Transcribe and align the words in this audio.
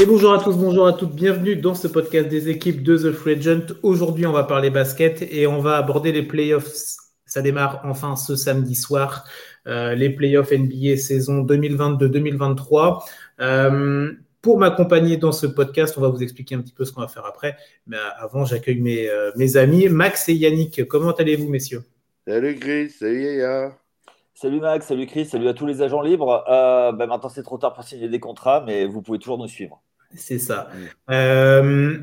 Et 0.00 0.06
bonjour 0.06 0.32
à 0.32 0.38
tous, 0.38 0.56
bonjour 0.56 0.86
à 0.86 0.92
toutes, 0.92 1.12
bienvenue 1.12 1.56
dans 1.56 1.74
ce 1.74 1.88
podcast 1.88 2.28
des 2.28 2.48
équipes 2.48 2.84
de 2.84 2.96
The 2.96 3.10
Free 3.10 3.32
Agent. 3.32 3.74
Aujourd'hui, 3.82 4.26
on 4.26 4.32
va 4.32 4.44
parler 4.44 4.70
basket 4.70 5.22
et 5.22 5.48
on 5.48 5.58
va 5.58 5.76
aborder 5.76 6.12
les 6.12 6.22
playoffs. 6.22 6.68
Ça 7.26 7.42
démarre 7.42 7.80
enfin 7.82 8.14
ce 8.14 8.36
samedi 8.36 8.76
soir, 8.76 9.24
euh, 9.66 9.96
les 9.96 10.10
playoffs 10.10 10.52
NBA 10.52 10.98
saison 10.98 11.42
2022-2023. 11.42 13.02
Euh, 13.40 14.12
pour 14.40 14.58
m'accompagner 14.58 15.16
dans 15.16 15.32
ce 15.32 15.48
podcast, 15.48 15.98
on 15.98 16.00
va 16.00 16.10
vous 16.10 16.22
expliquer 16.22 16.54
un 16.54 16.60
petit 16.60 16.72
peu 16.72 16.84
ce 16.84 16.92
qu'on 16.92 17.00
va 17.00 17.08
faire 17.08 17.26
après. 17.26 17.56
Mais 17.88 17.96
avant, 18.20 18.44
j'accueille 18.44 18.80
mes, 18.80 19.08
euh, 19.08 19.32
mes 19.34 19.56
amis 19.56 19.88
Max 19.88 20.28
et 20.28 20.34
Yannick. 20.34 20.86
Comment 20.86 21.10
allez-vous, 21.10 21.48
messieurs? 21.48 21.82
Salut 22.24 22.54
Chris, 22.54 22.90
salut 22.90 23.24
Yaya. 23.24 23.76
Salut 24.32 24.60
Max, 24.60 24.86
salut 24.86 25.06
Chris, 25.06 25.26
salut 25.26 25.48
à 25.48 25.54
tous 25.54 25.66
les 25.66 25.82
agents 25.82 26.02
libres. 26.02 26.44
Euh, 26.48 26.92
ben 26.92 27.06
maintenant, 27.08 27.28
c'est 27.28 27.42
trop 27.42 27.58
tard 27.58 27.74
pour 27.74 27.82
signer 27.82 28.08
des 28.08 28.20
contrats, 28.20 28.62
mais 28.64 28.86
vous 28.86 29.02
pouvez 29.02 29.18
toujours 29.18 29.38
nous 29.38 29.48
suivre. 29.48 29.82
C'est 30.14 30.38
ça. 30.38 30.70
Euh, 31.10 31.98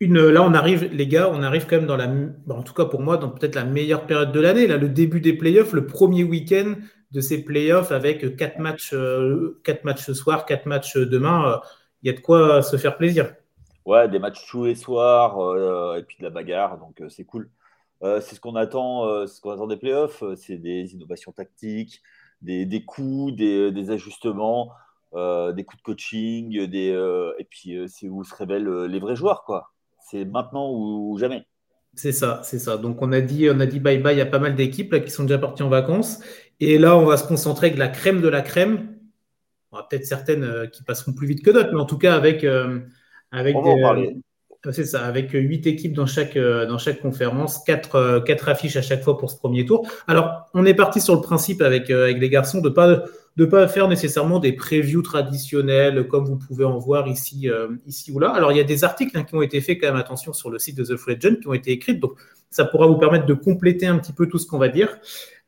une, 0.00 0.28
là, 0.28 0.42
on 0.42 0.54
arrive, 0.54 0.84
les 0.92 1.06
gars, 1.06 1.30
on 1.32 1.42
arrive 1.42 1.66
quand 1.66 1.76
même 1.76 1.86
dans 1.86 1.96
la, 1.96 2.08
en 2.50 2.62
tout 2.62 2.74
cas 2.74 2.84
pour 2.84 3.00
moi, 3.00 3.16
dans 3.16 3.30
peut-être 3.30 3.54
la 3.54 3.64
meilleure 3.64 4.06
période 4.06 4.32
de 4.32 4.40
l'année. 4.40 4.66
Là, 4.66 4.76
le 4.76 4.88
début 4.88 5.20
des 5.20 5.32
playoffs, 5.32 5.72
le 5.72 5.86
premier 5.86 6.24
week-end 6.24 6.74
de 7.10 7.20
ces 7.20 7.42
playoffs 7.44 7.90
avec 7.90 8.36
quatre 8.36 8.58
matchs, 8.58 8.92
euh, 8.92 9.60
quatre 9.64 9.84
matchs 9.84 10.04
ce 10.04 10.14
soir, 10.14 10.46
quatre 10.46 10.66
matchs 10.66 10.96
demain. 10.96 11.60
Il 12.02 12.08
y 12.08 12.10
a 12.10 12.16
de 12.16 12.20
quoi 12.20 12.62
se 12.62 12.76
faire 12.76 12.96
plaisir. 12.96 13.34
Ouais, 13.86 14.08
des 14.08 14.18
matchs 14.18 14.46
tous 14.48 14.66
les 14.66 14.74
soirs 14.74 15.96
et 15.96 16.02
puis 16.02 16.16
de 16.18 16.24
la 16.24 16.30
bagarre, 16.30 16.78
donc 16.78 17.02
c'est 17.08 17.24
cool. 17.24 17.48
Euh, 18.02 18.20
c'est 18.20 18.36
ce 18.36 18.40
qu'on 18.40 18.54
attend, 18.54 19.06
euh, 19.06 19.26
ce 19.26 19.40
qu'on 19.40 19.50
attend 19.50 19.66
des 19.66 19.76
playoffs, 19.76 20.22
euh, 20.22 20.36
c'est 20.36 20.56
des 20.56 20.94
innovations 20.94 21.32
tactiques, 21.32 22.00
des, 22.42 22.64
des 22.64 22.84
coups, 22.84 23.34
des, 23.34 23.72
des 23.72 23.90
ajustements, 23.90 24.72
des 25.12 25.64
coups 25.64 25.78
de 25.78 25.82
coaching, 25.82 26.66
des, 26.66 27.34
et 27.38 27.44
puis 27.44 27.78
c'est 27.88 28.08
où 28.08 28.24
se 28.24 28.34
révèlent 28.34 28.84
les 28.84 28.98
vrais 28.98 29.16
joueurs, 29.16 29.44
quoi. 29.44 29.72
C'est 30.10 30.24
maintenant 30.24 30.70
ou, 30.72 31.16
jamais. 31.18 31.46
C'est 31.94 32.12
ça, 32.12 32.40
c'est 32.44 32.58
ça. 32.58 32.76
Donc 32.76 33.02
on 33.02 33.12
a 33.12 33.20
dit, 33.20 33.48
on 33.50 33.58
a 33.60 33.66
dit 33.66 33.80
bye 33.80 33.98
bye 33.98 34.20
à 34.20 34.26
pas 34.26 34.38
mal 34.38 34.54
d'équipes 34.54 35.04
qui 35.04 35.10
sont 35.10 35.24
déjà 35.24 35.38
parties 35.38 35.62
en 35.62 35.68
vacances, 35.68 36.20
et 36.60 36.78
là 36.78 36.96
on 36.96 37.04
va 37.04 37.16
se 37.16 37.26
concentrer 37.26 37.68
avec 37.68 37.78
la 37.78 37.88
crème 37.88 38.20
de 38.20 38.28
la 38.28 38.42
crème. 38.42 38.96
peut-être 39.72 40.06
certaines 40.06 40.70
qui 40.70 40.82
passeront 40.84 41.12
plus 41.12 41.26
vite 41.26 41.44
que 41.44 41.50
d'autres, 41.50 41.70
mais 41.72 41.80
en 41.80 41.86
tout 41.86 41.98
cas 41.98 42.14
avec 42.14 42.44
avec 43.30 43.56
des, 43.56 44.16
c'est 44.72 44.84
ça, 44.84 45.04
avec 45.06 45.30
huit 45.32 45.66
équipes 45.66 45.92
dans 45.92 46.06
chaque, 46.06 46.36
euh, 46.36 46.66
conférence, 47.00 47.62
quatre, 47.64 47.94
euh, 47.94 48.20
quatre, 48.20 48.48
affiches 48.48 48.76
à 48.76 48.82
chaque 48.82 49.02
fois 49.02 49.16
pour 49.16 49.30
ce 49.30 49.36
premier 49.36 49.64
tour. 49.64 49.86
Alors, 50.08 50.48
on 50.52 50.64
est 50.66 50.74
parti 50.74 51.00
sur 51.00 51.14
le 51.14 51.20
principe 51.20 51.62
avec, 51.62 51.90
euh, 51.90 52.12
les 52.12 52.28
garçons 52.28 52.60
de 52.60 52.68
ne 52.68 53.44
pas, 53.44 53.68
faire 53.68 53.86
nécessairement 53.86 54.40
des 54.40 54.52
previews 54.52 55.02
traditionnels 55.02 56.08
comme 56.08 56.24
vous 56.24 56.36
pouvez 56.36 56.64
en 56.64 56.76
voir 56.76 57.06
ici, 57.06 57.48
ici 57.86 58.10
ou 58.10 58.18
là. 58.18 58.30
Alors, 58.30 58.50
il 58.50 58.58
y 58.58 58.60
a 58.60 58.64
des 58.64 58.82
articles 58.82 59.16
hein, 59.16 59.22
qui 59.22 59.36
ont 59.36 59.42
été 59.42 59.60
faits, 59.60 59.80
quand 59.80 59.86
même, 59.86 59.96
attention, 59.96 60.32
sur 60.32 60.50
le 60.50 60.58
site 60.58 60.76
de 60.76 60.84
The 60.84 60.96
Free 60.96 61.14
Agent, 61.14 61.36
qui 61.36 61.46
ont 61.46 61.54
été 61.54 61.70
écrits. 61.70 61.96
Donc, 61.96 62.14
ça 62.50 62.64
pourra 62.64 62.88
vous 62.88 62.96
permettre 62.96 63.26
de 63.26 63.34
compléter 63.34 63.86
un 63.86 63.98
petit 63.98 64.12
peu 64.12 64.26
tout 64.26 64.38
ce 64.38 64.46
qu'on 64.46 64.58
va 64.58 64.68
dire. 64.68 64.98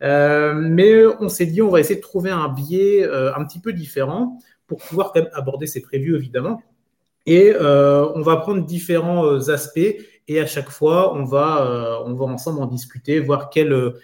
mais 0.00 1.04
on 1.18 1.28
s'est 1.28 1.46
dit, 1.46 1.62
on 1.62 1.68
va 1.68 1.80
essayer 1.80 1.96
de 1.96 2.00
trouver 2.00 2.30
un 2.30 2.48
biais 2.48 3.04
un 3.04 3.44
petit 3.44 3.58
peu 3.58 3.72
différent 3.72 4.38
pour 4.68 4.78
pouvoir 4.78 5.12
quand 5.12 5.22
même 5.22 5.30
aborder 5.32 5.66
ces 5.66 5.82
previews, 5.82 6.14
évidemment. 6.14 6.62
Et 7.26 7.52
euh, 7.54 8.08
on 8.14 8.22
va 8.22 8.36
prendre 8.36 8.64
différents 8.64 9.26
euh, 9.26 9.50
aspects 9.50 9.96
et 10.28 10.40
à 10.40 10.46
chaque 10.46 10.70
fois, 10.70 11.14
on 11.14 11.24
va, 11.24 11.66
euh, 11.66 12.18
ensemble 12.20 12.62
en 12.62 12.66
discuter, 12.66 13.18
voir 13.20 13.50
quelle, 13.50 13.94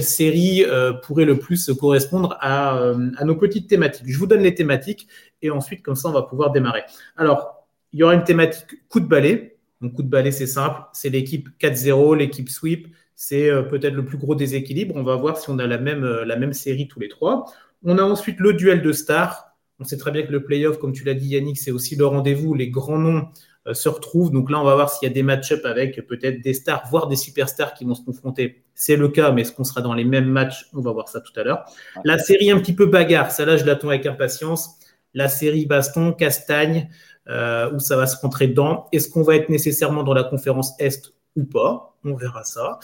série 0.00 0.64
pourrait 1.04 1.24
le 1.24 1.38
plus 1.38 1.70
correspondre 1.78 2.36
à, 2.40 2.92
à, 3.16 3.24
nos 3.24 3.36
petites 3.36 3.68
thématiques. 3.68 4.06
Je 4.08 4.18
vous 4.18 4.26
donne 4.26 4.42
les 4.42 4.54
thématiques 4.54 5.06
et 5.40 5.50
ensuite, 5.50 5.82
comme 5.82 5.94
ça, 5.94 6.08
on 6.08 6.12
va 6.12 6.22
pouvoir 6.22 6.50
démarrer. 6.50 6.82
Alors, 7.16 7.66
il 7.92 8.00
y 8.00 8.02
aura 8.02 8.14
une 8.14 8.24
thématique 8.24 8.88
coup 8.88 8.98
de 8.98 9.06
balai. 9.06 9.56
Donc, 9.80 9.94
coup 9.94 10.02
de 10.02 10.08
balai, 10.08 10.32
c'est 10.32 10.46
simple. 10.46 10.80
C'est 10.92 11.10
l'équipe 11.10 11.48
4-0, 11.60 12.16
l'équipe 12.16 12.48
sweep. 12.48 12.88
C'est 13.14 13.50
peut-être 13.70 13.94
le 13.94 14.04
plus 14.04 14.18
gros 14.18 14.34
déséquilibre. 14.34 14.96
On 14.96 15.04
va 15.04 15.14
voir 15.14 15.38
si 15.38 15.48
on 15.48 15.60
a 15.60 15.66
la 15.68 15.78
même, 15.78 16.04
la 16.04 16.36
même 16.36 16.54
série 16.54 16.88
tous 16.88 16.98
les 16.98 17.08
trois. 17.08 17.44
On 17.84 17.98
a 17.98 18.02
ensuite 18.02 18.40
le 18.40 18.52
duel 18.52 18.82
de 18.82 18.90
stars 18.90 19.51
on 19.82 19.84
sait 19.84 19.96
très 19.96 20.12
bien 20.12 20.22
que 20.22 20.32
le 20.32 20.44
playoff, 20.44 20.78
comme 20.78 20.92
tu 20.92 21.04
l'as 21.04 21.14
dit 21.14 21.28
Yannick, 21.28 21.58
c'est 21.58 21.72
aussi 21.72 21.96
le 21.96 22.06
rendez-vous. 22.06 22.54
Les 22.54 22.68
grands 22.68 22.98
noms 22.98 23.26
euh, 23.66 23.74
se 23.74 23.88
retrouvent. 23.88 24.30
Donc 24.30 24.50
là, 24.50 24.60
on 24.60 24.64
va 24.64 24.74
voir 24.74 24.90
s'il 24.90 25.08
y 25.08 25.10
a 25.10 25.14
des 25.14 25.22
match-ups 25.22 25.64
avec 25.64 26.06
peut-être 26.06 26.40
des 26.40 26.54
stars, 26.54 26.84
voire 26.90 27.08
des 27.08 27.16
superstars 27.16 27.74
qui 27.74 27.84
vont 27.84 27.94
se 27.94 28.04
confronter. 28.04 28.62
C'est 28.74 28.96
le 28.96 29.08
cas, 29.08 29.32
mais 29.32 29.42
est-ce 29.42 29.52
qu'on 29.52 29.64
sera 29.64 29.82
dans 29.82 29.94
les 29.94 30.04
mêmes 30.04 30.28
matchs? 30.28 30.68
On 30.72 30.80
va 30.80 30.92
voir 30.92 31.08
ça 31.08 31.20
tout 31.20 31.32
à 31.38 31.42
l'heure. 31.42 31.64
La 32.04 32.18
série 32.18 32.50
un 32.50 32.58
petit 32.58 32.74
peu 32.74 32.86
bagarre, 32.86 33.30
celle-là, 33.30 33.56
je 33.56 33.64
l'attends 33.64 33.88
avec 33.88 34.06
impatience. 34.06 34.78
La 35.14 35.28
série 35.28 35.66
baston, 35.66 36.12
castagne, 36.12 36.88
euh, 37.28 37.70
où 37.72 37.78
ça 37.78 37.96
va 37.96 38.06
se 38.06 38.16
rentrer 38.16 38.48
dedans. 38.48 38.86
Est-ce 38.92 39.08
qu'on 39.08 39.22
va 39.22 39.36
être 39.36 39.48
nécessairement 39.48 40.02
dans 40.02 40.14
la 40.14 40.24
conférence 40.24 40.72
Est 40.78 41.12
ou 41.36 41.44
pas? 41.44 41.96
On 42.04 42.14
verra 42.14 42.44
ça. 42.44 42.80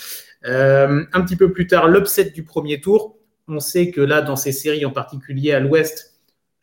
Euh, 0.47 1.05
un 1.13 1.21
petit 1.23 1.37
peu 1.37 1.53
plus 1.53 1.67
tard, 1.67 1.89
l'upset 1.89 2.31
du 2.31 2.45
premier 2.45 2.81
tour. 2.81 3.17
On 3.49 3.61
sait 3.61 3.91
que 3.91 4.01
là, 4.01 4.21
dans 4.21 4.37
ces 4.37 4.53
séries, 4.53 4.85
en 4.85 4.93
particulier 4.93 5.53
à 5.53 5.61
l'Ouest, 5.61 6.08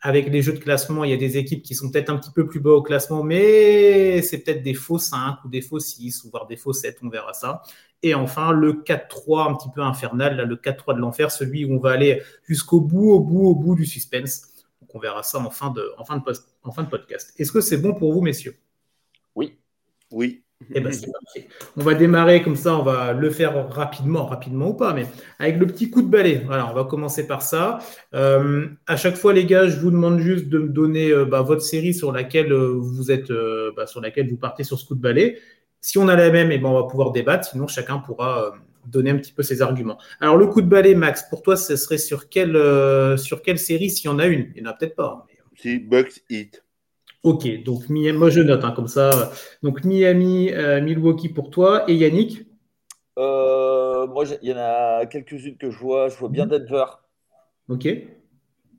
avec 0.06 0.28
les 0.28 0.40
jeux 0.40 0.52
de 0.52 0.60
classement, 0.60 1.02
il 1.02 1.10
y 1.10 1.14
a 1.14 1.16
des 1.16 1.36
équipes 1.36 1.64
qui 1.64 1.74
sont 1.74 1.90
peut-être 1.90 2.10
un 2.10 2.16
petit 2.16 2.30
peu 2.30 2.46
plus 2.46 2.60
bas 2.60 2.70
au 2.70 2.80
classement, 2.80 3.24
mais 3.24 4.22
c'est 4.22 4.38
peut-être 4.38 4.62
des 4.62 4.72
faux 4.72 5.00
5 5.00 5.38
ou 5.44 5.48
des 5.48 5.60
faux 5.60 5.80
6 5.80 6.22
ou 6.22 6.30
voire 6.30 6.46
des 6.46 6.56
faux 6.56 6.72
7, 6.72 6.98
on 7.02 7.08
verra 7.08 7.32
ça. 7.32 7.62
Et 8.04 8.14
enfin, 8.14 8.52
le 8.52 8.74
4-3 8.74 9.50
un 9.50 9.54
petit 9.56 9.68
peu 9.74 9.80
infernal, 9.80 10.46
le 10.46 10.54
4-3 10.54 10.94
de 10.94 11.00
l'enfer, 11.00 11.32
celui 11.32 11.64
où 11.64 11.74
on 11.74 11.80
va 11.80 11.90
aller 11.90 12.22
jusqu'au 12.44 12.80
bout, 12.80 13.10
au 13.10 13.18
bout, 13.18 13.48
au 13.48 13.56
bout 13.56 13.74
du 13.74 13.84
suspense. 13.84 14.42
Donc 14.80 14.94
on 14.94 15.00
verra 15.00 15.24
ça 15.24 15.40
en 15.40 15.50
fin 15.50 15.70
de, 15.70 15.92
en 15.98 16.02
en 16.02 16.70
fin 16.70 16.82
de 16.84 16.88
podcast. 16.88 17.34
Est-ce 17.36 17.50
que 17.50 17.60
c'est 17.60 17.78
bon 17.78 17.92
pour 17.92 18.12
vous, 18.12 18.20
messieurs? 18.20 18.56
Oui. 19.34 19.58
Oui. 20.12 20.45
Eh 20.74 20.80
ben, 20.80 20.90
on 21.76 21.82
va 21.82 21.94
démarrer 21.94 22.42
comme 22.42 22.56
ça, 22.56 22.78
on 22.78 22.82
va 22.82 23.12
le 23.12 23.30
faire 23.30 23.68
rapidement, 23.68 24.24
rapidement 24.24 24.70
ou 24.70 24.74
pas, 24.74 24.94
mais 24.94 25.06
avec 25.38 25.58
le 25.58 25.66
petit 25.66 25.90
coup 25.90 26.00
de 26.00 26.08
balai. 26.08 26.42
Voilà, 26.46 26.70
on 26.70 26.74
va 26.74 26.84
commencer 26.84 27.26
par 27.26 27.42
ça. 27.42 27.78
Euh, 28.14 28.66
à 28.86 28.96
chaque 28.96 29.16
fois, 29.16 29.34
les 29.34 29.44
gars, 29.44 29.68
je 29.68 29.78
vous 29.78 29.90
demande 29.90 30.18
juste 30.18 30.48
de 30.48 30.58
me 30.58 30.68
donner 30.68 31.10
euh, 31.10 31.26
bah, 31.26 31.42
votre 31.42 31.60
série 31.60 31.92
sur 31.92 32.10
laquelle 32.10 32.52
euh, 32.52 32.72
vous 32.74 33.10
êtes, 33.10 33.30
bah, 33.76 33.86
sur 33.86 34.00
laquelle 34.00 34.30
vous 34.30 34.38
partez 34.38 34.64
sur 34.64 34.78
ce 34.78 34.86
coup 34.86 34.94
de 34.94 35.00
balai. 35.00 35.38
Si 35.82 35.98
on 35.98 36.08
a 36.08 36.16
la 36.16 36.30
même, 36.30 36.50
et 36.50 36.54
eh 36.54 36.58
ben, 36.58 36.68
on 36.68 36.74
va 36.74 36.84
pouvoir 36.84 37.12
débattre. 37.12 37.50
Sinon, 37.50 37.66
chacun 37.66 37.98
pourra 37.98 38.52
donner 38.86 39.10
un 39.10 39.16
petit 39.18 39.32
peu 39.32 39.42
ses 39.42 39.60
arguments. 39.60 39.98
Alors, 40.20 40.38
le 40.38 40.46
coup 40.46 40.62
de 40.62 40.68
balai, 40.68 40.94
Max, 40.94 41.26
pour 41.28 41.42
toi, 41.42 41.56
ce 41.56 41.76
serait 41.76 41.98
sur 41.98 42.30
quelle, 42.30 42.56
sur 43.18 43.42
quelle 43.42 43.58
série, 43.58 43.90
s'il 43.90 44.06
y 44.06 44.12
en 44.12 44.18
a 44.18 44.26
une? 44.26 44.50
Il 44.56 44.62
n'y 44.62 44.68
en 44.68 44.70
a 44.70 44.74
peut-être 44.74 44.96
pas. 44.96 45.26
Si 45.54 45.78
Bucks 45.78 46.22
Hit. 46.30 46.65
Ok, 47.26 47.64
donc 47.64 47.88
moi 47.88 48.30
je 48.30 48.40
note 48.40 48.62
hein, 48.62 48.70
comme 48.70 48.86
ça. 48.86 49.32
Donc 49.64 49.82
Miami, 49.82 50.52
euh, 50.52 50.80
Milwaukee 50.80 51.28
pour 51.28 51.50
toi 51.50 51.82
et 51.90 51.94
Yannick? 51.96 52.46
Euh, 53.18 54.06
Moi, 54.06 54.26
il 54.42 54.48
y 54.48 54.52
en 54.52 54.58
a 54.58 55.06
quelques-unes 55.06 55.56
que 55.56 55.68
je 55.68 55.76
vois. 55.76 56.08
Je 56.08 56.16
vois 56.18 56.28
bien 56.28 56.44
mhm. 56.44 56.52
Denver. 56.52 56.84
Ok. 57.68 57.88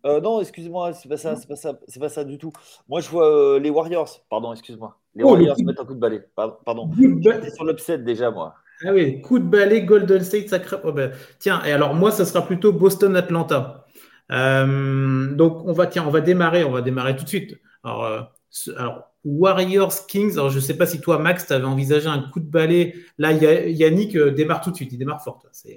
Euh, 0.05 0.21
non, 0.21 0.39
excuse-moi, 0.39 0.93
c'est 0.93 1.09
pas 1.09 1.17
ça, 1.17 1.35
c'est 1.35 1.49
pas 1.49 1.57
ça, 1.57 1.77
c'est 1.89 1.99
pas 1.99 2.07
ça 2.07 2.23
du 2.23 2.37
tout. 2.37 2.53
Moi, 2.87 3.01
je 3.01 3.09
vois 3.09 3.59
les 3.59 3.69
Warriors. 3.69 4.23
Pardon, 4.29 4.53
excuse-moi. 4.53 4.97
Les 5.13 5.25
oh, 5.25 5.31
Warriors 5.31 5.57
mettent 5.65 5.81
un 5.81 5.85
coup 5.85 5.95
de 5.95 5.99
balai. 5.99 6.21
Pardon. 6.33 6.89
J'étais 7.19 7.51
sur 7.51 7.65
l'upset 7.65 7.97
déjà, 7.97 8.31
moi. 8.31 8.55
Ah 8.85 8.93
oui, 8.93 9.21
coup 9.21 9.39
de 9.39 9.43
balai, 9.43 9.81
Golden 9.81 10.23
State, 10.23 10.47
sacré. 10.47 10.77
Oh 10.85 10.93
ben, 10.93 11.11
tiens, 11.39 11.61
et 11.65 11.73
alors 11.73 11.93
moi, 11.95 12.11
ça 12.11 12.23
sera 12.23 12.45
plutôt 12.45 12.71
Boston-Atlanta. 12.71 13.85
donc 14.29 15.65
on 15.65 15.73
va, 15.73 15.87
tiens, 15.87 16.05
on 16.07 16.11
va 16.11 16.21
démarrer, 16.21 16.63
on 16.63 16.71
va 16.71 16.81
démarrer 16.81 17.17
tout 17.17 17.25
de 17.25 17.29
suite. 17.29 17.59
Alors, 17.83 18.31
alors, 18.77 19.11
Warriors 19.23 20.07
Kings, 20.07 20.33
alors 20.33 20.49
je 20.49 20.55
ne 20.55 20.61
sais 20.61 20.77
pas 20.77 20.85
si 20.85 21.01
toi, 21.01 21.19
Max, 21.19 21.47
tu 21.47 21.53
avais 21.53 21.65
envisagé 21.65 22.07
un 22.07 22.19
coup 22.29 22.39
de 22.39 22.49
balai. 22.49 22.95
Là, 23.17 23.31
Yannick 23.33 24.15
euh, 24.15 24.31
démarre 24.31 24.61
tout 24.61 24.71
de 24.71 24.75
suite, 24.75 24.91
il 24.93 24.97
démarre 24.97 25.23
fort. 25.23 25.43
Euh. 25.65 25.71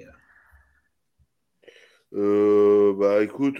Euh, 2.13 2.93
bah 2.97 3.23
écoute, 3.23 3.59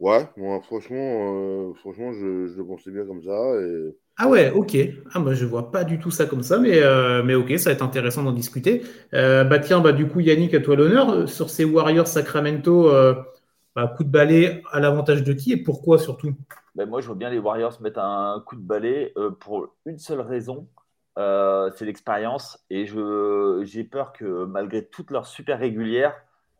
ouais, 0.00 0.28
moi, 0.36 0.60
franchement, 0.62 1.72
franchement 1.74 2.12
je, 2.12 2.56
le 2.56 2.64
pensais 2.64 2.90
bien 2.90 3.04
comme 3.04 3.22
ça. 3.22 3.52
Ah 4.16 4.28
ouais, 4.28 4.50
ok. 4.50 4.76
Ah 5.14 5.18
moi 5.18 5.34
je 5.34 5.46
vois 5.46 5.70
pas 5.70 5.84
du 5.84 5.98
tout 5.98 6.10
ça 6.10 6.26
comme 6.26 6.42
ça, 6.42 6.58
mais, 6.58 6.80
mais 7.24 7.34
ok, 7.34 7.58
ça 7.58 7.70
va 7.70 7.74
être 7.74 7.82
intéressant 7.82 8.22
d'en 8.22 8.32
discuter. 8.32 8.82
bah 9.12 9.58
tiens, 9.58 9.80
bah 9.80 9.92
du 9.92 10.06
coup 10.06 10.20
Yannick, 10.20 10.54
à 10.54 10.60
toi 10.60 10.76
l'honneur 10.76 11.28
sur 11.28 11.50
ces 11.50 11.64
Warriors 11.64 12.08
Sacramento. 12.08 12.90
Bah, 13.76 13.86
coup 13.86 14.02
de 14.02 14.10
balai 14.10 14.62
à 14.72 14.80
l'avantage 14.80 15.22
de 15.22 15.32
qui 15.32 15.52
et 15.52 15.56
pourquoi 15.56 15.98
surtout? 15.98 16.34
Ben 16.74 16.88
Moi, 16.88 17.00
je 17.00 17.06
vois 17.06 17.14
bien 17.14 17.30
les 17.30 17.38
Warriors 17.38 17.80
mettre 17.80 18.00
un 18.00 18.42
coup 18.44 18.56
de 18.56 18.60
balai 18.60 19.12
euh, 19.16 19.30
pour 19.30 19.74
une 19.86 19.98
seule 19.98 20.20
raison, 20.20 20.68
euh, 21.18 21.70
c'est 21.76 21.84
l'expérience. 21.84 22.64
Et 22.68 22.86
j'ai 22.86 23.84
peur 23.84 24.12
que 24.12 24.44
malgré 24.44 24.84
toutes 24.86 25.10
leurs 25.12 25.26
super 25.26 25.58
régulières, 25.58 26.16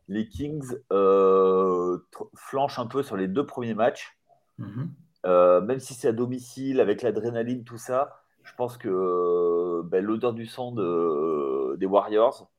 les 0.07 0.27
Kings 0.27 0.77
euh, 0.93 1.97
flanchent 2.35 2.79
un 2.79 2.87
peu 2.87 3.03
sur 3.03 3.17
les 3.17 3.27
deux 3.27 3.45
premiers 3.45 3.73
matchs. 3.73 4.17
Mhm. 4.57 4.91
même 5.65 5.79
si 5.79 5.95
c'est 5.95 6.09
à 6.09 6.11
domicile, 6.11 6.79
avec 6.79 7.01
l'adrénaline, 7.01 7.63
tout 7.63 7.77
ça, 7.77 8.21
je 8.43 8.53
pense 8.55 8.77
que 8.77 9.81
ben, 9.85 10.03
l'odeur 10.03 10.33
du 10.33 10.45
sang 10.45 10.71
de, 10.71 11.75
des 11.77 11.85
Warriors 11.85 12.49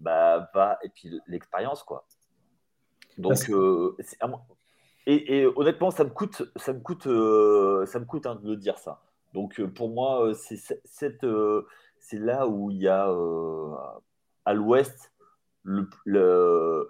bah, 0.00 0.50
va. 0.54 0.78
Et 0.82 0.88
puis 0.88 1.20
l'expérience, 1.26 1.82
quoi. 1.82 2.06
Donc, 3.20 3.50
euh, 3.50 3.96
et, 5.06 5.46
honnêtement, 5.56 5.90
ça 5.90 6.04
me 6.04 6.10
coûte, 6.10 6.42
ça 6.56 6.72
me 6.72 6.80
coûte, 6.80 7.06
euh, 7.06 7.84
ça 7.86 7.98
me 7.98 8.04
coûte 8.04 8.26
hein, 8.26 8.38
de 8.42 8.54
dire 8.54 8.78
ça. 8.78 9.02
Donc 9.34 9.62
pour 9.74 9.90
moi, 9.90 10.32
c'est 10.34 11.18
là 12.18 12.48
où 12.48 12.70
il 12.70 12.78
y 12.78 12.88
a 12.88 13.08
à 14.44 14.54
l'ouest 14.54 15.12
le, 15.62 15.88
le, 16.04 16.88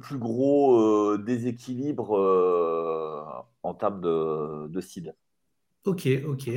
plus 0.00 0.18
gros 0.18 1.16
déséquilibre 1.16 2.10
en 3.62 3.74
termes 3.74 4.00
de, 4.00 4.68
de 4.68 4.80
seed. 4.80 5.14
Ok, 5.86 6.08
ok. 6.26 6.50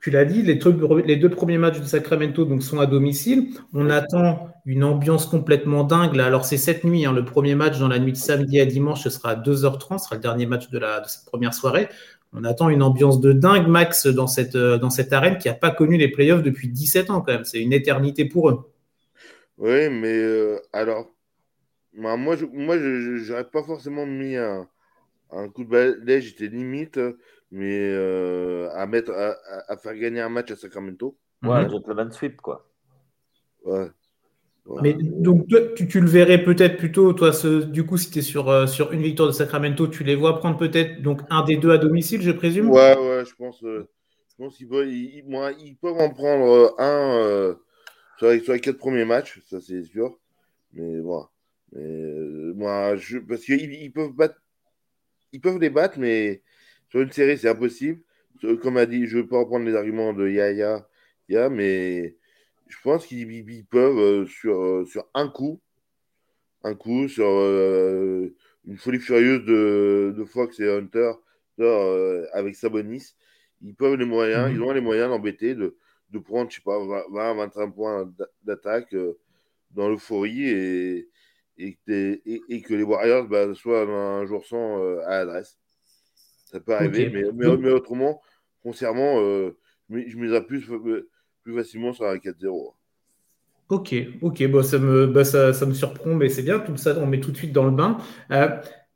tu 0.00 0.10
l'as 0.10 0.24
dit, 0.26 0.42
les, 0.42 0.60
les, 1.06 1.16
deux 1.16 1.30
premiers 1.30 1.58
matchs 1.58 1.80
de 1.80 1.86
Sacramento 1.86 2.44
donc, 2.44 2.62
sont 2.62 2.80
à 2.80 2.86
domicile. 2.86 3.54
On 3.72 3.88
attend 3.88 4.53
une 4.66 4.84
ambiance 4.84 5.26
complètement 5.26 5.84
dingue. 5.84 6.18
Alors, 6.18 6.44
c'est 6.44 6.56
cette 6.56 6.84
nuit, 6.84 7.04
hein, 7.04 7.12
le 7.12 7.24
premier 7.24 7.54
match 7.54 7.78
dans 7.78 7.88
la 7.88 7.98
nuit 7.98 8.12
de 8.12 8.16
samedi 8.16 8.60
à 8.60 8.66
dimanche, 8.66 9.02
ce 9.02 9.10
sera 9.10 9.30
à 9.30 9.36
2h30, 9.36 9.98
ce 9.98 10.04
sera 10.04 10.16
le 10.16 10.22
dernier 10.22 10.46
match 10.46 10.70
de, 10.70 10.78
la, 10.78 11.00
de 11.00 11.06
cette 11.06 11.26
première 11.26 11.52
soirée. 11.52 11.88
On 12.32 12.44
attend 12.44 12.68
une 12.68 12.82
ambiance 12.82 13.20
de 13.20 13.32
dingue, 13.32 13.68
Max, 13.68 14.06
dans 14.06 14.26
cette, 14.26 14.56
euh, 14.56 14.78
dans 14.78 14.90
cette 14.90 15.12
arène 15.12 15.38
qui 15.38 15.48
n'a 15.48 15.54
pas 15.54 15.70
connu 15.70 15.96
les 15.96 16.08
playoffs 16.08 16.42
depuis 16.42 16.68
17 16.68 17.10
ans, 17.10 17.20
quand 17.20 17.32
même. 17.32 17.44
C'est 17.44 17.60
une 17.60 17.72
éternité 17.72 18.24
pour 18.24 18.50
eux. 18.50 18.72
Oui, 19.58 19.88
mais 19.88 20.16
euh, 20.16 20.58
alors, 20.72 21.14
bah, 21.92 22.16
moi, 22.16 22.36
je 22.36 22.46
n'aurais 22.46 23.44
pas 23.44 23.62
forcément 23.62 24.06
mis 24.06 24.36
un, 24.36 24.66
un 25.30 25.48
coup 25.48 25.64
de 25.64 25.68
balai, 25.68 26.22
j'étais 26.22 26.48
limite, 26.48 26.98
mais 27.52 27.78
euh, 27.92 28.68
à, 28.72 28.86
mettre, 28.86 29.12
à, 29.12 29.76
faire 29.76 29.94
gagner 29.94 30.20
un 30.20 30.28
match 30.28 30.50
à 30.50 30.56
Sacramento. 30.56 31.16
Ouais, 31.42 31.68
gentleman 31.68 32.10
sweep, 32.10 32.40
quoi. 32.40 32.68
Ouais. 33.64 33.90
Mais 34.82 34.94
donc, 34.94 35.46
toi, 35.48 35.60
tu, 35.74 36.00
le 36.00 36.08
verrais 36.08 36.42
peut-être 36.42 36.78
plutôt, 36.78 37.12
toi, 37.12 37.32
ce, 37.32 37.64
du 37.64 37.84
coup, 37.84 37.98
si 37.98 38.10
tu 38.10 38.20
es 38.20 38.22
sur, 38.22 38.48
euh, 38.48 38.66
sur 38.66 38.92
une 38.92 39.02
victoire 39.02 39.28
de 39.28 39.34
Sacramento, 39.34 39.86
tu 39.88 40.04
les 40.04 40.14
vois 40.14 40.38
prendre 40.38 40.56
peut-être 40.56 41.02
donc 41.02 41.20
un 41.28 41.44
des 41.44 41.56
deux 41.56 41.70
à 41.70 41.78
domicile, 41.78 42.22
je 42.22 42.30
présume? 42.30 42.70
Ouais, 42.70 42.96
ouais, 42.96 43.24
je 43.26 43.34
pense, 43.34 43.62
euh, 43.62 43.86
je 44.30 44.42
pense 44.42 44.56
qu'ils 44.56 44.68
peuvent, 44.68 44.88
ils, 44.88 45.76
peuvent 45.80 45.98
en 45.98 46.08
prendre 46.10 46.74
un 46.78 47.56
sur 48.18 48.30
les, 48.30 48.40
sur, 48.40 48.54
les, 48.54 48.60
quatre 48.60 48.78
premiers 48.78 49.04
matchs, 49.04 49.40
ça 49.46 49.60
c'est 49.60 49.84
sûr. 49.84 50.18
Mais 50.72 51.00
voilà. 51.00 51.28
Mais, 51.72 52.54
moi, 52.54 52.96
je, 52.96 53.18
parce 53.18 53.42
qu'ils 53.42 53.72
ils 53.72 53.92
peuvent 53.92 54.12
battre 54.12 54.36
ils 55.34 55.40
peuvent 55.40 55.58
les 55.58 55.68
battre, 55.70 55.98
mais 55.98 56.42
sur 56.88 57.00
une 57.00 57.10
série, 57.10 57.36
c'est 57.36 57.48
impossible. 57.48 58.00
Comme 58.62 58.76
a 58.76 58.86
dit, 58.86 59.06
je 59.06 59.16
ne 59.16 59.22
veux 59.22 59.28
pas 59.28 59.38
reprendre 59.38 59.66
les 59.66 59.74
arguments 59.74 60.12
de 60.12 60.28
Yaya, 60.28 60.86
ya, 61.28 61.48
mais 61.50 62.16
je 62.66 62.76
pense 62.82 63.06
qu'ils 63.06 63.66
peuvent, 63.66 63.98
euh, 63.98 64.26
sur, 64.26 64.62
euh, 64.62 64.84
sur 64.86 65.06
un 65.14 65.28
coup, 65.28 65.60
un 66.62 66.74
coup, 66.74 67.08
sur 67.08 67.26
euh, 67.26 68.34
une 68.64 68.78
folie 68.78 68.98
furieuse 68.98 69.44
de, 69.44 70.14
de 70.16 70.24
Fox 70.24 70.58
et 70.60 70.70
Hunter 70.70 71.12
avec 72.32 72.56
Sabonis, 72.56 73.14
ils 73.62 73.74
peuvent 73.74 73.96
les 73.96 74.06
moyens, 74.06 74.48
mhm. 74.48 74.56
ils 74.56 74.62
ont 74.62 74.72
les 74.72 74.80
moyens 74.80 75.08
d'embêter, 75.10 75.54
de, 75.54 75.76
de 76.10 76.18
prendre, 76.18 76.50
je 76.50 76.56
sais 76.56 76.62
pas, 76.62 76.78
20, 77.10 77.34
25 77.34 77.74
points 77.74 78.12
d'attaque 78.42 78.94
dans 79.70 79.88
l'euphorie 79.88 80.48
et, 80.48 81.08
et, 81.58 81.78
et, 81.86 82.62
que 82.62 82.74
les 82.74 82.82
Warriors 82.82 83.28
bah, 83.28 83.54
soient 83.54 83.82
un 83.82 84.26
jour 84.26 84.44
sans 84.44 84.82
à 85.02 85.10
l'adresse. 85.18 85.58
Ça 86.46 86.60
peut 86.60 86.74
arriver, 86.74 87.10
mais, 87.10 87.56
mais, 87.56 87.70
autrement, 87.70 88.20
concernant, 88.62 89.20
euh, 89.20 89.56
je 89.90 90.16
miserais 90.16 90.44
plus, 90.46 90.68
plus 91.44 91.54
facilement 91.54 91.92
sur 91.92 92.06
un 92.06 92.16
4-0. 92.16 92.72
Ok, 93.68 93.94
ok, 94.20 94.46
bon, 94.48 94.62
ça, 94.62 94.78
me, 94.78 95.06
bah, 95.06 95.24
ça, 95.24 95.52
ça, 95.52 95.64
me 95.64 95.72
surprend, 95.72 96.14
mais 96.14 96.28
c'est 96.28 96.42
bien, 96.42 96.58
tout 96.58 96.76
ça, 96.76 96.98
on 96.98 97.06
met 97.06 97.20
tout 97.20 97.30
de 97.30 97.36
suite 97.36 97.52
dans 97.52 97.64
le 97.64 97.70
bain. 97.70 97.98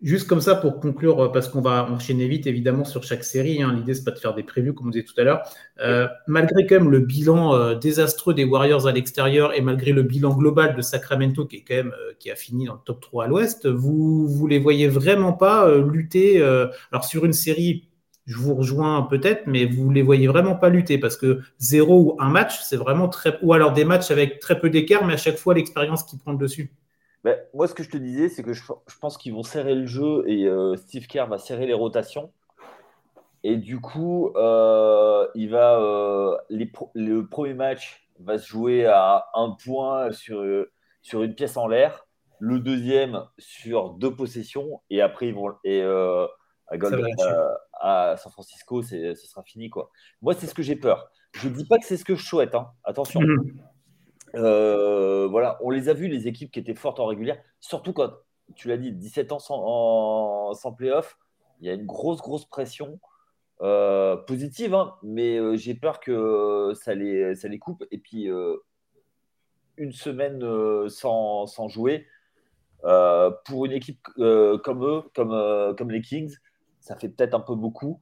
Juste 0.01 0.29
comme 0.29 0.41
ça 0.41 0.55
pour 0.55 0.79
conclure, 0.79 1.19
euh, 1.25 1.33
parce 1.33 1.49
qu'on 1.49 1.61
va 1.61 1.91
enchaîner 1.91 2.29
vite 2.29 2.47
évidemment 2.47 2.85
sur 2.85 3.03
chaque 3.03 3.25
série. 3.25 3.65
Hein. 3.65 3.73
L'idée 3.75 3.95
c'est 3.95 4.05
pas 4.05 4.13
de 4.13 4.19
faire 4.19 4.33
des 4.33 4.45
prévus 4.45 4.73
comme 4.73 4.87
on 4.87 4.91
disait 4.91 5.05
tout 5.05 5.21
à 5.21 5.25
l'heure. 5.25 5.43
Euh, 5.81 6.07
malgré 6.29 6.67
quand 6.67 6.77
même 6.77 6.91
le 6.91 7.01
bilan 7.01 7.57
euh, 7.57 7.75
désastreux 7.75 8.33
des 8.33 8.45
Warriors 8.45 8.87
à 8.87 8.93
l'extérieur 8.93 9.55
et 9.55 9.61
malgré 9.61 9.91
le 9.91 10.05
bilan 10.05 10.37
global 10.37 10.77
de 10.77 10.83
Sacramento 10.83 11.47
qui 11.47 11.57
est 11.57 11.65
quand 11.67 11.75
même 11.75 11.93
qui 12.21 12.31
a 12.31 12.37
fini 12.37 12.67
dans 12.67 12.75
le 12.75 12.81
top 12.85 13.01
3 13.01 13.25
à 13.25 13.27
l'Ouest, 13.27 13.67
vous 13.67 14.29
vous 14.29 14.47
les 14.47 14.61
voyez 14.61 14.87
vraiment 14.87 15.33
pas 15.33 15.69
lutter. 15.79 16.41
alors 16.41 17.05
sur 17.05 17.25
une 17.25 17.33
série, 17.33 17.88
je 18.29 18.37
vous 18.37 18.55
rejoins 18.55 19.03
peut-être, 19.03 19.47
mais 19.47 19.65
vous 19.65 19.91
les 19.91 20.03
voyez 20.03 20.29
vraiment 20.29 20.55
pas 20.55 20.69
lutter 20.69 20.99
parce 20.99 21.17
que 21.17 21.41
zéro 21.59 22.01
ou 22.01 22.17
un 22.21 22.29
match, 22.29 22.61
c'est 22.61 22.77
vraiment 22.77 23.09
très 23.09 23.39
ou 23.43 23.55
alors 23.55 23.73
des 23.73 23.87
matchs 23.87 24.11
avec 24.11 24.39
très 24.39 24.61
peu 24.61 24.69
d'écart, 24.69 25.07
mais 25.07 25.15
à 25.15 25.17
chaque 25.17 25.39
fois 25.39 25.55
l'expérience 25.55 26.05
qui 26.05 26.19
prend 26.19 26.33
le 26.33 26.39
dessus. 26.39 26.71
Moi, 27.55 27.67
ce 27.67 27.75
que 27.75 27.83
je 27.83 27.91
te 27.91 27.97
disais, 27.97 28.29
c'est 28.29 28.43
que 28.43 28.53
je, 28.53 28.63
pense 29.01 29.19
qu'ils 29.19 29.33
vont 29.33 29.43
serrer 29.43 29.75
le 29.75 29.87
jeu 29.87 30.25
et 30.27 30.47
euh, 30.47 30.77
Steve 30.77 31.07
Kerr 31.07 31.27
va 31.27 31.39
serrer 31.39 31.67
les 31.67 31.75
rotations. 31.75 32.31
Et 33.45 33.57
du 33.57 33.81
coup, 33.81 34.33
euh, 34.37 35.27
il 35.35 35.51
va, 35.51 35.81
euh, 35.81 36.37
le 36.51 37.23
premier 37.23 37.55
match 37.55 38.09
va 38.21 38.39
se 38.39 38.47
jouer 38.47 38.87
à 38.87 39.27
un 39.35 39.51
point 39.51 40.11
sur, 40.13 40.45
sur 41.03 41.23
une 41.23 41.35
pièce 41.35 41.57
en 41.57 41.67
l'air, 41.67 42.07
le 42.41 42.61
deuxième 42.61 43.25
sur 43.39 43.91
deux 43.91 44.15
possessions, 44.15 44.81
et 44.91 45.01
après, 45.01 45.29
ils 45.29 45.35
vont. 45.35 45.55
Et, 45.65 45.83
à, 45.83 46.77
San 47.81 48.33
Francisco, 48.33 48.83
ce 48.83 49.15
sera 49.15 49.43
fini. 49.43 49.71
Quoi. 49.71 49.91
Moi, 50.23 50.35
c'est 50.35 50.47
ce 50.47 50.55
que 50.55 50.63
j'ai 50.63 50.77
peur. 50.77 51.11
Je 51.33 51.49
ne 51.49 51.55
dis 51.55 51.67
pas 51.67 51.79
que 51.79 51.85
c'est 51.85 51.97
ce 51.97 52.05
que 52.05 52.15
je 52.15 52.25
souhaite, 52.25 52.55
hein. 52.55 52.69
attention. 52.85 53.21
Mm-hmm. 53.21 53.61
Euh, 54.35 55.27
voilà, 55.29 55.59
on 55.63 55.71
les 55.71 55.89
a 55.89 55.95
vus, 55.95 56.09
les 56.09 56.29
équipes 56.29 56.51
qui 56.51 56.59
étaient 56.59 56.75
fortes 56.75 57.01
en 57.01 57.07
régulière, 57.07 57.41
surtout 57.61 57.93
quand, 57.93 58.11
tu 58.55 58.69
l'as 58.69 58.77
dit, 58.77 58.93
17 58.93 59.33
ans 59.33 59.39
sans, 59.39 59.61
en, 59.63 60.55
sans 60.55 60.73
playoff, 60.73 61.19
il 61.61 61.67
y 61.67 61.71
a 61.71 61.75
une 61.75 61.87
grosse, 61.87 62.21
grosse 62.21 62.45
pression 62.45 63.01
euh, 63.63 64.17
positive, 64.17 64.75
hein, 64.75 64.95
mais 65.03 65.39
euh, 65.39 65.57
j'ai 65.57 65.75
peur 65.75 66.01
que 66.01 66.73
ça 66.75 66.95
les, 66.95 67.35
ça 67.35 67.49
les 67.49 67.59
coupe. 67.59 67.85
Et 67.91 67.99
puis, 67.99 68.29
une 69.77 69.93
semaine 69.93 70.89
sans, 70.89 71.47
sans, 71.47 71.69
jouer, 71.69 72.07
pour 72.83 73.67
une 73.67 73.73
équipe 73.73 74.03
comme 74.17 74.85
eux, 74.85 75.03
comme, 75.15 75.75
comme 75.77 75.91
les 75.91 76.01
Kings, 76.01 76.37
ça 76.89 76.97
fait 76.97 77.09
peut-être 77.09 77.35
un 77.35 77.41
peu 77.41 77.55
beaucoup. 77.55 78.01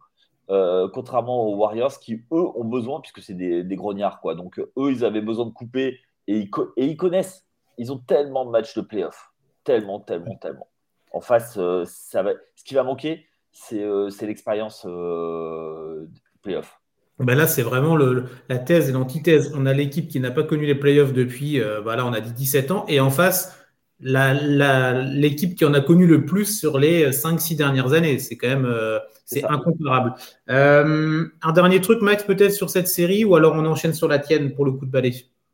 contrairement 0.49 1.47
aux 1.47 1.57
Warriors 1.57 1.99
qui, 1.99 2.23
eux, 2.33 2.47
ont 2.55 2.65
besoin, 2.65 3.01
puisque 3.01 3.21
c'est 3.21 3.35
des, 3.35 3.65
des 3.65 3.77
grognards. 3.77 4.21
Quoi. 4.21 4.35
Donc, 4.35 4.59
eux, 4.59 4.93
ils 4.93 5.05
avaient 5.05 5.21
besoin 5.21 5.47
de 5.47 5.51
couper 5.51 5.99
et 6.29 6.49
ils, 6.77 6.97
connaissent, 6.97 7.47
ils 7.79 7.93
ont 7.93 7.99
tellement 7.99 8.45
de 8.45 8.51
matchs 8.51 8.75
de 8.75 8.81
playoff. 8.81 9.33
Tellement, 9.65 10.01
tellement, 10.01 10.37
tellement. 10.37 10.69
En 11.13 11.21
face, 11.21 11.57
euh, 11.57 11.85
ça 11.87 12.23
va, 12.23 12.33
ce 12.55 12.65
qui 12.65 12.75
va 12.75 12.83
manquer, 12.83 13.27
c'est 13.53 13.83
euh, 13.83 14.11
l'expérience 14.23 14.85
euh, 14.89 16.07
playoff. 16.43 16.81
Ben 17.19 17.35
là, 17.35 17.47
c'est 17.47 17.63
vraiment 17.63 17.97
le, 17.97 18.27
la 18.49 18.59
thèse 18.59 18.91
et 18.91 18.93
l'antithèse. 18.93 19.53
On 19.57 19.65
a 19.65 19.73
l'équipe 19.73 20.09
qui 20.09 20.21
n'a 20.21 20.31
pas 20.31 20.43
connu 20.43 20.67
les 20.67 20.75
playoffs 20.75 21.15
depuis, 21.15 21.59
voilà, 21.83 22.05
on 22.05 22.13
a 22.13 22.21
dit 22.21 22.33
17 22.33 22.71
ans, 22.71 22.85
et 22.89 23.01
en 23.01 23.09
face, 23.09 23.66
l'équipe 24.01 25.55
qui 25.55 25.65
en 25.65 25.75
a 25.75 25.81
connu 25.81 26.07
le 26.07 26.25
plus 26.25 26.59
sur 26.59 26.79
les 26.79 27.11
5-6 27.11 27.57
dernières 27.57 27.93
années. 27.93 28.19
C'est 28.19 28.37
quand 28.37 28.49
même 28.49 29.01
c'est 29.25 29.45
incomparable. 29.45 30.15
un 30.49 31.53
dernier 31.55 31.81
truc, 31.81 32.03
Max, 32.03 32.25
peut-être 32.25 32.53
sur 32.53 32.71
cette 32.71 32.89
série, 32.89 33.25
ou 33.25 33.35
alors 33.37 33.55
on 33.55 33.65
enchaîne 33.67 33.95
sur 33.95 34.09
la 34.09 34.19
tienne 34.19 34.55
pour 34.55 34.65
le 34.65 34.73
coup 34.73 34.87
de 34.87 34.91
balai? 34.91 35.13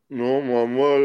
Non, 0.09 0.41
moi, 0.41 0.65
moi 0.65 0.99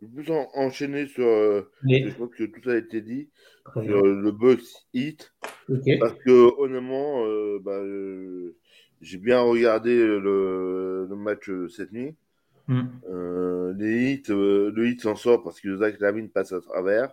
je 0.00 0.06
vais 0.06 0.22
plus 0.22 0.32
enchaîner 0.54 1.06
sur. 1.06 1.26
Euh, 1.26 1.70
je 1.84 2.10
crois 2.10 2.28
que 2.28 2.44
tout 2.44 2.68
a 2.70 2.76
été 2.76 3.00
dit. 3.00 3.28
Sur 3.72 4.02
le 4.02 4.32
box 4.32 4.86
hit. 4.94 5.32
Parce 6.00 6.14
que, 6.24 6.60
honnêtement, 6.60 7.24
euh, 7.26 7.58
bah, 7.62 7.72
euh, 7.72 8.56
j'ai 9.00 9.18
bien 9.18 9.40
regardé 9.40 9.94
le, 9.94 11.06
match 11.10 11.50
cette 11.68 11.92
nuit. 11.92 12.14
Mm. 12.70 13.74
les 13.78 14.12
hits, 14.12 14.22
le 14.28 14.86
hit 14.86 15.00
s'en 15.00 15.16
sort 15.16 15.42
parce 15.42 15.60
que 15.60 15.76
Zach 15.76 15.98
Lavine 16.00 16.30
passe 16.30 16.52
à 16.52 16.60
travers. 16.60 17.12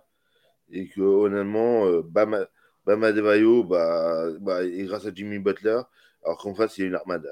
Et 0.70 0.88
que, 0.88 1.00
honnêtement, 1.00 1.86
Bama, 2.02 2.46
Bama 2.86 3.12
Devayo, 3.12 3.64
bah, 3.64 4.26
bah, 4.40 4.64
et 4.64 4.84
grâce 4.84 5.06
à 5.06 5.14
Jimmy 5.14 5.38
Butler, 5.38 5.80
alors 6.24 6.38
qu'en 6.38 6.54
face, 6.54 6.78
il 6.78 6.82
y 6.82 6.84
a 6.84 6.88
une 6.88 6.94
armada 6.94 7.30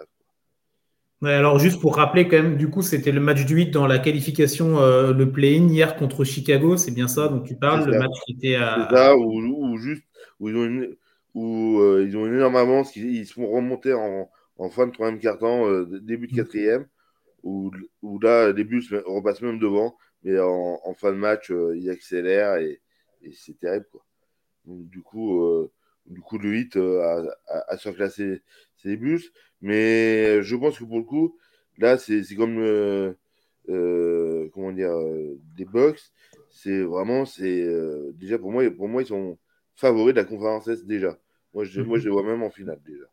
alors 1.24 1.58
juste 1.58 1.80
pour 1.80 1.96
rappeler 1.96 2.28
quand 2.28 2.36
même, 2.36 2.56
du 2.56 2.68
coup, 2.68 2.82
c'était 2.82 3.12
le 3.12 3.20
match 3.20 3.44
du 3.44 3.54
8 3.54 3.70
dans 3.70 3.86
la 3.86 3.98
qualification, 3.98 4.78
euh, 4.78 5.12
le 5.12 5.30
play-in 5.30 5.68
hier 5.68 5.96
contre 5.96 6.24
Chicago, 6.24 6.76
c'est 6.76 6.90
bien 6.90 7.08
ça 7.08 7.28
dont 7.28 7.40
tu 7.40 7.56
parles, 7.56 7.90
le 7.90 7.98
match 7.98 8.12
qui 8.26 8.32
était 8.32 8.56
à... 8.56 8.88
C'est 8.90 8.96
ça, 8.96 9.16
ou, 9.16 9.78
juste, 9.78 10.04
où 10.40 10.48
ils 10.48 10.56
ont 10.56 10.64
une, 10.64 10.96
où, 11.34 11.80
euh, 11.80 12.04
ils 12.06 12.16
ont 12.16 12.26
une 12.26 12.34
énorme 12.34 12.56
avance, 12.56 12.94
ils, 12.96 13.26
se 13.26 13.34
font 13.34 13.48
remonter 13.50 13.94
en, 13.94 14.28
en 14.58 14.70
fin 14.70 14.86
de 14.86 14.92
troisième 14.92 15.18
quart-temps, 15.18 15.66
euh, 15.66 16.00
début 16.02 16.26
de 16.26 16.32
mm. 16.34 16.36
quatrième, 16.36 16.86
où, 17.42 17.70
où 18.02 18.18
là, 18.20 18.52
début, 18.52 18.82
repasse 19.06 19.42
même 19.42 19.58
devant, 19.58 19.96
mais 20.22 20.38
en, 20.40 20.80
en 20.84 20.94
fin 20.94 21.12
de 21.12 21.16
match, 21.18 21.50
ils 21.50 21.90
accélèrent 21.90 22.56
et, 22.56 22.80
et 23.22 23.32
c'est 23.32 23.58
terrible, 23.58 23.86
quoi. 23.90 24.04
Donc, 24.66 24.88
du 24.88 25.00
coup, 25.02 25.70
du 26.06 26.20
coup, 26.20 26.38
le 26.38 26.50
8 26.50 26.76
a, 26.76 27.22
a, 27.48 27.72
a 27.72 27.76
surclassé 27.76 28.42
ses 28.76 28.96
bus. 28.96 29.32
Mais 29.60 30.42
je 30.42 30.56
pense 30.56 30.78
que 30.78 30.84
pour 30.84 30.98
le 30.98 31.04
coup, 31.04 31.38
là, 31.78 31.98
c'est 31.98 32.22
comme, 32.36 32.58
euh, 32.58 33.14
euh, 33.68 34.48
comment 34.52 34.72
dire, 34.72 34.90
euh, 34.92 35.38
des 35.56 35.64
box. 35.64 36.12
C'est 36.50 36.82
vraiment, 36.82 37.24
c'est 37.26 37.66
déjà 38.14 38.38
pour 38.38 38.52
moi, 38.52 38.68
pour 38.70 38.88
moi, 38.88 39.02
ils 39.02 39.06
sont, 39.06 39.38
favoris 39.74 40.14
de 40.14 40.20
la 40.20 40.24
conférence 40.24 40.68
S 40.68 40.84
déjà. 40.84 41.18
Moi, 41.54 41.64
je, 41.64 41.80
moi, 41.82 41.98
je 41.98 42.04
les 42.04 42.10
vois 42.10 42.22
même 42.22 42.42
en 42.42 42.50
finale 42.50 42.80
déjà. 42.84 43.04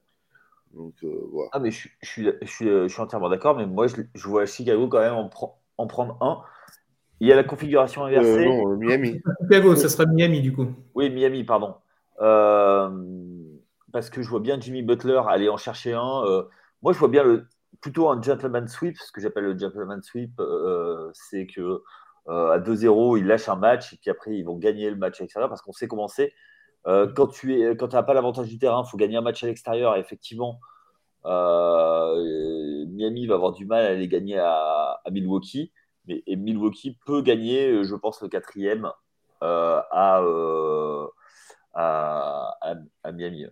Donc, 0.74 0.96
euh, 1.04 1.28
voilà. 1.32 1.50
Ah, 1.54 1.60
mais 1.60 1.72
je, 1.72 1.88
je 2.02 2.10
suis, 2.10 2.30
je, 2.42 2.48
suis, 2.48 2.66
je 2.66 2.88
suis 2.88 3.02
entièrement 3.02 3.30
d'accord, 3.30 3.56
mais 3.56 3.66
moi, 3.66 3.88
je, 3.88 3.96
je, 4.14 4.28
vois 4.28 4.46
Chicago 4.46 4.88
quand 4.88 5.00
même 5.00 5.14
en, 5.14 5.30
en, 5.78 5.88
prendre 5.88 6.18
un. 6.22 6.42
Il 7.20 7.28
y 7.28 7.32
a 7.32 7.36
la 7.36 7.44
configuration 7.44 8.04
inversée. 8.06 8.46
Euh, 8.46 8.46
non, 8.46 8.72
euh, 8.72 8.76
Miami. 8.76 9.22
Chicago, 9.42 9.76
ça 9.76 9.90
sera 9.90 10.06
Miami 10.06 10.42
du 10.42 10.54
coup. 10.54 10.68
Oui, 10.96 11.10
Miami, 11.10 11.44
pardon. 11.44 11.76
Euh, 12.22 12.90
parce 13.92 14.10
que 14.10 14.22
je 14.22 14.30
vois 14.30 14.40
bien 14.40 14.60
Jimmy 14.60 14.82
Butler 14.82 15.22
aller 15.28 15.50
en 15.50 15.58
chercher 15.58 15.94
un. 15.94 16.24
Euh, 16.26 16.44
moi, 16.82 16.94
je 16.94 17.00
vois 17.00 17.08
bien 17.08 17.24
le, 17.24 17.48
plutôt 17.82 18.10
un 18.10 18.22
gentleman 18.22 18.68
sweep. 18.68 18.98
Ce 18.98 19.12
que 19.12 19.22
j'appelle 19.22 19.46
le 19.46 19.58
gentleman 19.58 20.02
sweep, 20.02 20.40
euh, 20.40 21.12
c'est 21.14 21.46
que 21.46 21.82
à 22.26 22.58
2-0, 22.58 23.20
ils 23.20 23.28
lâchent 23.28 23.50
un 23.50 23.58
match 23.58 23.92
et 23.92 23.98
puis 23.98 24.10
après, 24.10 24.34
ils 24.34 24.44
vont 24.44 24.56
gagner 24.56 24.90
le 24.90 24.96
match 24.96 25.20
à 25.20 25.24
l'extérieur 25.24 25.50
parce 25.50 25.62
qu'on 25.62 25.74
sait 25.74 25.88
comment 25.88 26.08
c'est. 26.08 26.34
Quand 26.86 27.28
tu 27.28 27.62
es, 27.62 27.78
quand 27.78 27.94
n'as 27.94 28.04
pas 28.04 28.14
l'avantage 28.14 28.48
du 28.48 28.58
terrain, 28.58 28.84
il 28.86 28.90
faut 28.90 28.98
gagner 28.98 29.18
un 29.18 29.22
match 29.22 29.44
à 29.44 29.48
l'extérieur. 29.48 29.96
effectivement, 29.98 30.60
Miami 31.26 33.28
va 33.28 33.36
avoir 33.36 33.54
du 33.54 33.66
mal 33.66 33.86
à 33.86 33.90
aller 33.90 34.08
gagner 34.08 34.38
à, 34.38 35.00
à 35.04 35.12
Milwaukee. 35.12 35.72
Mais, 36.06 36.22
et 36.28 36.36
Milwaukee 36.36 36.98
peut 37.06 37.22
gagner, 37.22 37.84
je 37.84 37.96
pense, 37.96 38.22
le 38.22 38.28
quatrième 38.28 38.90
à, 39.40 39.88
à, 39.92 40.22
à, 41.74 42.76
à, 43.04 43.12
Miami. 43.12 43.46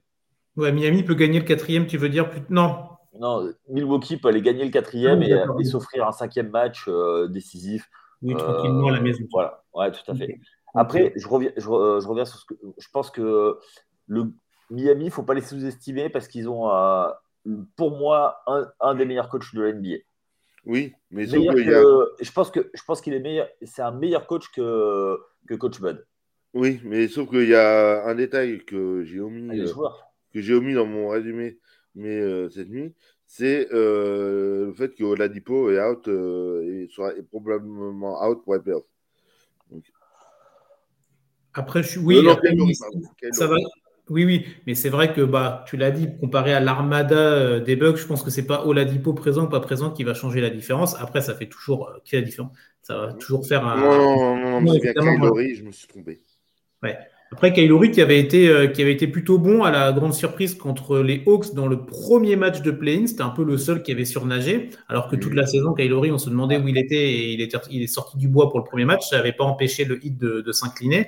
Ouais, 0.58 0.72
Miami 0.72 1.04
peut 1.04 1.16
gagner 1.16 1.40
le 1.40 1.46
quatrième, 1.46 1.88
tu 1.88 1.98
veux 1.98 2.10
dire 2.10 2.30
plus... 2.30 2.42
Non. 2.50 2.88
Non, 3.20 3.50
Milwaukee 3.70 4.18
peut 4.18 4.30
aller 4.30 4.42
gagner 4.42 4.66
le 4.66 4.72
quatrième 4.72 5.22
et, 5.22 5.36
et 5.60 5.64
s'offrir 5.64 6.08
un 6.08 6.12
cinquième 6.12 6.50
match 6.50 6.86
euh, 6.88 7.28
décisif. 7.28 7.90
Oui, 8.22 8.36
tranquillement 8.36 8.88
à 8.88 8.92
la 8.92 9.02
maison. 9.02 9.24
Voilà, 9.32 9.64
ouais, 9.74 9.92
tout 9.92 10.12
à 10.12 10.16
fait. 10.16 10.40
Après, 10.74 11.14
je 11.16 11.28
reviens, 11.28 11.52
je, 11.58 11.62
je, 11.62 12.08
reviens 12.08 12.26
sur 12.26 12.40
ce 12.40 12.46
que 12.46 12.54
je 12.78 12.88
pense 12.94 13.12
que 13.12 13.58
le 14.08 14.32
Miami, 14.70 15.06
il 15.06 15.08
ne 15.08 15.12
faut 15.12 15.24
pas 15.24 15.34
les 15.34 15.42
sous-estimer 15.42 16.10
parce 16.10 16.28
qu'ils 16.28 16.48
ont, 16.50 16.72
euh, 16.72 17.10
pour 17.76 17.98
moi, 17.98 18.42
un, 18.48 18.68
un, 18.80 18.96
des 18.96 19.06
meilleurs 19.06 19.30
coachs 19.30 19.54
de 19.54 19.62
la 19.62 19.74
NBA. 19.74 19.98
Oui, 20.66 20.94
mais 21.10 21.26
que, 21.26 21.32
a... 21.32 22.24
je 22.24 22.32
pense 22.32 22.52
que 22.52 22.70
je 22.74 22.84
pense 22.86 23.02
qu'il 23.02 23.14
est 23.14 23.20
meilleur. 23.20 23.48
C'est 23.64 23.82
un 23.82 23.92
meilleur 23.92 24.28
coach 24.28 24.50
que, 24.52 25.20
que 25.48 25.56
coach 25.56 25.82
Bud. 25.82 26.06
Oui, 26.54 26.82
mais 26.84 27.08
sauf 27.08 27.30
qu'il 27.30 27.48
y 27.48 27.56
a 27.56 28.06
un 28.06 28.16
détail 28.16 28.64
que 28.66 29.04
j'ai 29.04 29.22
omis, 29.22 29.50
ah, 29.52 29.80
euh, 29.82 29.90
que 30.34 30.42
j'ai 30.42 30.54
omis 30.54 30.74
dans 30.74 30.86
mon 30.86 31.10
résumé, 31.10 31.58
mais 31.96 32.20
euh, 32.20 32.50
cette 32.50 32.70
nuit, 32.70 32.94
c'est 33.26 33.72
euh, 33.72 34.68
le 34.68 34.74
fait 34.74 34.94
que 34.94 35.04
Oladipo 35.04 35.72
est 35.72 35.82
out 35.82 36.08
et 36.08 36.90
sera 36.94 37.14
est 37.14 37.24
probablement 37.24 38.22
out 38.28 38.44
pour 38.44 38.56
les 38.56 38.60
playoffs. 38.60 38.86
Après, 41.54 41.84
je 41.84 42.00
oui, 42.00 42.18
après, 42.30 42.54
ça 43.32 43.48
va. 43.48 43.56
Oui, 44.10 44.26
oui, 44.26 44.46
mais 44.68 44.76
c'est 44.76 44.90
vrai 44.90 45.14
que 45.14 45.22
bah, 45.22 45.64
tu 45.68 45.78
l'as 45.78 45.92
dit, 45.92 46.10
comparé 46.20 46.54
à 46.54 46.60
l'armada 46.60 47.62
des 47.62 47.78
Bucks, 47.78 47.98
je 47.98 48.06
pense 48.06 48.24
que 48.24 48.30
c'est 48.30 48.46
pas 48.46 48.66
Oladipo 48.66 49.14
présent 49.14 49.46
ou 49.46 49.50
pas 49.50 49.62
présent 49.62 49.90
qui 49.90 50.04
va 50.04 50.14
changer 50.14 50.42
la 50.42 50.50
différence. 50.50 50.96
Après, 51.00 51.22
ça 51.22 51.34
fait 51.34 51.46
toujours 51.46 51.88
euh, 51.88 52.00
qui 52.04 52.16
est 52.16 52.20
la 52.20 52.26
différence? 52.26 52.52
Ça 52.82 52.98
va 52.98 53.14
toujours 53.14 53.48
faire 53.48 53.66
un. 53.66 53.78
Non, 53.78 53.96
non, 53.96 54.38
non, 54.38 54.62
non, 54.62 54.72
bien 54.74 54.94
Kylori, 54.94 55.56
je 55.56 55.64
me 55.64 55.72
suis 55.72 55.88
trompé. 55.88 56.20
Ouais. 56.84 56.98
Après, 57.32 57.54
Kylori 57.54 57.92
qui 57.92 58.02
avait 58.02 58.20
été 58.20 58.50
euh, 58.50 58.68
qui 58.68 58.82
avait 58.82 58.92
été 58.92 59.08
plutôt 59.08 59.38
bon 59.38 59.64
à 59.64 59.72
la 59.72 59.94
grande 59.94 60.14
surprise 60.14 60.56
contre 60.56 61.00
les 61.00 61.24
Hawks 61.26 61.54
dans 61.54 61.68
le 61.68 61.86
premier 61.86 62.36
match 62.36 62.62
de 62.62 62.72
play-in. 62.72 63.08
C'était 63.08 63.22
un 63.22 63.30
peu 63.30 63.46
le 63.46 63.58
seul 63.58 63.82
qui 63.82 63.94
avait 63.94 64.04
surnagé, 64.04 64.72
alors 64.90 65.08
que 65.08 65.16
toute 65.16 65.36
la 65.36 65.46
saison, 65.46 65.74
Kylori, 65.74 66.12
on 66.12 66.18
se 66.18 66.30
demandait 66.30 66.58
où 66.58 66.68
il 66.68 66.78
était 66.78 66.96
et 66.96 67.32
il, 67.32 67.40
était, 67.40 67.58
il 67.70 67.82
est 67.82 67.88
sorti 67.88 68.18
du 68.18 68.28
bois 68.28 68.50
pour 68.50 68.60
le 68.60 68.66
premier 68.66 68.84
match. 68.84 69.08
Ça 69.10 69.18
n'avait 69.18 69.32
pas 69.32 69.46
empêché 69.46 69.86
le 69.86 70.06
hit 70.06 70.18
de, 70.18 70.42
de 70.42 70.52
s'incliner. 70.52 71.08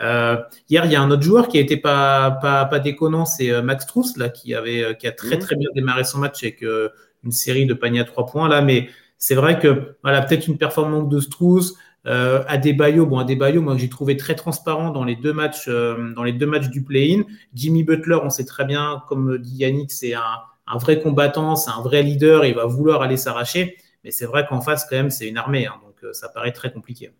Euh, 0.00 0.36
hier, 0.68 0.84
il 0.86 0.92
y 0.92 0.96
a 0.96 1.02
un 1.02 1.10
autre 1.10 1.22
joueur 1.22 1.48
qui 1.48 1.58
a 1.58 1.60
été 1.60 1.76
pas, 1.76 2.32
pas, 2.42 2.64
pas 2.64 2.78
déconnant, 2.80 3.26
c'est 3.26 3.50
euh, 3.50 3.62
Max 3.62 3.86
Truss, 3.86 4.16
là, 4.16 4.28
qui, 4.28 4.54
avait, 4.54 4.82
euh, 4.82 4.92
qui 4.94 5.06
a 5.06 5.12
très 5.12 5.38
très 5.38 5.56
bien 5.56 5.68
démarré 5.74 6.04
son 6.04 6.18
match 6.18 6.42
avec 6.42 6.62
euh, 6.62 6.88
une 7.22 7.32
série 7.32 7.66
de 7.66 7.74
paniers 7.74 8.00
à 8.00 8.04
trois 8.04 8.26
points. 8.26 8.48
Là, 8.48 8.60
mais 8.60 8.88
c'est 9.18 9.34
vrai 9.34 9.58
que 9.58 9.96
voilà, 10.02 10.22
peut-être 10.22 10.48
une 10.48 10.58
performance 10.58 11.08
de 11.08 11.20
Strauss. 11.20 11.74
Euh, 12.06 12.44
Adebayo, 12.48 13.06
bon 13.06 13.18
Adebayo, 13.18 13.62
moi 13.62 13.78
j'ai 13.78 13.88
trouvé 13.88 14.18
très 14.18 14.34
transparent 14.34 14.90
dans 14.90 15.04
les 15.04 15.16
deux 15.16 15.32
matchs, 15.32 15.68
euh, 15.68 16.12
dans 16.12 16.22
les 16.22 16.34
deux 16.34 16.46
matchs 16.46 16.68
du 16.68 16.82
play-in. 16.84 17.22
Jimmy 17.54 17.82
Butler, 17.82 18.18
on 18.22 18.28
sait 18.28 18.44
très 18.44 18.66
bien, 18.66 19.02
comme 19.08 19.38
dit 19.38 19.56
Yannick, 19.56 19.90
c'est 19.90 20.12
un, 20.12 20.20
un, 20.66 20.76
vrai 20.76 21.00
combattant, 21.00 21.56
c'est 21.56 21.70
un 21.70 21.80
vrai 21.80 22.02
leader, 22.02 22.44
il 22.44 22.54
va 22.54 22.66
vouloir 22.66 23.00
aller 23.00 23.16
s'arracher. 23.16 23.78
Mais 24.04 24.10
c'est 24.10 24.26
vrai 24.26 24.46
qu'en 24.46 24.60
face 24.60 24.84
quand 24.84 24.96
même 24.96 25.08
c'est 25.08 25.26
une 25.26 25.38
armée, 25.38 25.66
hein, 25.66 25.76
donc 25.82 26.14
ça 26.14 26.28
paraît 26.28 26.52
très 26.52 26.70
compliqué. 26.70 27.10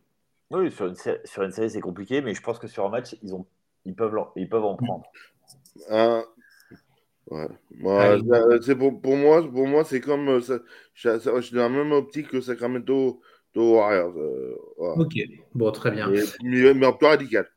Oui, 0.54 0.70
sur 0.70 0.86
une, 0.86 0.94
série, 0.94 1.18
sur 1.24 1.42
une 1.42 1.50
série, 1.50 1.70
c'est 1.70 1.80
compliqué, 1.80 2.20
mais 2.20 2.34
je 2.34 2.42
pense 2.42 2.58
que 2.58 2.66
sur 2.66 2.84
un 2.86 2.90
match, 2.90 3.16
ils, 3.22 3.34
ont, 3.34 3.46
ils, 3.84 3.94
peuvent, 3.94 4.14
ils 4.36 4.48
peuvent 4.48 4.64
en 4.64 4.76
prendre. 4.76 5.04
Ah, 5.90 6.22
ouais. 7.30 7.48
Moi, 7.78 8.18
c'est 8.62 8.76
pour, 8.76 9.00
pour, 9.00 9.16
moi, 9.16 9.42
pour 9.42 9.66
moi 9.66 9.84
c'est 9.84 10.00
comme. 10.00 10.28
Euh, 10.28 10.40
ça, 10.40 10.58
je, 10.94 11.18
je, 11.18 11.40
suis 11.40 11.56
dans 11.56 11.62
la 11.62 11.68
même 11.68 11.92
optique 11.92 12.28
que 12.28 12.40
Sacramento 12.40 13.20
Warriors. 13.56 14.16
Euh. 14.16 14.56
Ok, 14.78 15.14
bon, 15.54 15.70
très 15.72 15.90
bien. 15.90 16.08
Mais, 16.08 16.74
mais 16.74 16.86
en 16.86 16.92
plus 16.92 17.06
radical. 17.06 17.48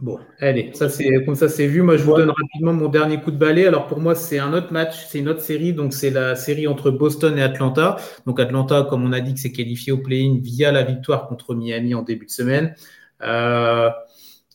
Bon, 0.00 0.20
allez, 0.38 0.70
ça 0.74 0.88
c'est 0.88 1.24
comme 1.24 1.34
ça 1.34 1.48
c'est 1.48 1.66
vu. 1.66 1.82
Moi, 1.82 1.96
je 1.96 2.04
vous 2.04 2.14
donne 2.14 2.30
rapidement 2.30 2.72
mon 2.72 2.88
dernier 2.88 3.20
coup 3.20 3.32
de 3.32 3.36
balai. 3.36 3.66
Alors 3.66 3.88
pour 3.88 3.98
moi, 3.98 4.14
c'est 4.14 4.38
un 4.38 4.52
autre 4.52 4.72
match, 4.72 5.06
c'est 5.08 5.18
une 5.18 5.28
autre 5.28 5.40
série. 5.40 5.72
Donc 5.72 5.92
c'est 5.92 6.10
la 6.10 6.36
série 6.36 6.68
entre 6.68 6.92
Boston 6.92 7.36
et 7.36 7.42
Atlanta. 7.42 7.96
Donc 8.24 8.38
Atlanta, 8.38 8.86
comme 8.88 9.04
on 9.04 9.12
a 9.12 9.20
dit, 9.20 9.34
que 9.34 9.40
c'est 9.40 9.50
qualifié 9.50 9.92
au 9.92 9.98
play-in 9.98 10.38
via 10.40 10.70
la 10.70 10.84
victoire 10.84 11.26
contre 11.26 11.54
Miami 11.54 11.94
en 11.94 12.02
début 12.02 12.26
de 12.26 12.30
semaine. 12.30 12.74
Euh, 13.22 13.90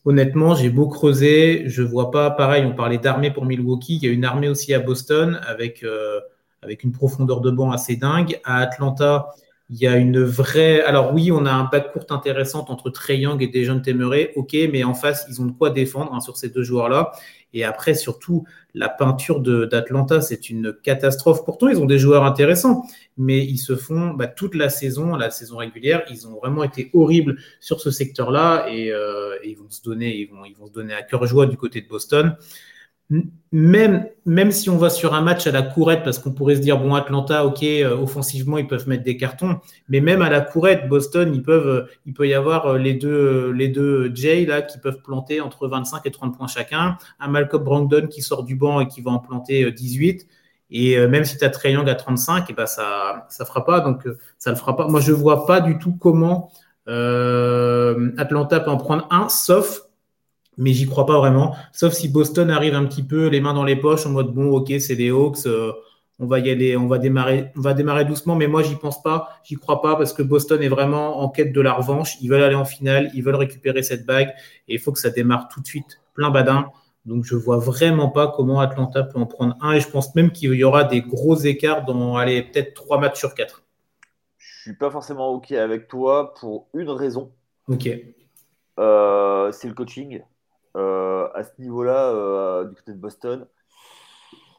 honnêtement, 0.06 0.56
j'ai 0.56 0.70
beau 0.70 0.88
creuser, 0.88 1.64
je 1.66 1.84
vois 1.84 2.10
pas. 2.10 2.32
Pareil, 2.32 2.64
on 2.66 2.74
parlait 2.74 2.98
d'armée 2.98 3.32
pour 3.32 3.46
Milwaukee. 3.46 3.98
Il 3.98 4.04
y 4.06 4.10
a 4.10 4.14
une 4.14 4.24
armée 4.24 4.48
aussi 4.48 4.74
à 4.74 4.80
Boston 4.80 5.42
avec 5.46 5.84
euh, 5.84 6.22
avec 6.62 6.86
une 6.86 6.94
profondeur 6.94 7.42
de 7.42 7.52
banc 7.52 7.72
assez 7.72 7.98
dingue. 7.98 8.40
À 8.46 8.60
Atlanta, 8.60 9.32
il 9.70 9.78
y 9.78 9.88
a 9.88 9.96
une 9.98 10.22
vraie. 10.22 10.82
Alors 10.84 11.14
oui, 11.14 11.32
on 11.32 11.46
a 11.46 11.52
un 11.52 11.64
backcourt 11.66 12.06
intéressant 12.10 12.66
entre 12.70 12.90
Trey 12.90 13.20
Young 13.20 13.42
et 13.42 13.48
Dejon 13.48 13.80
Temeray, 13.80 14.32
ok, 14.36 14.56
mais 14.72 14.84
en 14.84 14.94
face, 14.94 15.26
ils 15.30 15.42
ont 15.42 15.46
de 15.46 15.52
quoi 15.52 15.70
défendre 15.70 16.14
hein, 16.14 16.20
sur 16.20 16.38
ces 16.38 16.50
deux 16.50 16.64
joueurs-là. 16.64 17.12
Et 17.54 17.64
après, 17.64 17.94
surtout, 17.94 18.46
la 18.74 18.90
peinture 18.90 19.40
d'Atlanta, 19.40 20.22
c'est 20.22 20.50
une 20.50 20.74
catastrophe. 20.74 21.46
Pourtant, 21.46 21.68
ils 21.70 21.80
ont 21.80 21.86
des 21.86 22.00
joueurs 22.00 22.24
intéressants, 22.24 22.84
mais 23.16 23.46
ils 23.46 23.60
se 23.60 23.76
font 23.76 24.10
bah, 24.10 24.28
toute 24.28 24.56
la 24.56 24.70
saison, 24.70 25.16
la 25.16 25.30
saison 25.30 25.58
régulière, 25.58 26.04
ils 26.10 26.28
ont 26.28 26.40
vraiment 26.40 26.64
été 26.64 26.90
horribles 26.94 27.38
sur 27.60 27.80
ce 27.80 27.92
secteur-là 27.92 28.68
et, 28.70 28.92
euh, 28.92 29.38
et, 29.44 29.52
ils 29.52 29.58
vont 29.58 29.70
se 29.70 29.84
donner, 29.84 30.18
ils 30.18 30.30
vont, 30.30 30.46
ils 30.46 30.56
vont 30.56 30.66
se 30.66 30.72
donner 30.72 30.96
à 30.96 31.04
cœur 31.04 31.26
joie 31.28 31.46
du 31.46 31.58
côté 31.58 31.82
de 31.82 31.88
Boston 31.88 32.36
même, 33.52 34.08
même 34.26 34.52
si 34.52 34.70
on 34.70 34.78
va 34.78 34.90
sur 34.90 35.14
un 35.14 35.22
match 35.22 35.46
à 35.46 35.52
la 35.52 35.62
courette, 35.62 36.04
parce 36.04 36.18
qu'on 36.18 36.32
pourrait 36.32 36.56
se 36.56 36.62
dire, 36.62 36.80
bon, 36.80 36.96
Atlanta, 36.96 37.46
ok, 37.46 37.62
euh, 37.64 37.96
offensivement, 37.96 38.58
ils 38.58 38.68
peuvent 38.68 38.88
mettre 38.88 39.04
des 39.04 39.18
cartons, 39.18 39.60
mais 39.90 40.02
même 40.02 40.22
à 40.22 40.30
la 40.30 40.42
courette, 40.42 40.90
Boston, 40.90 41.32
ils 41.36 41.44
peuvent, 41.44 41.68
euh, 41.68 41.86
il 42.06 42.14
peut 42.14 42.28
y 42.28 42.34
avoir 42.34 42.66
euh, 42.66 42.78
les 42.78 42.96
deux, 42.96 43.52
les 43.52 43.68
deux 43.68 44.14
Jay, 44.16 44.46
là, 44.46 44.64
qui 44.64 44.80
peuvent 44.80 45.02
planter 45.04 45.40
entre 45.42 45.68
25 45.68 46.02
et 46.06 46.12
30 46.12 46.36
points 46.36 46.48
chacun, 46.48 46.98
un 47.20 47.28
Malcolm 47.28 47.64
Brandon 47.64 48.08
qui 48.08 48.22
sort 48.24 48.44
du 48.44 48.56
banc 48.56 48.80
et 48.80 48.88
qui 48.88 49.02
va 49.02 49.12
en 49.12 49.20
planter 49.20 49.72
18, 49.72 50.28
et 50.72 51.06
même 51.08 51.24
si 51.24 51.38
tu 51.38 51.46
as 51.46 51.70
Young 51.70 51.88
à 51.88 51.94
35, 51.94 52.50
et 52.50 52.54
ben 52.54 52.66
ça 52.66 53.28
ça 53.30 53.46
fera 53.46 53.64
pas, 53.64 53.80
donc 53.82 54.08
ça 54.40 54.50
le 54.50 54.56
fera 54.56 54.76
pas. 54.76 54.88
Moi, 54.88 55.02
je 55.02 55.12
vois 55.12 55.46
pas 55.46 55.62
du 55.62 55.78
tout 55.78 55.96
comment 56.00 56.52
Atlanta 56.88 58.60
peut 58.60 58.72
en 58.72 58.78
prendre 58.78 59.08
un, 59.12 59.30
sauf 59.30 59.84
mais 60.58 60.74
j'y 60.74 60.88
crois 60.88 61.06
pas 61.06 61.18
vraiment. 61.18 61.56
Sauf 61.72 61.94
si 61.94 62.10
Boston 62.10 62.50
arrive 62.50 62.76
un 62.76 62.86
petit 62.86 63.04
peu 63.04 63.28
les 63.28 63.42
mains 63.42 63.54
dans 63.54 63.64
les 63.64 63.76
poches 63.76 64.06
en 64.06 64.12
mode 64.12 64.34
bon, 64.34 64.52
ok, 64.52 64.74
c'est 64.80 64.96
les 64.96 65.10
Hawks, 65.10 65.46
euh, 65.46 65.72
on 66.20 66.28
va 66.28 66.40
y 66.40 66.50
aller, 66.50 66.78
on 66.78 66.88
va 66.88 67.00
démarrer, 67.00 67.52
on 67.58 67.62
va 67.62 67.74
démarrer 67.74 68.06
doucement. 68.06 68.36
Mais 68.36 68.48
moi, 68.48 68.64
j'y 68.64 68.76
pense 68.76 69.02
pas, 69.02 69.30
j'y 69.44 69.56
crois 69.56 69.82
pas 69.82 69.96
parce 69.96 70.14
que 70.14 70.24
Boston 70.24 70.62
est 70.62 70.70
vraiment 70.70 71.22
en 71.22 71.30
quête 71.30 71.54
de 71.54 71.62
la 71.62 71.74
revanche. 71.74 72.18
Ils 72.22 72.30
veulent 72.30 72.44
aller 72.44 72.56
en 72.56 72.66
finale, 72.66 73.12
ils 73.14 73.24
veulent 73.24 73.36
récupérer 73.36 73.84
cette 73.84 74.06
bague 74.06 74.30
et 74.68 74.76
il 74.76 74.80
faut 74.80 74.92
que 74.92 75.00
ça 75.00 75.10
démarre 75.10 75.48
tout 75.48 75.62
de 75.62 75.68
suite, 75.68 76.02
plein 76.14 76.30
badin. 76.30 76.68
Donc, 77.06 77.26
je 77.26 77.36
vois 77.36 77.58
vraiment 77.58 78.10
pas 78.10 78.28
comment 78.28 78.62
Atlanta 78.62 79.04
peut 79.04 79.20
en 79.20 79.26
prendre 79.26 79.58
un 79.60 79.74
et 79.74 79.82
je 79.82 79.90
pense 79.90 80.16
même 80.16 80.32
qu'il 80.32 80.54
y 80.54 80.64
aura 80.64 80.86
des 80.86 81.02
gros 81.02 81.36
écarts 81.36 81.84
dans, 81.84 82.16
allez, 82.16 82.44
peut-être 82.44 82.74
trois 82.74 82.98
matchs 82.98 83.20
sur 83.20 83.34
quatre. 83.34 83.64
Je 84.38 84.62
suis 84.70 84.78
pas 84.78 84.90
forcément 84.90 85.30
ok 85.32 85.52
avec 85.52 85.90
toi 85.90 86.34
pour 86.36 86.68
une 86.74 86.90
raison. 86.90 87.34
Ok. 87.68 87.90
Euh, 88.80 89.52
c'est 89.52 89.68
le 89.68 89.74
coaching. 89.74 90.22
Euh, 90.76 91.28
à 91.36 91.44
ce 91.44 91.52
niveau-là, 91.62 92.10
euh, 92.10 92.66
du 92.66 92.76
côté 92.76 92.94
de 92.94 92.98
Boston. 92.98 93.48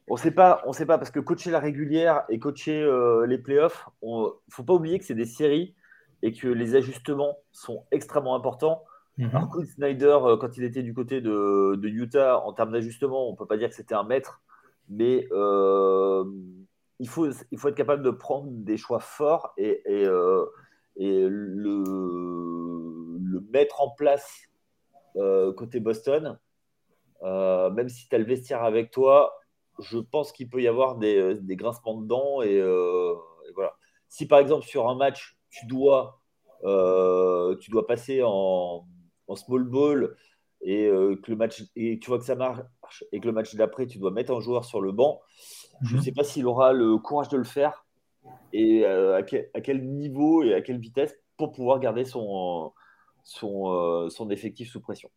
On 0.06 0.14
ne 0.14 0.18
sait 0.18 0.30
pas, 0.30 0.62
on 0.66 0.72
sait 0.72 0.86
pas 0.86 0.98
parce 0.98 1.10
que 1.10 1.18
coacher 1.18 1.50
la 1.50 1.58
régulière 1.58 2.24
et 2.28 2.38
coacher 2.38 2.82
euh, 2.82 3.26
les 3.26 3.38
playoffs, 3.38 3.88
il 4.02 4.08
ne 4.10 4.28
faut 4.50 4.62
pas 4.62 4.74
oublier 4.74 4.98
que 4.98 5.04
c'est 5.04 5.14
des 5.14 5.24
séries 5.24 5.74
et 6.22 6.32
que 6.32 6.46
les 6.46 6.76
ajustements 6.76 7.38
sont 7.52 7.84
extrêmement 7.90 8.36
importants. 8.36 8.84
Mm 9.16 9.26
-hmm. 9.26 9.64
Snyder, 9.74 10.18
quand 10.40 10.56
il 10.56 10.64
était 10.64 10.82
du 10.82 10.92
côté 10.94 11.20
de, 11.20 11.76
de 11.76 11.88
Utah, 11.88 12.38
en 12.38 12.52
termes 12.52 12.72
d'ajustement, 12.72 13.28
on 13.28 13.32
ne 13.32 13.36
peut 13.36 13.46
pas 13.46 13.56
dire 13.56 13.68
que 13.70 13.74
c'était 13.74 13.94
un 13.94 14.04
maître, 14.04 14.40
mais 14.88 15.26
euh, 15.32 16.24
il, 16.98 17.08
faut, 17.08 17.26
il 17.50 17.58
faut 17.58 17.68
être 17.68 17.76
capable 17.76 18.02
de 18.02 18.10
prendre 18.10 18.48
des 18.50 18.76
choix 18.76 19.00
forts 19.00 19.52
et, 19.56 19.82
et, 19.86 20.06
euh, 20.06 20.44
et 20.96 21.26
le, 21.28 21.82
le, 23.22 23.40
mettre 23.52 23.80
en 23.80 23.90
place 23.90 24.48
côté 25.56 25.80
Boston, 25.80 26.38
même 27.22 27.88
si 27.88 28.08
tu 28.08 28.14
as 28.14 28.18
le 28.18 28.24
vestiaire 28.24 28.62
avec 28.62 28.90
toi, 28.90 29.32
je 29.80 29.98
pense 29.98 30.32
qu'il 30.32 30.48
peut 30.48 30.62
y 30.62 30.68
avoir 30.68 30.96
des, 30.96 31.38
grincements 31.50 32.00
de 32.00 32.06
dents. 32.06 32.42
Et, 32.42 32.60
voilà. 33.54 33.74
Si 34.08 34.26
par 34.26 34.38
exemple 34.38 34.66
sur 34.66 34.88
un 34.88 34.94
match, 34.94 35.36
tu 35.50 35.66
dois, 35.66 36.20
tu 36.62 37.70
dois 37.70 37.86
passer 37.86 38.22
en, 38.24 38.86
small 39.34 39.64
ball 39.64 40.16
et 40.60 40.86
que 40.86 41.30
le 41.30 41.36
match 41.36 41.62
et 41.76 41.98
tu 41.98 42.08
vois 42.08 42.18
que 42.18 42.24
ça 42.24 42.36
marche 42.36 43.04
et 43.12 43.20
que 43.20 43.26
le 43.26 43.32
match 43.32 43.54
d'après 43.54 43.86
tu 43.86 43.98
dois 43.98 44.10
mettre 44.10 44.32
un 44.32 44.40
joueur 44.40 44.64
sur 44.64 44.80
le 44.80 44.92
banc, 44.92 45.20
je 45.82 45.94
ne 45.94 45.98
mhm. 45.98 46.04
sais 46.04 46.12
pas 46.12 46.24
s'il 46.24 46.46
aura 46.46 46.72
le 46.72 46.96
courage 46.98 47.28
de 47.28 47.36
le 47.36 47.44
faire 47.44 47.84
et 48.52 48.84
à 48.84 49.22
quel, 49.22 49.84
niveau 49.84 50.42
et 50.42 50.54
à 50.54 50.60
quelle 50.62 50.78
vitesse 50.78 51.14
pour 51.36 51.52
pouvoir 51.52 51.80
garder 51.80 52.04
son, 52.04 52.72
son, 53.24 54.08
son 54.10 54.30
effectif 54.30 54.70
sous 54.70 54.80
pression. 54.80 55.10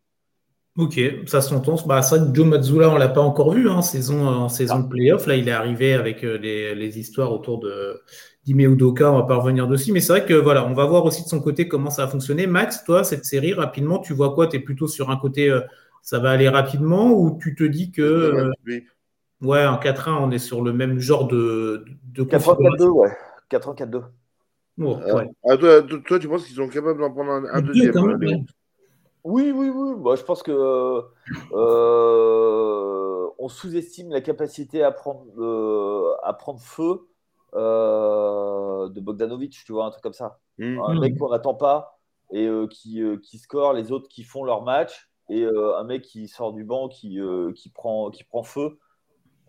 Ok, 0.77 1.01
ça 1.25 1.41
s'entend. 1.41 1.75
Bah, 1.87 2.03
c'est 2.03 2.19
vrai 2.19 2.27
que 2.29 2.35
Joe 2.35 2.45
Mazzulla, 2.45 2.89
on 2.91 2.93
ne 2.93 2.99
l'a 2.99 3.09
pas 3.09 3.21
encore 3.21 3.51
vu 3.51 3.67
en 3.67 3.79
hein, 3.79 3.81
saison, 3.81 4.27
en 4.27 4.47
saison 4.47 4.81
de 4.81 4.87
playoff. 4.87 5.25
Là, 5.25 5.35
il 5.35 5.49
est 5.49 5.51
arrivé 5.51 5.93
avec 5.93 6.23
euh, 6.23 6.37
les, 6.37 6.99
histoires 6.99 7.33
autour 7.33 7.59
de 7.59 7.99
d'Ime 8.45 8.59
Udoka. 8.59 9.11
On 9.11 9.15
ne 9.15 9.21
va 9.21 9.27
pas 9.27 9.37
revenir 9.37 9.67
dessus. 9.67 9.91
Mais 9.91 10.01
c'est 10.01 10.13
vrai 10.13 10.25
que 10.25 10.35
voilà, 10.35 10.67
on 10.67 10.73
va 10.75 10.85
voir 10.85 11.03
aussi 11.03 11.23
de 11.23 11.27
son 11.27 11.41
côté 11.41 11.67
comment 11.67 11.89
ça 11.89 12.05
va 12.05 12.11
fonctionner. 12.11 12.45
Max, 12.45 12.83
toi, 12.83 13.03
cette 13.03 13.25
série, 13.25 13.53
rapidement, 13.53 13.97
tu 13.97 14.13
vois 14.13 14.35
quoi? 14.35 14.45
Tu 14.45 14.57
es 14.57 14.59
plutôt 14.59 14.87
sur 14.87 15.09
un 15.09 15.17
côté, 15.17 15.49
euh, 15.49 15.61
ça 16.03 16.19
va 16.19 16.29
aller 16.29 16.47
rapidement 16.47 17.09
ou 17.09 17.39
tu 17.41 17.55
te 17.55 17.63
dis 17.63 17.91
que. 17.91 18.03
Euh, 18.03 18.51
ouais, 19.41 19.65
en 19.65 19.79
4-1, 19.79 20.11
on 20.21 20.29
est 20.29 20.37
sur 20.37 20.61
le 20.61 20.73
même 20.73 20.99
genre 20.99 21.27
de. 21.27 21.85
de 22.13 22.23
4-4-2, 22.23 22.85
ouais. 22.89 23.09
4-1-4-2. 23.49 24.03
Ouais. 24.77 25.29
Ah, 25.49 25.57
toi, 25.57 26.19
tu 26.19 26.27
penses 26.27 26.45
qu'ils 26.45 26.55
sont 26.55 26.69
capables 26.69 26.99
d'en 26.99 27.11
prendre 27.11 27.47
un, 27.51 27.61
deuxième 27.61 27.93
oui, 29.27 29.51
oui, 29.53 29.69
oui. 29.69 29.95
Bah, 29.97 30.15
je 30.15 30.23
pense 30.23 30.41
que 30.41 30.51
euh, 31.51 33.29
on 33.37 33.49
sous-estime 33.49 34.09
la 34.09 34.21
capacité 34.21 34.83
à 34.83 34.91
prendre, 34.93 35.25
euh, 35.37 36.15
à 36.23 36.31
prendre 36.31 36.61
feu 36.61 37.09
euh, 37.53 38.87
de 38.87 39.01
Bogdanovic, 39.01 39.51
tu 39.65 39.73
vois, 39.73 39.85
un 39.85 39.89
truc 39.89 40.01
comme 40.01 40.13
ça. 40.13 40.39
Mmh. 40.59 40.79
Un 40.79 40.99
mec 41.01 41.17
qu'on 41.17 41.29
n'attend 41.29 41.55
pas 41.55 41.99
et 42.31 42.49
qui, 42.69 43.01
qui 43.21 43.37
score, 43.37 43.73
les 43.73 43.91
autres 43.91 44.07
qui 44.07 44.23
font 44.23 44.45
leur 44.45 44.61
match, 44.61 45.09
et 45.29 45.45
un 45.45 45.83
mec 45.83 46.03
qui 46.03 46.29
sort 46.29 46.53
du 46.53 46.63
banc, 46.63 46.87
qui, 46.87 47.19
qui, 47.55 47.69
prend, 47.69 48.09
qui 48.11 48.23
prend 48.23 48.43
feu. 48.43 48.77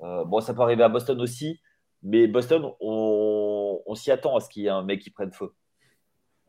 bon, 0.01 0.41
ça 0.41 0.55
peut 0.55 0.63
arriver 0.63 0.83
à 0.83 0.89
Boston 0.89 1.21
aussi, 1.21 1.61
mais 2.03 2.27
Boston, 2.27 2.71
on, 2.81 3.81
on 3.85 3.95
s'y 3.95 4.11
attend 4.11 4.37
à 4.37 4.41
ce 4.41 4.49
qu'il 4.49 4.63
y 4.63 4.67
ait 4.67 4.71
un 4.71 4.83
mec 4.83 5.01
qui 5.01 5.11
prenne 5.11 5.33
feu. 5.33 5.53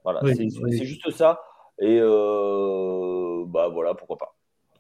Voilà, 0.03 0.21
c'est 0.33 0.85
juste 0.85 1.09
ça. 1.11 1.41
Et 1.79 1.99
euh, 2.01 3.45
bah 3.47 3.69
voilà, 3.69 3.93
pourquoi 3.93 4.17
pas. 4.17 4.35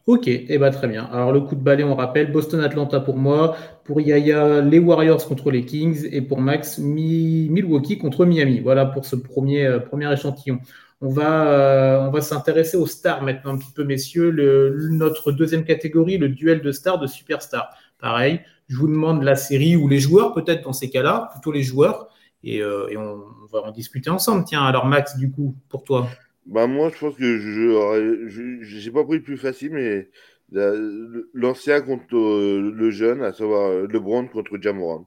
Ok, 0.05 0.27
et 0.27 0.45
eh 0.49 0.57
bah 0.57 0.71
très 0.71 0.87
bien. 0.87 1.05
Alors 1.05 1.31
le 1.31 1.41
coup 1.41 1.55
de 1.55 1.61
balai, 1.61 1.83
on 1.83 1.95
rappelle, 1.95 2.31
Boston-Atlanta 2.31 2.99
pour 2.99 3.15
moi, 3.15 3.55
pour 3.83 4.01
Yaya, 4.01 4.61
les 4.61 4.79
Warriors 4.79 5.23
contre 5.27 5.51
les 5.51 5.65
Kings, 5.65 6.07
et 6.11 6.21
pour 6.21 6.41
Max, 6.41 6.79
Milwaukee 6.79 7.97
contre 7.99 8.25
Miami. 8.25 8.59
Voilà 8.59 8.85
pour 8.85 9.05
ce 9.05 9.15
premier, 9.15 9.65
euh, 9.65 9.79
premier 9.79 10.11
échantillon. 10.11 10.59
On 11.01 11.09
va, 11.09 11.47
euh, 11.47 12.07
on 12.07 12.11
va 12.11 12.21
s'intéresser 12.21 12.75
aux 12.75 12.87
stars 12.87 13.21
maintenant 13.21 13.53
un 13.53 13.57
petit 13.57 13.71
peu, 13.71 13.83
messieurs. 13.83 14.31
notre 14.89 15.31
deuxième 15.31 15.63
catégorie, 15.63 16.17
le 16.17 16.29
duel 16.29 16.61
de 16.61 16.71
stars, 16.71 16.99
de 16.99 17.07
superstars. 17.07 17.69
Pareil, 17.99 18.41
je 18.69 18.77
vous 18.77 18.87
demande 18.87 19.23
la 19.23 19.35
série 19.35 19.75
ou 19.75 19.89
les 19.89 19.99
joueurs, 19.99 20.33
peut-être 20.33 20.63
dans 20.63 20.73
ces 20.73 20.89
cas-là, 20.89 21.29
plutôt 21.33 21.51
les 21.51 21.63
joueurs, 21.63 22.07
et, 22.43 22.59
et 22.59 22.97
on, 22.97 23.21
on, 23.43 23.45
va 23.51 23.63
en 23.63 23.71
discuter 23.71 24.09
ensemble. 24.09 24.45
Tiens, 24.45 24.63
alors 24.63 24.85
Max, 24.85 25.17
du 25.17 25.29
coup, 25.29 25.55
pour 25.67 25.83
toi. 25.83 26.07
Bah 26.45 26.67
moi, 26.67 26.89
je 26.93 26.99
pense 26.99 27.15
que 27.15 27.37
je 27.39 28.85
n'ai 28.85 28.91
pas 28.91 29.03
pris 29.03 29.17
le 29.17 29.23
plus 29.23 29.37
facile, 29.37 29.71
mais 29.71 30.09
l'ancien 31.33 31.81
contre 31.81 32.15
euh, 32.15 32.71
le 32.73 32.91
jeune, 32.91 33.21
à 33.23 33.33
savoir 33.33 33.69
euh, 33.69 33.87
LeBron 33.87 34.27
contre 34.27 34.57
Jamoran. 34.61 35.05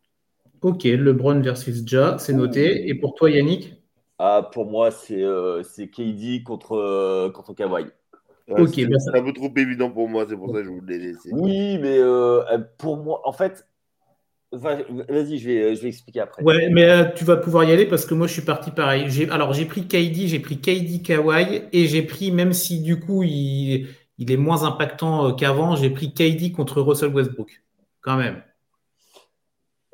Ok, 0.61 0.85
LeBron 0.85 1.41
versus 1.41 1.83
Ja, 1.87 2.17
c'est 2.19 2.33
noté. 2.33 2.89
Et 2.89 2.95
pour 2.95 3.15
toi, 3.15 3.31
Yannick? 3.31 3.75
Ah, 4.19 4.49
Pour 4.53 4.67
moi, 4.67 4.91
c'est 4.93 5.23
euh, 5.23 5.63
KD 5.63 6.45
contre, 6.45 7.31
contre 7.35 7.55
Kawhi. 7.55 7.87
Ok, 8.49 8.89
bah 8.89 8.99
c'est 8.99 9.19
un 9.19 9.23
peu 9.23 9.33
trop 9.33 9.53
évident 9.57 9.91
pour 9.91 10.09
moi, 10.09 10.27
c'est 10.29 10.37
pour 10.37 10.49
ça 10.49 10.59
que 10.59 10.65
je 10.65 10.71
voulais 10.71 10.99
laisser. 10.99 11.31
Oui, 11.33 11.79
mais 11.79 11.99
pour 12.79 12.97
moi, 12.97 13.21
en 13.25 13.33
fait, 13.33 13.67
Vas-y, 14.53 15.39
je 15.39 15.49
vais, 15.49 15.75
je 15.75 15.81
vais 15.81 15.89
expliquer 15.89 16.21
après. 16.21 16.43
Ouais, 16.43 16.69
mais 16.69 16.85
euh, 16.85 17.05
tu 17.17 17.25
vas 17.25 17.39
pouvoir 17.39 17.65
y 17.65 17.73
aller 17.73 17.87
parce 17.87 18.05
que 18.05 18.13
moi, 18.13 18.27
je 18.27 18.35
suis 18.35 18.43
parti 18.43 18.71
pareil. 18.71 19.07
Alors, 19.31 19.55
j'ai 19.55 19.65
pris 19.65 19.89
KD, 19.89 20.29
j'ai 20.29 20.41
pris 20.41 20.61
KD 20.61 21.01
Kawhi 21.03 21.63
et 21.73 21.87
j'ai 21.87 22.03
pris, 22.03 22.31
même 22.31 22.53
si 22.53 22.83
du 22.83 23.01
coup, 23.01 23.23
il, 23.23 23.89
il 24.19 24.31
est 24.31 24.37
moins 24.37 24.65
impactant 24.65 25.29
euh, 25.29 25.33
qu'avant, 25.33 25.75
j'ai 25.75 25.89
pris 25.89 26.13
KD 26.13 26.53
contre 26.53 26.83
Russell 26.83 27.15
Westbrook, 27.15 27.63
quand 28.03 28.19
même. 28.19 28.43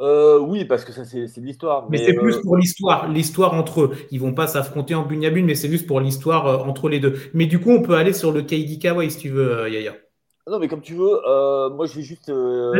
Euh, 0.01 0.39
oui, 0.39 0.65
parce 0.65 0.85
que 0.85 0.93
ça, 0.93 1.05
c'est 1.05 1.41
de 1.41 1.47
l'histoire. 1.47 1.91
Mais, 1.91 1.99
c'est 1.99 2.15
plus 2.15 2.41
pour 2.43 2.57
l'histoire. 2.57 3.09
L'histoire 3.09 3.55
entre 3.55 3.83
eux. 3.83 3.91
Ils 4.11 4.21
vont 4.21 4.33
pas 4.33 4.47
s'affronter 4.47 4.95
en 4.95 5.05
bune 5.05 5.25
à 5.25 5.31
mais 5.31 5.55
c'est 5.55 5.69
juste 5.69 5.87
pour 5.87 6.01
l'histoire 6.01 6.67
entre 6.69 6.89
les 6.89 7.01
deux. 7.01 7.17
Mais 7.35 7.47
du 7.47 7.61
coup, 7.61 7.71
on 7.71 7.83
peut 7.83 7.95
aller 7.95 8.13
sur 8.13 8.33
le 8.33 8.43
KD 8.43 8.79
Kawhi 8.79 9.11
si 9.11 9.19
tu 9.19 9.31
veux, 9.31 9.69
Yaya. 9.69 9.95
Non, 10.49 10.59
mais 10.59 10.69
comme 10.69 10.81
tu 10.81 10.95
veux, 10.95 11.21
euh, 11.29 11.69
moi 11.69 11.85
je 11.85 11.97
vais 11.97 12.03
juste, 12.03 12.31
euh, 12.31 12.73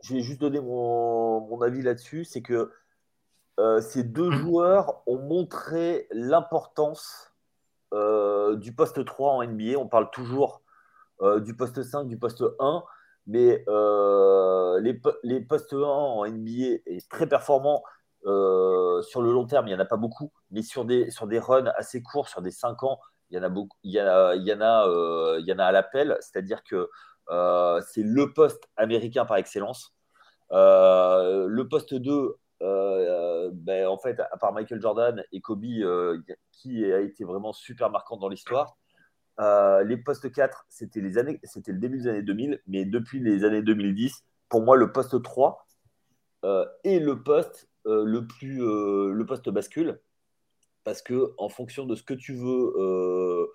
je 0.00 0.14
vais 0.14 0.20
juste 0.20 0.40
donner 0.40 0.60
mon, 0.60 1.60
avis 1.60 1.82
là-dessus. 1.82 2.24
C'est 2.24 2.40
que 2.40 2.70
euh, 3.58 3.80
ces 3.80 4.04
deux 4.04 4.28
mmh. 4.28 4.32
joueurs 4.32 5.02
ont 5.06 5.18
montré 5.18 6.06
l'importance 6.12 7.26
du 7.92 8.72
poste 8.72 9.04
3 9.04 9.32
en 9.32 9.44
NBA. 9.44 9.76
On 9.76 9.88
parle 9.88 10.10
toujours 10.10 10.62
du 11.38 11.54
poste 11.56 11.82
5, 11.82 12.06
du 12.06 12.16
poste 12.16 12.44
1, 12.60 12.84
mais 13.30 13.64
les, 14.82 15.00
les, 15.22 15.40
postes 15.40 15.72
1 15.72 15.78
en 15.78 16.26
NBA 16.26 16.80
est 16.86 17.08
très 17.08 17.26
performant. 17.28 17.82
sur 18.22 19.22
le 19.22 19.32
long 19.32 19.46
terme, 19.46 19.66
il 19.68 19.70
n'y 19.70 19.76
en 19.76 19.80
a 19.80 19.84
pas 19.84 19.96
beaucoup, 19.96 20.32
mais 20.50 20.62
sur 20.62 20.84
des, 20.84 21.10
sur 21.10 21.26
des 21.26 21.38
runs 21.38 21.72
assez 21.76 22.02
courts, 22.02 22.28
sur 22.28 22.42
des 22.42 22.50
5 22.50 22.82
ans, 22.82 22.98
il 23.30 23.36
y 23.36 23.38
en 23.38 23.42
a 23.42 23.48
beaucoup, 23.48 23.76
il 23.82 23.92
y, 23.92 23.98
a, 23.98 24.34
il 24.34 24.46
y 24.46 24.52
en 24.52 24.60
a, 24.60 24.88
euh, 24.88 25.38
il 25.40 25.46
y 25.46 25.52
en 25.52 25.58
a 25.58 25.64
à 25.64 25.72
l'appel, 25.72 26.16
c'est-à-dire 26.20 26.62
que 26.64 26.90
euh, 27.30 27.80
c'est 27.86 28.02
le 28.02 28.32
poste 28.32 28.68
américain 28.76 29.24
par 29.24 29.36
excellence. 29.36 29.94
Euh, 30.52 31.46
le 31.46 31.68
poste 31.68 31.94
2, 31.94 32.36
ben, 32.60 33.86
en 33.86 33.98
fait, 33.98 34.18
à 34.20 34.36
part 34.36 34.52
Michael 34.52 34.80
Jordan 34.80 35.22
et 35.32 35.40
Kobe, 35.40 35.64
qui 36.52 36.92
a 36.92 37.00
été 37.00 37.24
vraiment 37.24 37.52
super 37.52 37.90
marquant 37.90 38.16
dans 38.16 38.28
l'histoire. 38.28 38.76
Les 39.84 39.96
postes 39.96 40.30
4, 40.30 40.66
c'était 40.68 41.00
les 41.00 41.18
années, 41.18 41.40
c'était 41.44 41.72
le 41.72 41.78
début 41.78 41.98
des 41.98 42.08
années 42.08 42.22
2000, 42.22 42.60
mais 42.66 42.84
depuis 42.84 43.20
les 43.20 43.44
années 43.44 43.62
2010, 43.62 44.24
pour 44.48 44.62
moi, 44.62 44.76
le 44.76 44.92
poste 44.92 45.22
3 45.22 45.66
est 46.84 46.98
le 46.98 47.22
poste 47.22 47.68
le 47.84 48.26
plus 48.26 48.58
le 48.58 49.24
poste 49.26 49.48
bascule 49.48 50.00
parce 50.84 51.02
que 51.02 51.34
en 51.38 51.48
fonction 51.48 51.86
de 51.86 51.94
ce 51.94 52.02
que 52.02 52.14
tu 52.14 52.34
veux, 52.34 52.74
euh, 52.76 53.46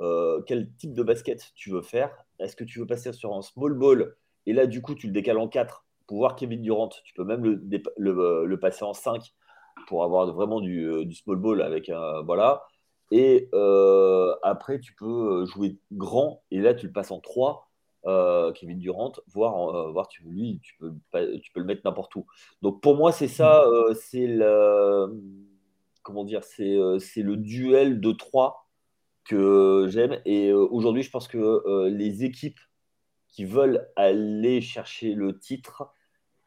euh, 0.00 0.42
quel 0.46 0.72
type 0.76 0.94
de 0.94 1.02
basket 1.02 1.52
tu 1.54 1.70
veux 1.70 1.82
faire, 1.82 2.10
est-ce 2.38 2.56
que 2.56 2.64
tu 2.64 2.78
veux 2.80 2.86
passer 2.86 3.12
sur 3.12 3.34
un 3.34 3.42
small 3.42 3.74
ball 3.74 4.16
et 4.46 4.52
là 4.52 4.66
du 4.66 4.82
coup 4.82 4.94
tu 4.94 5.06
le 5.06 5.12
décales 5.12 5.38
en 5.38 5.48
4 5.48 5.84
pour 6.06 6.18
voir 6.18 6.36
Kevin 6.36 6.60
Durant, 6.62 6.88
tu 6.88 7.14
peux 7.14 7.24
même 7.24 7.44
le, 7.44 8.56
passer 8.56 8.84
en 8.84 8.92
5 8.92 9.32
pour 9.86 10.04
avoir 10.04 10.32
vraiment 10.32 10.60
euh, 10.60 11.04
du 11.04 11.14
small 11.14 11.36
ball 11.36 11.62
avec 11.62 11.88
un 11.88 12.22
voilà. 12.22 12.62
Et 13.10 13.48
après 14.42 14.80
tu 14.80 14.94
peux 14.94 15.44
jouer 15.44 15.76
grand 15.92 16.42
et 16.50 16.60
là 16.60 16.74
tu 16.74 16.86
le 16.86 16.92
passes 16.92 17.10
en 17.10 17.20
3 17.20 17.68
Kevin 18.54 18.78
Durant, 18.78 19.12
voir, 19.28 19.92
voir 19.92 20.08
tu, 20.08 20.24
lui, 20.24 20.60
tu 20.62 20.74
peux, 20.78 20.92
tu 21.38 21.52
peux 21.52 21.60
le 21.60 21.66
mettre 21.66 21.82
n'importe 21.84 22.16
où. 22.16 22.26
Donc 22.60 22.80
pour 22.80 22.96
moi, 22.96 23.12
c'est 23.12 23.28
ça, 23.28 23.64
c'est 23.94 24.26
le, 24.26 25.08
comment 26.02 26.24
dire, 26.24 26.42
euh, 26.60 26.98
c'est 26.98 27.22
le 27.22 27.36
duel 27.36 28.00
de 28.00 28.12
trois 28.12 28.68
que 29.24 29.86
j'aime. 29.88 30.20
Et 30.24 30.50
euh, 30.50 30.66
aujourd'hui, 30.70 31.02
je 31.02 31.10
pense 31.10 31.28
que 31.28 31.38
euh, 31.38 31.88
les 31.88 32.24
équipes 32.24 32.60
qui 33.28 33.44
veulent 33.44 33.88
aller 33.96 34.60
chercher 34.60 35.14
le 35.14 35.38
titre, 35.38 35.92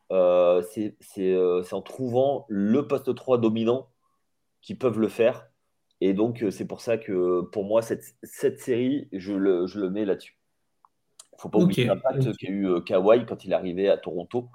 c'est 0.10 1.74
en 1.74 1.82
trouvant 1.82 2.46
le 2.48 2.88
poste 2.88 3.13
3 3.15 3.39
dominant 3.39 3.89
qui 4.62 4.76
peuvent 4.76 5.00
le 5.00 5.08
faire. 5.08 5.50
Et 6.08 6.13
donc, 6.13 6.46
c'est 6.52 6.68
pour 6.68 6.82
ça 6.82 6.98
que 6.98 7.41
pour 7.52 7.65
moi, 7.65 7.82
cette, 7.82 8.04
cette 8.22 8.60
série, 8.60 9.08
je 9.12 9.34
le, 9.34 9.65
je 9.65 9.80
le 9.80 9.89
mets 9.89 10.06
là-dessus. 10.06 10.38
Il 11.32 11.36
ne 11.38 11.41
faut 11.41 11.50
pas 11.50 11.58
oublier 11.58 11.86
l'impact 11.86 12.38
qu'a 12.38 12.52
eu 12.52 12.82
Kawhi 12.86 13.26
quand 13.26 13.44
il 13.44 13.54
arrivé 13.54 13.89
à 13.89 13.98
Toronto. 13.98 14.50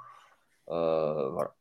voilà. 0.68 1.54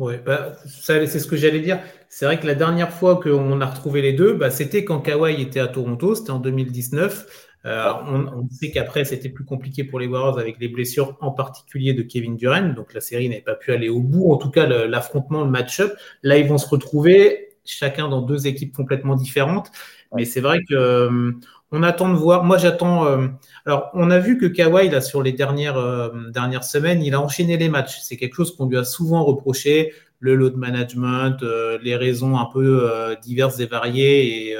Oui, 0.00 0.14
bah, 0.24 0.56
c'est 0.66 1.06
ce 1.06 1.26
que 1.26 1.36
j'allais 1.36 1.60
dire. 1.60 1.78
C'est 2.08 2.24
vrai 2.24 2.40
que 2.40 2.46
la 2.46 2.54
dernière 2.54 2.90
fois 2.90 3.20
qu'on 3.20 3.60
a 3.60 3.66
retrouvé 3.66 4.00
les 4.00 4.14
deux, 4.14 4.32
bah, 4.32 4.50
c'était 4.50 4.82
quand 4.82 5.00
Kawhi 5.00 5.40
était 5.40 5.60
à 5.60 5.68
Toronto, 5.68 6.14
c'était 6.14 6.30
en 6.30 6.40
2019. 6.40 7.48
Euh, 7.66 7.92
on, 8.06 8.48
sait 8.48 8.70
qu'après, 8.70 9.04
c'était 9.04 9.28
plus 9.28 9.44
compliqué 9.44 9.84
pour 9.84 10.00
les 10.00 10.06
Warriors 10.06 10.38
avec 10.38 10.58
les 10.58 10.68
blessures, 10.68 11.18
en 11.20 11.32
particulier 11.32 11.92
de 11.92 12.02
Kevin 12.02 12.36
Durant. 12.36 12.70
Donc 12.70 12.94
la 12.94 13.02
série 13.02 13.28
n'avait 13.28 13.42
pas 13.42 13.54
pu 13.54 13.72
aller 13.72 13.90
au 13.90 14.00
bout. 14.00 14.32
En 14.32 14.38
tout 14.38 14.50
cas, 14.50 14.66
l'affrontement, 14.66 15.44
le, 15.44 15.50
match-up. 15.50 15.92
Là, 16.22 16.38
ils 16.38 16.48
vont 16.48 16.58
se 16.58 16.68
retrouver, 16.68 17.49
chacun 17.70 18.08
dans 18.08 18.22
deux 18.22 18.46
équipes 18.46 18.74
complètement 18.74 19.16
différentes. 19.16 19.70
Mais 20.14 20.24
c'est 20.24 20.40
vrai 20.40 20.60
que 20.68 20.74
euh, 20.74 21.32
on 21.70 21.82
attend 21.82 22.08
de 22.08 22.16
voir. 22.16 22.44
Moi, 22.44 22.58
j'attends. 22.58 23.06
Euh, 23.06 23.28
alors, 23.64 23.90
on 23.94 24.10
a 24.10 24.18
vu 24.18 24.38
que 24.38 24.46
Kawhi, 24.46 24.88
là, 24.88 25.00
sur 25.00 25.22
les 25.22 25.32
dernières, 25.32 25.76
euh, 25.76 26.08
dernières 26.30 26.64
semaines, 26.64 27.02
il 27.02 27.14
a 27.14 27.20
enchaîné 27.20 27.56
les 27.56 27.68
matchs. 27.68 28.00
C'est 28.02 28.16
quelque 28.16 28.34
chose 28.34 28.56
qu'on 28.56 28.66
lui 28.66 28.76
a 28.76 28.84
souvent 28.84 29.24
reproché. 29.24 29.92
Le 30.22 30.34
load 30.34 30.56
management, 30.56 31.42
les 31.82 31.96
raisons 31.96 32.36
un 32.36 32.44
peu 32.44 32.92
diverses 33.22 33.58
et 33.58 33.64
variées 33.64 34.50
et 34.50 34.56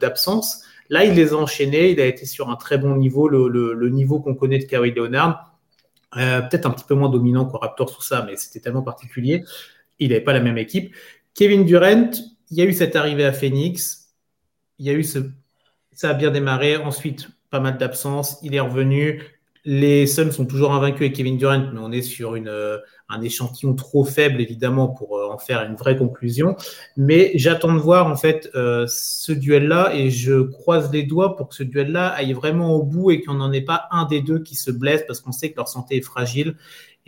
d'absence. 0.00 0.62
Là, 0.88 1.04
il 1.04 1.12
les 1.12 1.34
a 1.34 1.36
enchaînés. 1.36 1.90
Il 1.90 2.00
a 2.00 2.06
été 2.06 2.24
sur 2.24 2.48
un 2.48 2.56
très 2.56 2.78
bon 2.78 2.96
niveau, 2.96 3.28
le, 3.28 3.48
le, 3.74 3.88
niveau 3.90 4.20
qu'on 4.20 4.34
connaît 4.34 4.58
de 4.58 4.64
Kawhi 4.64 4.92
Leonard. 4.92 5.54
Peut-être 6.14 6.64
un 6.64 6.70
petit 6.70 6.86
peu 6.88 6.94
moins 6.94 7.10
dominant 7.10 7.44
qu'au 7.44 7.58
Raptors, 7.58 7.94
tout 7.94 8.02
ça, 8.02 8.24
mais 8.26 8.36
c'était 8.36 8.60
tellement 8.60 8.80
particulier. 8.80 9.44
Il 9.98 10.08
n'avait 10.08 10.22
pas 10.22 10.32
la 10.32 10.40
même 10.40 10.56
équipe. 10.56 10.94
Kevin 11.38 11.64
Durant, 11.64 12.10
il 12.50 12.58
y 12.58 12.62
a 12.62 12.64
eu 12.64 12.72
cette 12.72 12.96
arrivée 12.96 13.24
à 13.24 13.32
Phoenix. 13.32 14.12
Il 14.80 14.86
y 14.86 14.90
a 14.90 14.92
eu. 14.92 15.04
Ça 15.04 16.10
a 16.10 16.14
bien 16.14 16.32
démarré. 16.32 16.76
Ensuite, 16.76 17.28
pas 17.48 17.60
mal 17.60 17.78
d'absences. 17.78 18.40
Il 18.42 18.56
est 18.56 18.60
revenu. 18.60 19.22
Les 19.64 20.08
Suns 20.08 20.32
sont 20.32 20.46
toujours 20.46 20.72
invaincus 20.72 21.02
avec 21.02 21.12
Kevin 21.12 21.36
Durant, 21.36 21.70
mais 21.72 21.78
on 21.78 21.92
est 21.92 22.02
sur 22.02 22.34
euh, 22.34 22.78
un 23.08 23.22
échantillon 23.22 23.74
trop 23.74 24.04
faible, 24.04 24.40
évidemment, 24.40 24.88
pour 24.88 25.16
euh, 25.16 25.28
en 25.30 25.38
faire 25.38 25.62
une 25.62 25.76
vraie 25.76 25.96
conclusion. 25.96 26.56
Mais 26.96 27.30
j'attends 27.36 27.72
de 27.72 27.78
voir, 27.78 28.08
en 28.08 28.16
fait, 28.16 28.50
euh, 28.56 28.86
ce 28.88 29.30
duel-là 29.30 29.94
et 29.94 30.10
je 30.10 30.40
croise 30.40 30.90
les 30.90 31.04
doigts 31.04 31.36
pour 31.36 31.50
que 31.50 31.54
ce 31.54 31.62
duel-là 31.62 32.08
aille 32.08 32.32
vraiment 32.32 32.74
au 32.74 32.82
bout 32.82 33.12
et 33.12 33.22
qu'on 33.22 33.34
n'en 33.34 33.52
ait 33.52 33.60
pas 33.60 33.86
un 33.92 34.06
des 34.06 34.22
deux 34.22 34.40
qui 34.40 34.56
se 34.56 34.72
blesse 34.72 35.04
parce 35.06 35.20
qu'on 35.20 35.30
sait 35.30 35.52
que 35.52 35.56
leur 35.56 35.68
santé 35.68 35.98
est 35.98 36.02
fragile. 36.02 36.56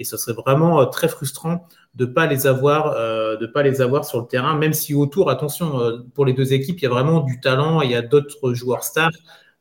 Et 0.00 0.04
ce 0.04 0.16
serait 0.16 0.32
vraiment 0.32 0.84
très 0.86 1.08
frustrant 1.08 1.68
de 1.94 2.06
pas 2.06 2.26
les 2.26 2.46
avoir, 2.46 2.94
euh, 2.96 3.36
de 3.36 3.46
pas 3.46 3.62
les 3.62 3.82
avoir 3.82 4.06
sur 4.06 4.18
le 4.18 4.26
terrain, 4.26 4.56
même 4.56 4.72
si 4.72 4.94
autour, 4.94 5.28
attention, 5.28 5.78
euh, 5.78 5.98
pour 6.14 6.24
les 6.24 6.32
deux 6.32 6.54
équipes, 6.54 6.78
il 6.80 6.84
y 6.84 6.86
a 6.86 6.90
vraiment 6.90 7.20
du 7.20 7.38
talent 7.38 7.82
et 7.82 7.84
il 7.84 7.90
y 7.90 7.94
a 7.94 8.00
d'autres 8.00 8.54
joueurs 8.54 8.82
stars 8.82 9.10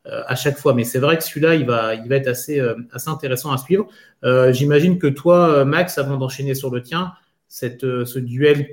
euh, 0.06 0.22
à 0.26 0.34
chaque 0.36 0.56
fois. 0.56 0.72
Mais 0.72 0.84
c'est 0.84 0.98
vrai 0.98 1.18
que 1.18 1.24
celui-là, 1.24 1.56
il 1.56 1.66
va, 1.66 1.94
il 1.94 2.08
va 2.08 2.16
être 2.16 2.28
assez, 2.28 2.58
intéressant 3.06 3.52
à 3.52 3.58
suivre. 3.58 3.86
J'imagine 4.50 4.98
que 4.98 5.08
toi, 5.08 5.66
Max, 5.66 5.98
avant 5.98 6.16
d'enchaîner 6.16 6.54
sur 6.54 6.70
le 6.70 6.82
tien, 6.82 7.12
cette, 7.46 7.82
ce 7.82 8.18
duel 8.18 8.66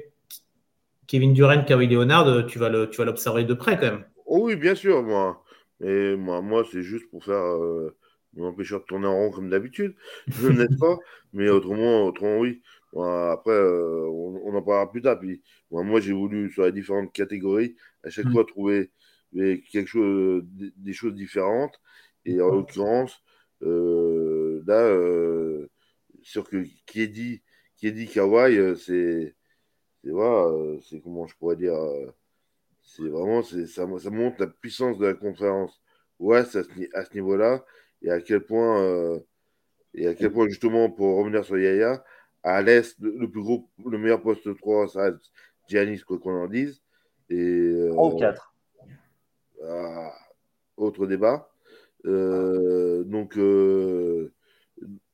Kevin 1.06 1.34
Durant, 1.34 1.64
Kawhi 1.64 1.88
Leonard, 1.88 2.46
tu 2.48 2.60
vas 2.60 2.70
le, 2.70 2.90
tu 2.90 2.98
vas 2.98 3.06
l'observer 3.06 3.44
de 3.44 3.54
près 3.54 3.78
quand 3.78 3.88
même. 3.88 4.06
Oh 4.26 4.40
oui, 4.44 4.56
bien 4.56 4.76
sûr, 4.76 5.04
moi. 5.04 5.44
Et 5.84 6.16
moi, 6.16 6.42
moi 6.42 6.64
c'est 6.72 6.82
juste 6.82 7.10
pour 7.10 7.26
faire 7.26 7.56
m'empêcher 8.36 8.76
de 8.76 8.80
tourner 8.80 9.08
en 9.08 9.16
rond 9.16 9.32
comme 9.32 9.50
d'habitude, 9.50 9.96
n'est-ce 10.28 10.78
pas? 10.78 10.98
Mais 11.34 11.50
autrement, 11.50 12.06
autrement, 12.06 12.38
oui 12.40 12.62
après, 12.96 13.52
euh, 13.52 14.08
on, 14.10 14.56
en 14.56 14.62
parlera 14.62 14.90
plus 14.92 15.02
tard. 15.02 15.20
Puis, 15.20 15.42
moi, 15.72 16.00
j'ai 16.00 16.14
voulu, 16.14 16.52
sur 16.52 16.64
les 16.64 16.72
différentes 16.72 17.12
catégories, 17.14 17.76
à 18.04 18.10
chaque 18.10 18.26
mm. 18.26 18.32
fois 18.32 18.46
trouver 18.46 18.92
quelque 19.34 19.88
chose, 19.88 20.44
des, 20.46 20.94
choses 20.94 21.14
différentes. 21.14 21.80
Et 22.26 22.42
en 22.42 22.50
l'occurrence, 22.50 23.22
euh, 23.64 24.64
là, 24.66 24.82
euh, 24.82 25.70
sur 26.22 26.50
que, 26.50 26.64
qui 26.86 27.02
est 27.02 27.08
dit, 27.08 27.42
qui 27.78 27.88
est 27.88 27.92
dit 27.92 28.08
Kawhi, 28.08 28.78
c'est, 28.78 29.36
voilà, 30.04 30.80
c'est 30.90 31.02
comment 31.02 31.28
je 31.28 31.36
pourrais 31.38 31.56
dire, 31.56 31.76
c'est 32.82 33.08
vraiment, 33.08 33.44
ça, 33.44 33.66
ça 33.68 34.10
montre 34.10 34.40
la 34.40 34.48
puissance 34.48 34.98
de 34.98 35.06
la 35.06 35.14
conférence 35.14 35.82
ouest 36.20 36.56
à 36.56 36.64
ce, 36.64 36.70
à 36.94 37.06
ce 37.06 37.14
niveau-là 37.14 37.64
et 38.02 38.10
à 38.10 38.22
quel 38.22 38.42
point, 38.42 39.20
et 39.94 40.08
à 40.08 40.14
quel 40.14 40.32
point 40.32 40.48
justement, 40.48 40.90
pour 40.90 41.18
revenir 41.18 41.44
sur 41.44 41.58
Yaya, 41.58 42.04
à 42.44 42.62
l'Est, 42.62 42.98
le, 43.00 43.30
plus 43.30 43.42
gros, 43.42 43.70
le 43.86 43.98
meilleur 43.98 44.22
poste 44.22 44.56
3, 44.58 44.88
ça 44.88 45.02
reste 45.04 45.32
Giannis, 45.68 46.02
quoi 46.02 46.18
qu'on 46.20 46.44
en 46.44 46.48
dise. 46.48 46.82
Et, 47.30 47.88
3 47.92 48.14
ou 48.14 48.18
4 48.18 48.54
Autre 50.78 51.08
débat. 51.08 51.50
Euh, 52.06 53.04
donc, 53.04 53.38
euh, 53.38 54.32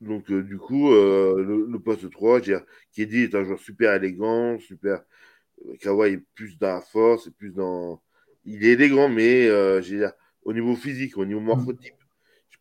donc 0.01 0.29
euh, 0.29 0.43
du 0.43 0.57
coup, 0.57 0.91
le, 0.91 1.77
poste 1.77 2.09
3, 2.09 2.41
qui 2.41 3.07
dit 3.07 3.23
est 3.23 3.35
un 3.35 3.43
joueur 3.43 3.59
super 3.59 3.93
élégant, 3.93 4.59
super. 4.59 5.03
Kawhi 5.79 6.13
est 6.13 6.23
plus 6.35 6.57
dans 6.57 6.75
la 6.75 6.81
force, 6.81 7.29
plus 7.29 7.53
dans. 7.53 8.01
Il 8.45 8.65
est 8.65 8.71
élégant, 8.73 9.07
mais 9.07 9.47
dire, 9.81 10.11
au 10.43 10.53
niveau 10.53 10.75
physique, 10.75 11.17
au 11.17 11.25
niveau 11.25 11.39
morphotype, 11.39 11.95
je 11.97 12.02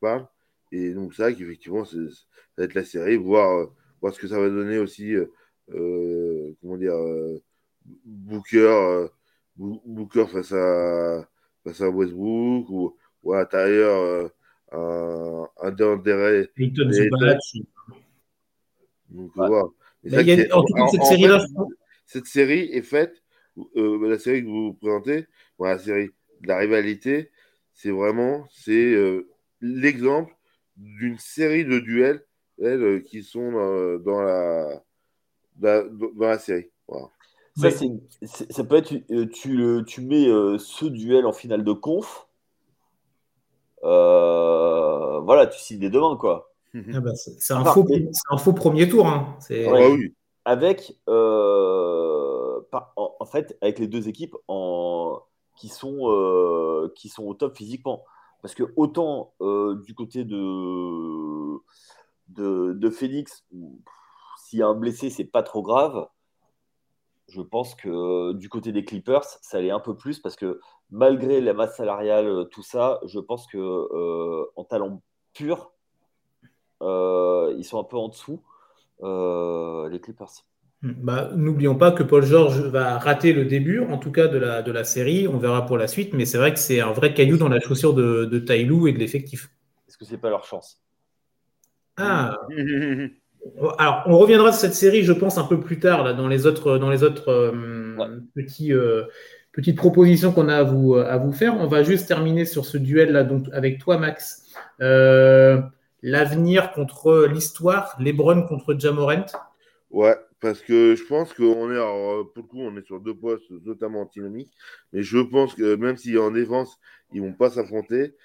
parle. 0.02 0.26
Et 0.72 0.92
donc, 0.92 1.14
ça, 1.14 1.32
qu'effectivement, 1.32 1.84
ça 1.84 1.96
va 2.58 2.64
être 2.64 2.74
la 2.74 2.84
série, 2.84 3.16
voir 3.16 3.68
voir 4.02 4.12
ce 4.12 4.18
que 4.18 4.26
ça 4.26 4.38
va 4.38 4.50
donner 4.50 4.76
aussi, 4.78 5.14
euh, 5.14 5.32
euh, 5.70 6.52
comment 6.60 6.76
dire, 6.76 6.94
euh, 6.94 7.40
Booker, 8.04 9.06
Booker 9.56 10.26
face 10.26 10.52
à, 10.52 11.26
face 11.64 11.80
à 11.80 11.88
Westbrook 11.88 12.68
ou, 12.68 12.96
ou 13.22 13.32
à 13.32 13.38
l'intérieur 13.38 14.30
un, 14.72 15.48
un 15.60 15.70
Donc, 15.70 16.04
voilà. 19.34 19.64
cette 20.04 21.04
série-là. 21.04 21.44
cette 22.06 22.26
série 22.26 22.68
est 22.72 22.82
faite, 22.82 23.22
la 23.74 24.18
série 24.18 24.42
que 24.42 24.48
vous 24.48 24.74
présentez, 24.74 25.26
la 25.60 25.78
série 25.78 26.10
de 26.40 26.48
la 26.48 26.58
rivalité, 26.58 27.30
c'est 27.72 27.90
vraiment 27.90 28.46
c'est 28.50 28.96
l'exemple 29.62 30.34
d'une 30.76 31.18
série 31.18 31.64
de 31.64 31.78
duels 31.78 32.22
euh, 32.60 33.00
qui 33.00 33.22
sont 33.22 33.52
dans, 34.04 34.20
la, 34.20 34.82
dans, 35.56 35.88
la 36.18 36.38
série. 36.38 36.68
Ça, 37.56 37.70
ça 37.70 38.64
peut 38.64 38.76
être, 38.76 38.92
euh, 39.10 39.26
tu, 39.26 39.82
tu 39.86 40.00
mets 40.00 40.26
euh, 40.26 40.58
ce 40.58 40.86
duel 40.86 41.26
en 41.26 41.32
finale 41.32 41.64
de 41.64 41.72
conf. 41.72 42.26
voilà, 43.82 45.46
tu 45.46 45.58
signes 45.58 45.80
les 45.80 45.90
devants, 45.90 46.16
quoi. 46.16 46.52
Ah 46.74 47.00
bah, 47.00 47.14
c'est 47.14 47.52
un, 47.52 47.66
faux, 47.66 47.86
un 48.30 48.38
faux 48.38 48.54
premier 48.54 48.88
tour. 48.88 49.06
Hein. 49.06 49.36
Ah 49.50 49.90
oui. 49.90 50.14
Avec, 50.44 50.96
en, 51.06 52.62
fait, 53.26 53.56
avec 53.60 53.78
les 53.78 53.86
deux 53.86 54.08
équipes 54.08 54.34
en, 54.48 55.20
qui, 55.56 55.68
sont, 55.68 56.90
qui 56.96 57.08
sont 57.08 57.24
au 57.24 57.34
top 57.34 57.56
physiquement. 57.56 58.04
Parce 58.42 58.54
que 58.54 58.64
autant 58.76 59.34
du 59.86 59.94
côté 59.94 60.24
de, 60.24 61.60
de, 62.28 62.90
Phoenix, 62.90 63.44
s'il 64.38 64.58
y 64.58 64.62
a 64.62 64.66
un 64.66 64.74
blessé, 64.74 65.10
c'est 65.10 65.24
pas 65.24 65.42
trop 65.42 65.62
grave. 65.62 66.08
Je 67.28 67.40
pense 67.40 67.74
que 67.74 67.88
euh, 67.88 68.34
du 68.34 68.48
côté 68.48 68.72
des 68.72 68.84
Clippers, 68.84 69.24
ça 69.24 69.58
allait 69.58 69.70
un 69.70 69.80
peu 69.80 69.96
plus 69.96 70.18
parce 70.18 70.36
que 70.36 70.60
malgré 70.90 71.40
la 71.40 71.54
masse 71.54 71.76
salariale, 71.76 72.26
euh, 72.26 72.44
tout 72.44 72.62
ça, 72.62 73.00
je 73.06 73.18
pense 73.18 73.46
que 73.46 73.56
euh, 73.58 74.44
en 74.56 74.64
talent 74.64 75.02
pur, 75.32 75.72
ils 76.80 77.64
sont 77.64 77.80
un 77.80 77.84
peu 77.84 77.96
en 77.96 78.08
dessous, 78.08 78.42
les 79.00 80.00
Clippers. 80.00 80.44
Bah, 80.82 81.30
N'oublions 81.36 81.76
pas 81.76 81.92
que 81.92 82.02
Paul 82.02 82.24
George 82.24 82.60
va 82.60 82.98
rater 82.98 83.32
le 83.32 83.44
début, 83.44 83.80
en 83.80 83.98
tout 83.98 84.10
cas 84.10 84.26
de 84.26 84.38
la, 84.38 84.62
de 84.62 84.72
la 84.72 84.82
série. 84.82 85.28
On 85.28 85.38
verra 85.38 85.64
pour 85.64 85.78
la 85.78 85.86
suite, 85.86 86.12
mais 86.12 86.24
c'est 86.24 86.38
vrai 86.38 86.52
que 86.52 86.58
c'est 86.58 86.80
un 86.80 86.92
vrai 86.92 87.14
caillou 87.14 87.36
dans 87.36 87.48
la 87.48 87.60
chaussure 87.60 87.94
de, 87.94 88.24
de 88.24 88.38
Tailou 88.40 88.88
et 88.88 88.92
de 88.92 88.98
l'effectif. 88.98 89.50
Est-ce 89.88 89.96
que 89.96 90.04
c'est 90.04 90.18
pas 90.18 90.30
leur 90.30 90.44
chance? 90.44 90.82
Ah. 91.96 92.36
Alors, 93.78 94.02
on 94.06 94.18
reviendra 94.18 94.52
sur 94.52 94.60
cette 94.60 94.74
série, 94.74 95.02
je 95.02 95.12
pense, 95.12 95.38
un 95.38 95.44
peu 95.44 95.60
plus 95.60 95.78
tard, 95.78 96.04
là, 96.04 96.12
dans 96.12 96.28
les 96.28 96.46
autres, 96.46 96.78
dans 96.78 96.90
les 96.90 97.02
autres 97.02 97.28
euh, 97.28 98.20
petits, 98.34 98.72
euh, 98.72 99.04
petites 99.52 99.76
propositions 99.76 100.32
qu'on 100.32 100.48
a 100.48 100.56
à 100.56 100.62
vous, 100.62 100.94
à 100.94 101.16
vous 101.16 101.32
faire. 101.32 101.56
On 101.58 101.66
va 101.66 101.82
juste 101.82 102.08
terminer 102.08 102.44
sur 102.44 102.64
ce 102.64 102.78
duel-là 102.78 103.24
donc, 103.24 103.46
avec 103.52 103.78
toi, 103.78 103.98
Max. 103.98 104.52
Euh, 104.80 105.60
l'avenir 106.02 106.72
contre 106.72 107.26
l'histoire, 107.30 107.96
Lebron 108.00 108.42
contre 108.42 108.78
Jamorent. 108.78 109.32
Ouais, 109.90 110.16
parce 110.42 110.60
que 110.60 110.96
je 110.96 111.04
pense 111.04 111.32
qu'on 111.32 111.70
est, 111.70 111.78
pour 112.34 112.42
le 112.42 112.42
coup, 112.42 112.60
on 112.60 112.76
est 112.76 112.84
sur 112.84 113.00
deux 113.00 113.14
postes 113.14 113.46
totalement 113.64 114.00
antinomiques. 114.02 114.52
Mais 114.92 115.02
je 115.04 115.18
pense 115.18 115.54
que 115.54 115.76
même 115.76 115.96
si 115.96 116.18
en 116.18 116.32
défense, 116.32 116.80
ils 117.12 117.22
vont 117.22 117.32
pas 117.32 117.48
s'affronter, 117.48 118.16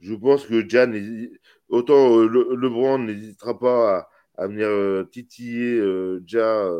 je 0.00 0.14
pense 0.14 0.46
que 0.46 0.66
Jan, 0.66 0.90
autant 1.68 2.18
euh, 2.18 2.26
le, 2.28 2.56
LeBron 2.56 2.98
n'hésitera 2.98 3.58
pas 3.58 4.08
à, 4.38 4.46
venir 4.46 4.68
euh, 4.68 5.04
titiller 5.04 5.78
euh, 5.78 6.22
Ja, 6.26 6.70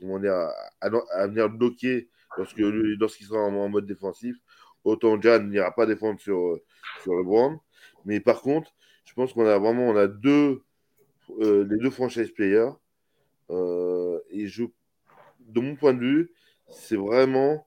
comment 0.00 0.18
dire, 0.18 0.48
à, 0.80 1.26
venir 1.28 1.48
bloquer 1.50 2.08
lorsque 2.36 2.58
lorsqu'il 2.58 3.26
sera 3.26 3.38
en, 3.40 3.68
mode 3.68 3.86
défensif. 3.86 4.36
Autant 4.82 5.20
Jan 5.20 5.44
n'ira 5.44 5.72
pas 5.72 5.86
défendre 5.86 6.18
sur, 6.18 6.58
sur 7.04 7.14
LeBron. 7.14 7.60
Mais 8.06 8.18
par 8.18 8.42
contre, 8.42 8.74
je 9.04 9.14
pense 9.14 9.32
qu'on 9.32 9.46
a 9.46 9.56
vraiment 9.56 9.88
on 9.88 9.96
a 9.96 10.08
deux, 10.08 10.62
les 11.38 11.78
deux 11.78 11.90
franchise 11.90 12.32
players. 12.32 12.70
Et 13.50 14.46
je, 14.46 14.64
de 15.40 15.60
mon 15.60 15.76
point 15.76 15.94
de 15.94 16.00
vue, 16.00 16.30
c'est 16.68 16.96
vraiment 16.96 17.66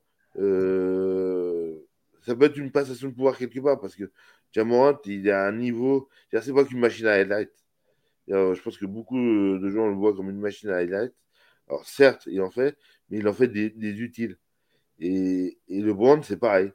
ça 2.28 2.36
peut 2.36 2.46
être 2.46 2.58
une 2.58 2.72
passation 2.72 3.08
de 3.08 3.13
pouvoir 3.13 3.38
quelque 3.38 3.60
part 3.60 3.80
parce 3.80 3.96
que 3.96 4.12
Jamorant, 4.52 4.98
il 5.06 5.30
a 5.30 5.46
un 5.46 5.52
niveau. 5.54 6.10
C'est 6.32 6.54
pas 6.54 6.66
qu'une 6.66 6.80
machine 6.80 7.06
à 7.08 7.13
highlight. 7.13 7.52
je 8.28 8.62
pense 8.62 8.78
que 8.78 8.86
beaucoup 8.86 9.18
de 9.18 9.70
gens 9.70 9.88
le 9.88 9.96
voient 9.96 10.16
comme 10.16 10.30
une 10.30 10.40
machine 10.40 10.70
à 10.70 10.78
highlight. 10.78 11.13
Alors, 11.70 11.86
certes, 11.86 12.28
il 12.28 12.42
en 12.42 12.50
fait, 12.50 12.78
mais 13.10 13.20
il 13.20 13.28
en 13.28 13.34
fait 13.34 13.48
des, 13.48 14.02
utiles. 14.02 14.38
Et, 15.00 15.58
et 15.68 15.82
LeBron, 15.82 16.22
c'est 16.24 16.38
pareil. 16.38 16.72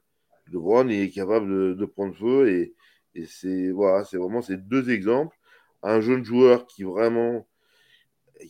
LeBron 0.53 0.89
est 0.89 1.11
capable 1.11 1.77
de, 1.77 1.85
prendre 1.87 2.15
feu 2.15 2.49
et, 2.51 2.75
et 3.15 3.27
c'est 3.27 3.71
voilà, 3.71 4.05
vraiment 4.13 4.43
ces 4.43 4.57
deux 4.57 4.91
exemples. 4.91 5.37
Un 5.83 6.01
jeune 6.01 6.25
joueur 6.25 6.67
qui 6.67 6.85
vraiment 6.85 7.47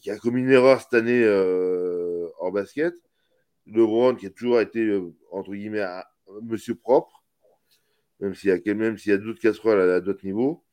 qui 0.00 0.10
a 0.10 0.18
commis 0.18 0.42
une 0.42 0.50
erreur 0.50 0.80
cette 0.80 0.94
année 0.94 1.22
euh, 1.24 2.28
en 2.40 2.50
basket. 2.50 2.94
LeBron 3.66 4.16
qui 4.16 4.26
a 4.26 4.30
toujours 4.30 4.60
été 4.60 4.80
euh, 4.80 5.12
entre 5.30 5.52
guillemets 5.52 5.82
un, 5.82 6.02
monsieur 6.42 6.74
propre, 6.74 7.22
même 8.20 8.34
s'il 8.34 8.50
y 8.50 8.70
a 8.70 8.74
même 8.74 8.98
s'il 8.98 9.12
y 9.12 9.14
a 9.14 9.18
d'autres 9.18 9.40
casseroles 9.40 9.80
à, 9.80 10.00
d'autres 10.00 10.24
niveaux. 10.24 10.64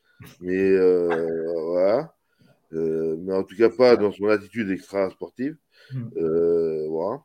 Mais 0.41 0.57
euh, 0.57 1.07
voilà. 1.67 2.15
mais 2.71 3.33
en 3.33 3.43
tout 3.43 3.55
cas 3.55 3.69
pas 3.69 3.95
dans 3.95 4.11
son 4.11 4.27
attitude 4.27 4.69
extra 4.71 5.09
sportive. 5.09 5.57
Hmm. 5.91 6.09
voilà. 6.89 7.23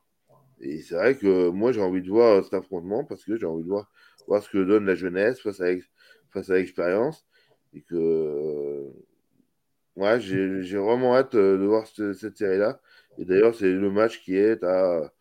Et 0.60 0.80
c'est 0.80 0.94
vrai 0.94 1.16
que 1.16 1.50
moi, 1.50 1.72
j'ai 1.72 1.82
envie 1.82 2.00
de 2.00 2.08
voir 2.08 2.42
cet 2.42 2.54
affrontement 2.54 3.04
parce 3.04 3.24
que 3.24 3.36
j'ai 3.36 3.44
envie 3.44 3.64
de 3.64 3.68
voir, 3.68 3.90
voir 4.26 4.42
ce 4.42 4.48
que 4.48 4.58
donne 4.64 4.86
la 4.86 4.94
jeunesse 4.94 5.40
face 5.40 5.60
à, 5.60 5.66
face 6.30 6.48
à 6.48 6.54
l'expérience. 6.54 7.26
Et 7.74 7.82
que 7.82 8.92
ouais, 9.96 10.20
j'ai 10.20 10.76
vraiment 10.76 11.14
hâte 11.16 11.34
euh, 11.34 11.58
de 11.58 11.64
voir 11.64 11.86
cette, 11.86 12.14
cette 12.14 12.36
série-là. 12.36 12.80
Et 13.18 13.24
d'ailleurs, 13.24 13.54
c'est 13.54 13.70
le 13.70 13.90
match 13.90 14.20
qui 14.22 14.36
est 14.36 14.62
à 14.64 15.12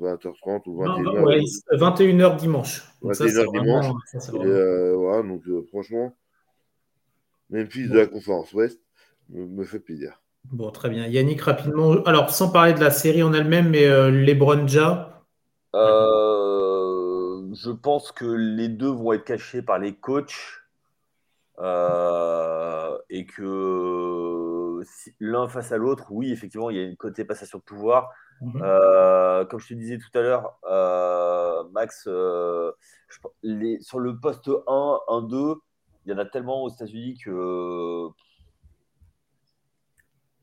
20h30 0.00 0.62
ou 0.66 0.82
21h. 0.82 1.42
21h 1.72 2.36
dimanche. 2.36 2.84
21h 3.02 3.50
dimanche. 3.52 3.86
euh, 4.34 4.94
voilà, 4.94 5.22
donc 5.22 5.42
euh, 5.48 5.64
franchement, 5.68 6.14
Memphis 7.50 7.88
de 7.88 7.98
la 7.98 8.06
conférence 8.06 8.52
Ouest 8.52 8.80
me, 9.30 9.46
me 9.46 9.64
fait 9.64 9.80
plaisir. 9.80 10.20
Bon, 10.52 10.70
très 10.70 10.90
bien. 10.90 11.06
Yannick, 11.06 11.40
rapidement. 11.40 11.92
Alors, 12.04 12.30
sans 12.30 12.50
parler 12.50 12.74
de 12.74 12.80
la 12.80 12.90
série 12.90 13.22
en 13.22 13.32
elle-même, 13.32 13.70
mais 13.70 13.86
euh, 13.86 14.10
LeBron 14.10 14.66
Ja 14.66 15.22
euh, 15.74 17.42
Je 17.54 17.70
pense 17.70 18.12
que 18.12 18.26
les 18.26 18.68
deux 18.68 18.90
vont 18.90 19.12
être 19.14 19.24
cachés 19.24 19.62
par 19.62 19.78
les 19.78 19.94
coachs 19.94 20.34
euh, 21.60 22.83
et 23.10 23.26
que 23.26 24.80
l'un 25.20 25.48
face 25.48 25.72
à 25.72 25.76
l'autre, 25.76 26.06
oui, 26.10 26.32
effectivement, 26.32 26.70
il 26.70 26.76
y 26.76 26.80
a 26.80 26.84
une 26.84 26.96
côté 26.96 27.24
passation 27.24 27.58
de 27.58 27.64
pouvoir. 27.64 28.10
Mhm. 28.40 28.60
comme 29.48 29.60
je 29.60 29.68
te 29.68 29.74
disais 29.74 29.98
tout 29.98 30.18
à 30.18 30.22
l'heure, 30.22 30.58
Max, 31.72 32.02
sur 32.02 33.98
le 33.98 34.18
poste 34.20 34.50
1, 34.66 35.00
1, 35.08 35.22
2, 35.22 35.54
il 36.06 36.12
y 36.12 36.14
en 36.14 36.18
a 36.18 36.24
tellement 36.24 36.64
aux 36.64 36.68
États-Unis 36.68 37.16
que 37.24 38.10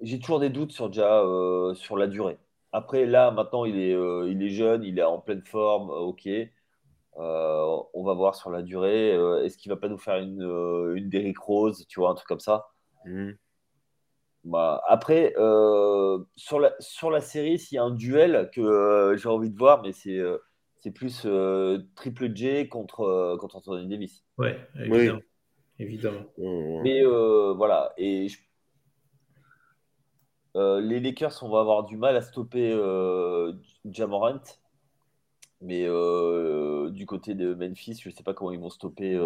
j'ai 0.02 0.19
toujours 0.19 0.39
des 0.39 0.50
doutes 0.50 0.71
sur 0.71 0.89
déjà 0.89 1.21
euh, 1.21 1.74
sur 1.76 1.97
la 1.97 2.08
durée. 2.08 2.38
Après, 2.71 3.06
là, 3.06 3.32
maintenant, 3.32 3.65
il 3.65 3.78
est, 3.80 3.93
euh, 3.93 4.30
il 4.30 4.41
est 4.41 4.50
jeune, 4.50 4.84
il 4.84 4.97
est 4.97 5.04
en 5.04 5.19
pleine 5.19 5.43
forme, 5.43 5.91
euh, 7.17 7.78
on 7.93 8.04
va 8.04 8.13
voir 8.13 8.36
sur 8.36 8.50
la 8.50 8.62
durée. 8.62 9.10
Est-ce 9.43 9.58
qu'il 9.58 9.71
va 9.71 9.76
pas 9.76 9.89
nous 9.89 9.97
faire 9.97 10.17
une, 10.17 10.41
une 10.95 11.10
Derrick 11.10 11.38
Rose, 11.38 11.86
tu 11.88 12.00
vois, 12.00 12.12
un 12.12 12.15
truc 12.15 12.28
comme 12.28 12.39
ça 12.39 12.67
mmh. 13.06 13.32
bah, 14.45 14.82
Après, 14.88 15.34
sur, 16.36 16.60
la, 16.60 16.74
sur 16.80 17.12
la 17.12 17.21
série, 17.21 17.60
s'il 17.60 17.76
y 17.76 17.80
a 17.80 17.84
un 17.84 17.91
duel 17.91 18.50
que 18.54 19.15
j'ai 19.17 19.30
envie 19.30 19.50
de 19.50 19.58
voir, 19.58 19.82
mais 19.82 19.91
c'est 19.91 20.19
c'est 20.80 20.91
plus 20.91 21.28
Triple 21.95 22.36
J 22.36 22.67
contre, 22.67 23.38
contre 23.39 23.58
Anthony 23.58 23.88
Davis. 23.88 24.24
Ouais, 24.38 24.60
évidemment. 24.80 25.19
évidemment. 25.78 26.26
Mais 26.84 27.04
voilà, 27.04 27.93
et 27.97 28.30
je 28.30 28.38
euh, 30.56 30.82
les 30.82 31.00
Lakers, 31.00 31.43
on 31.43 31.50
va 31.50 31.62
avoir 31.62 31.86
du 31.86 31.97
mal 31.97 32.15
à 32.15 32.21
stopper 32.21 32.71
euh, 32.71 33.54
Jamorant. 33.86 34.41
Mais 35.62 35.86
euh, 35.86 36.89
du 36.89 37.06
côté 37.06 37.36
de 37.36 37.54
Memphis, 37.54 38.00
je 38.02 38.10
ne 38.10 38.13
sais 38.13 38.24
pas 38.24 38.34
comment 38.34 38.52
ils 38.52 38.60
vont 38.60 38.69
stopper 38.69 39.19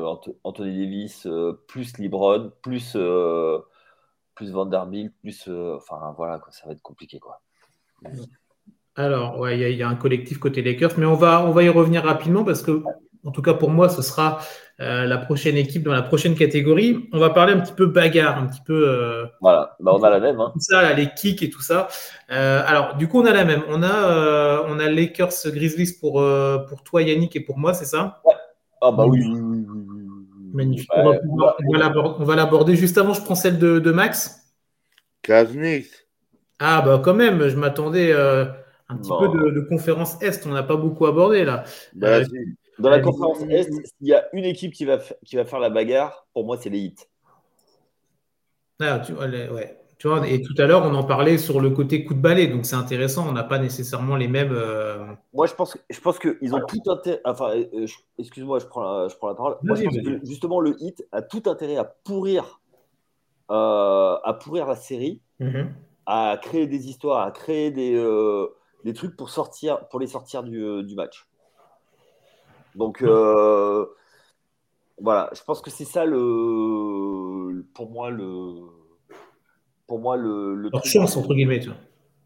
Anthony 0.43 0.85
Davis, 0.85 1.27
plus 1.67 1.97
LeBron, 1.97 2.51
plus, 2.61 2.97
plus 4.35 4.51
Vanderbilt, 4.51 5.13
plus. 5.21 5.49
enfin 5.49 6.13
voilà, 6.17 6.41
ça 6.51 6.67
va 6.67 6.73
être 6.73 6.81
compliqué. 6.81 7.19
Quoi. 7.19 7.41
Alors, 8.97 9.39
ouais, 9.39 9.57
il 9.57 9.77
y, 9.77 9.83
a 9.83 9.89
un 9.89 9.95
collectif 9.95 10.37
côté 10.37 10.61
Lakers, 10.61 10.97
mais 10.97 11.05
on 11.05 11.15
va 11.15 11.63
y 11.63 11.69
revenir 11.69 12.03
rapidement 12.03 12.43
parce 12.43 12.61
que 12.61 12.83
en 13.25 13.31
tout 13.31 13.41
cas 13.41 13.53
pour 13.53 13.71
moi, 13.71 13.89
ce 13.89 14.01
sera 14.01 14.39
euh, 14.81 15.05
la 15.05 15.17
prochaine 15.17 15.55
équipe 15.55 15.83
dans 15.83 15.93
la 15.93 16.01
prochaine 16.01 16.35
catégorie. 16.35 17.07
On 17.13 17.17
va 17.17 17.29
parler 17.29 17.53
un 17.53 17.59
petit 17.59 17.71
peu 17.71 17.85
bagarre, 17.85 18.37
un 18.37 18.45
petit 18.45 18.61
peu. 18.65 18.87
Euh, 18.89 19.25
voilà, 19.39 19.75
bah, 19.79 19.93
on 19.95 20.03
a 20.03 20.09
la 20.09 20.19
même. 20.19 20.39
Hein. 20.39 20.51
Tout 20.53 20.59
ça, 20.59 20.93
les 20.93 21.13
kicks 21.13 21.41
et 21.41 21.49
tout 21.49 21.61
ça. 21.61 21.87
Euh, 22.31 22.61
alors, 22.65 22.95
du 22.97 23.07
coup, 23.07 23.21
on 23.21 23.25
a 23.25 23.31
la 23.31 23.45
même. 23.45 23.63
On 23.69 23.81
a, 23.83 24.63
on 24.67 24.77
a 24.79 24.89
Lakers 24.89 25.31
Grizzlies 25.45 25.97
pour, 25.99 26.23
pour 26.67 26.83
toi, 26.83 27.01
Yannick, 27.01 27.35
et 27.35 27.39
pour 27.39 27.57
moi, 27.57 27.73
c'est 27.73 27.85
ça? 27.85 28.21
Ouais. 28.25 28.33
Ah, 28.81 28.91
bah 28.91 29.05
oui, 29.07 29.25
Magnifique. 30.53 30.89
on 30.93 32.23
va, 32.25 32.35
l'aborder. 32.35 32.75
Juste 32.75 32.97
avant, 32.97 33.13
je 33.13 33.21
prends 33.21 33.35
celle 33.35 33.57
de, 33.57 33.79
de 33.79 33.91
Max. 33.91 34.53
Kaznik. 35.21 35.87
Ah, 36.59 36.81
bah 36.81 37.01
quand 37.03 37.13
même, 37.13 37.47
je 37.47 37.55
m'attendais 37.55 38.13
un 38.13 38.97
petit 38.97 39.11
peu 39.19 39.29
de, 39.29 39.51
de, 39.51 39.61
conférence 39.61 40.21
Est. 40.21 40.45
On 40.45 40.51
n'a 40.51 40.63
pas 40.63 40.75
beaucoup 40.75 41.05
abordé 41.05 41.45
là. 41.45 41.63
Bah, 41.95 42.19
dans 42.79 42.89
la 42.89 42.99
conférence 42.99 43.41
Est, 43.43 43.71
s'il 43.71 44.07
y 44.07 44.13
a 44.13 44.25
une 44.33 44.45
équipe 44.45 44.73
qui 44.73 44.85
va, 44.85 44.99
qui 45.25 45.35
va 45.35 45.45
faire 45.45 45.59
la 45.59 45.69
bagarre, 45.69 46.27
pour 46.33 46.45
moi, 46.45 46.57
c'est 46.59 46.69
les 46.69 46.79
hits. 46.79 46.95
Ah, 48.81 48.99
tu, 48.99 49.13
ouais. 49.13 49.79
tu 49.97 50.07
vois, 50.09 50.27
et 50.27 50.41
tout 50.41 50.53
à 50.57 50.65
l'heure, 50.65 50.83
on 50.85 50.93
en 50.93 51.05
parlait 51.05 51.37
sur 51.37 51.61
le 51.61 51.69
côté 51.69 52.03
coup 52.03 52.13
de 52.13 52.19
balai, 52.19 52.47
donc 52.47 52.65
c'est 52.65 52.75
intéressant. 52.75 53.25
On 53.29 53.31
n'a 53.31 53.43
pas 53.43 53.57
nécessairement 53.57 54.17
les 54.17 54.27
mêmes. 54.27 54.51
Euh, 54.51 55.05
moi, 55.33 55.47
je 55.47 55.53
pense, 55.53 55.77
je 55.89 55.99
pense 56.01 56.19
qu'ils 56.19 56.53
ont 56.53 56.61
tout 56.67 56.91
intérêt. 56.91 57.21
Enfin, 57.23 57.51
euh, 57.55 57.87
excuse-moi, 58.19 58.59
je 58.59 58.65
prends 58.65 58.83
la, 58.83 59.07
je 59.07 59.15
prends 59.15 59.29
la 59.29 59.35
parole. 59.35 59.57
Moi, 59.63 59.77
je 59.77 59.83
pense 59.85 59.97
que 59.97 60.25
justement, 60.25 60.59
le 60.59 60.75
hit 60.79 61.07
a 61.13 61.21
tout 61.21 61.43
intérêt 61.45 61.77
à 61.77 61.85
pourrir, 61.85 62.59
euh, 63.51 64.17
à 64.21 64.33
pourrir 64.33 64.65
la 64.65 64.75
série, 64.75 65.21
mm-hmm. 65.39 65.67
à 66.05 66.37
créer 66.41 66.67
des 66.67 66.89
histoires, 66.89 67.25
à 67.25 67.31
créer 67.31 67.71
des, 67.71 67.95
des 68.83 68.93
trucs 68.93 69.15
pour 69.15 69.29
sortir, 69.29 69.87
pour 69.87 70.01
les 70.01 70.07
sortir 70.07 70.43
du, 70.43 70.83
du 70.83 70.95
match. 70.95 71.25
Donc, 72.75 73.01
euh, 73.01 73.85
voilà, 74.99 75.29
je 75.33 75.41
pense 75.43 75.61
que 75.61 75.69
c'est 75.69 75.85
ça 75.85 76.05
le, 76.05 77.65
pour 77.73 77.89
moi 77.89 78.09
le, 78.09 78.67
pour 79.87 79.99
moi 79.99 80.17
le, 80.17 80.55
le 80.55 80.69
Leur 80.69 80.85
chance 80.85 81.15
entre 81.17 81.33
guillemets. 81.33 81.59
Tu 81.59 81.69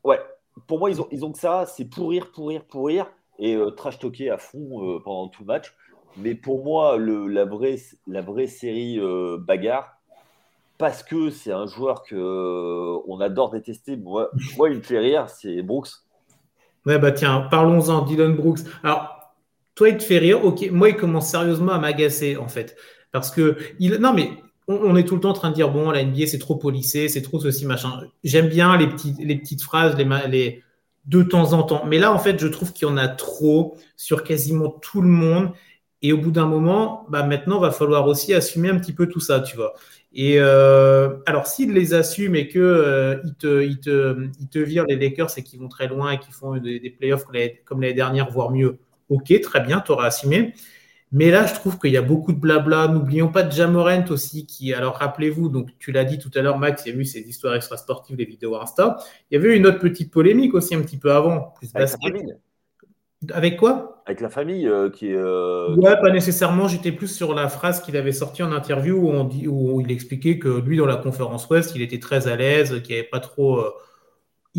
Ouais, 0.03 0.19
pour 0.67 0.79
moi 0.79 0.89
ils 0.89 1.01
ont, 1.01 1.07
ils 1.11 1.23
ont 1.23 1.31
que 1.31 1.39
ça, 1.39 1.65
c'est 1.65 1.85
pourrir, 1.85 2.31
pourrir, 2.31 2.65
pourrir 2.65 3.05
et 3.37 3.55
euh, 3.55 3.69
trash 3.69 3.99
talker 3.99 4.29
à 4.29 4.37
fond 4.37 4.83
euh, 4.83 4.99
pendant 5.03 5.27
tout 5.27 5.43
le 5.43 5.47
match. 5.47 5.73
Mais 6.17 6.33
pour 6.33 6.63
moi, 6.63 6.97
le, 6.97 7.27
la, 7.27 7.45
vraie, 7.45 7.77
la 8.07 8.21
vraie 8.21 8.47
série 8.47 8.99
bagarre, 9.37 9.99
parce 10.79 11.03
que 11.03 11.29
c'est 11.29 11.51
un 11.51 11.67
joueur 11.67 12.01
que 12.01 12.97
on 13.07 13.21
adore 13.21 13.51
détester. 13.51 13.95
Moi, 13.95 14.29
moi, 14.57 14.69
il 14.71 14.77
me 14.77 14.81
fait 14.81 14.97
rire, 14.97 15.29
c'est 15.29 15.61
Brooks. 15.61 15.89
Ouais, 16.85 16.97
bah 16.97 17.11
tiens, 17.11 17.47
parlons-en, 17.51 18.01
Dylan 18.01 18.35
Brooks. 18.35 18.61
Alors, 18.83 19.18
toi, 19.79 19.87
il 19.87 19.95
te 19.95 20.03
fait 20.03 20.17
rire. 20.17 20.43
Ok, 20.43 20.69
moi, 20.73 20.89
il 20.89 20.97
commence 20.97 21.29
sérieusement 21.29 21.71
à 21.71 21.79
m'agacer, 21.79 22.35
en 22.35 22.49
fait. 22.49 22.75
Parce 23.13 23.31
que, 23.31 23.55
il... 23.79 23.93
non, 23.93 24.13
mais 24.13 24.31
on, 24.67 24.93
est 24.97 25.05
tout 25.05 25.15
le 25.15 25.21
temps 25.21 25.29
en 25.29 25.33
train 25.33 25.51
de 25.51 25.55
dire 25.55 25.71
bon, 25.71 25.89
la 25.89 26.03
NBA, 26.03 26.27
c'est 26.27 26.37
trop 26.37 26.57
policé, 26.57 27.07
c'est 27.07 27.21
trop 27.21 27.39
ceci, 27.39 27.65
machin. 27.65 28.01
J'aime 28.25 28.49
bien 28.49 28.75
les, 28.75 28.87
petites 28.87 29.61
phrases, 29.61 29.95
les, 29.95 30.05
les, 30.27 30.63
de 31.05 31.23
temps 31.23 31.53
en 31.53 31.63
temps. 31.63 31.85
Mais 31.87 31.97
là, 31.97 32.11
en 32.11 32.19
fait, 32.19 32.41
je 32.41 32.47
trouve 32.47 32.73
qu'il 32.73 32.89
y 32.89 32.91
en 32.91 32.97
a 32.97 33.07
trop 33.07 33.77
sur 33.95 34.25
quasiment 34.25 34.69
tout 34.69 35.01
le 35.01 35.07
monde. 35.07 35.51
Et 36.01 36.11
au 36.11 36.17
bout 36.17 36.31
d'un 36.31 36.45
moment, 36.45 37.05
bah 37.07 37.23
maintenant, 37.23 37.61
va 37.61 37.71
falloir 37.71 38.05
aussi 38.05 38.33
assumer 38.33 38.67
un 38.67 38.79
petit 38.79 38.93
peu 38.93 39.07
tout 39.07 39.21
ça, 39.21 39.39
tu 39.39 39.55
vois. 39.55 39.75
Et 40.11 40.39
euh, 40.39 41.15
alors, 41.25 41.47
s'ils 41.47 41.71
les 41.71 41.93
assument 41.93 42.35
et 42.35 42.49
qu'ils 42.49 42.59
euh, 42.59 43.23
te, 43.39 43.63
ils 43.63 44.63
virent 44.63 44.85
les 44.89 44.97
Lakers 44.97 45.37
et 45.37 45.43
qu'ils 45.43 45.61
vont 45.61 45.69
très 45.69 45.87
loin 45.87 46.11
et 46.11 46.19
qu'ils 46.19 46.33
font 46.33 46.57
des, 46.57 46.81
des 46.81 46.89
playoffs 46.89 47.23
comme 47.63 47.81
l'année 47.81 47.93
dernière, 47.93 48.29
voire 48.29 48.51
mieux, 48.51 48.77
ok, 49.09 49.41
très 49.41 49.59
bien, 49.61 49.81
tu 49.81 49.91
auras 49.91 50.07
assumé. 50.07 50.53
Mais 51.11 51.31
là, 51.31 51.47
je 51.47 51.55
trouve 51.55 51.79
qu'il 51.79 51.91
y 51.91 51.97
a 51.97 52.03
beaucoup 52.03 52.33
de 52.33 52.39
blabla. 52.39 52.87
N'oublions 52.87 53.29
pas 53.29 53.41
de 53.41 53.51
Jamorent 53.51 54.11
aussi, 54.11 54.45
qui, 54.45 54.73
alors 54.73 54.95
rappelez-vous, 54.95 55.49
donc 55.49 55.69
tu 55.79 55.91
l'as 55.91 56.05
dit 56.05 56.19
tout 56.19 56.29
à 56.35 56.41
l'heure, 56.41 56.59
Max, 56.59 56.83
il 56.85 56.93
y 56.93 56.97
a 56.97 56.99
eu 56.99 57.05
ces 57.05 57.21
histoires 57.21 57.55
extra-sportives, 57.55 58.15
les 58.15 58.25
vidéos 58.25 58.55
Insta. 58.55 58.97
Il 59.29 59.35
y 59.35 59.37
avait 59.37 59.53
eu 59.53 59.57
une 59.57 59.65
autre 59.65 59.79
petite 59.79 60.11
polémique 60.11 60.53
aussi 60.53 60.75
un 60.75 60.81
petit 60.81 60.97
peu 60.97 61.11
avant. 61.11 61.55
Avec, 61.73 61.73
la 61.73 61.87
famille. 61.87 62.35
Avec 63.31 63.57
quoi? 63.57 64.03
Avec 64.05 64.21
la 64.21 64.29
famille 64.29 64.67
euh, 64.67 64.91
qui 64.91 65.07
est. 65.07 65.15
Euh, 65.15 65.75
ouais, 65.75 65.99
pas 65.99 66.11
nécessairement. 66.11 66.67
J'étais 66.67 66.91
plus 66.91 67.07
sur 67.07 67.33
la 67.33 67.49
phrase 67.49 67.81
qu'il 67.81 67.97
avait 67.97 68.11
sortie 68.11 68.43
en 68.43 68.51
interview 68.51 68.95
où, 68.97 69.09
on 69.09 69.23
dit, 69.23 69.47
où 69.47 69.81
il 69.81 69.91
expliquait 69.91 70.37
que 70.37 70.59
lui, 70.59 70.77
dans 70.77 70.85
la 70.85 70.97
conférence 70.97 71.49
Ouest, 71.49 71.73
il 71.75 71.81
était 71.81 71.99
très 71.99 72.27
à 72.27 72.35
l'aise, 72.35 72.83
qu'il 72.83 72.93
n'y 72.93 72.99
avait 72.99 73.09
pas 73.09 73.19
trop. 73.19 73.59
Euh, 73.59 73.71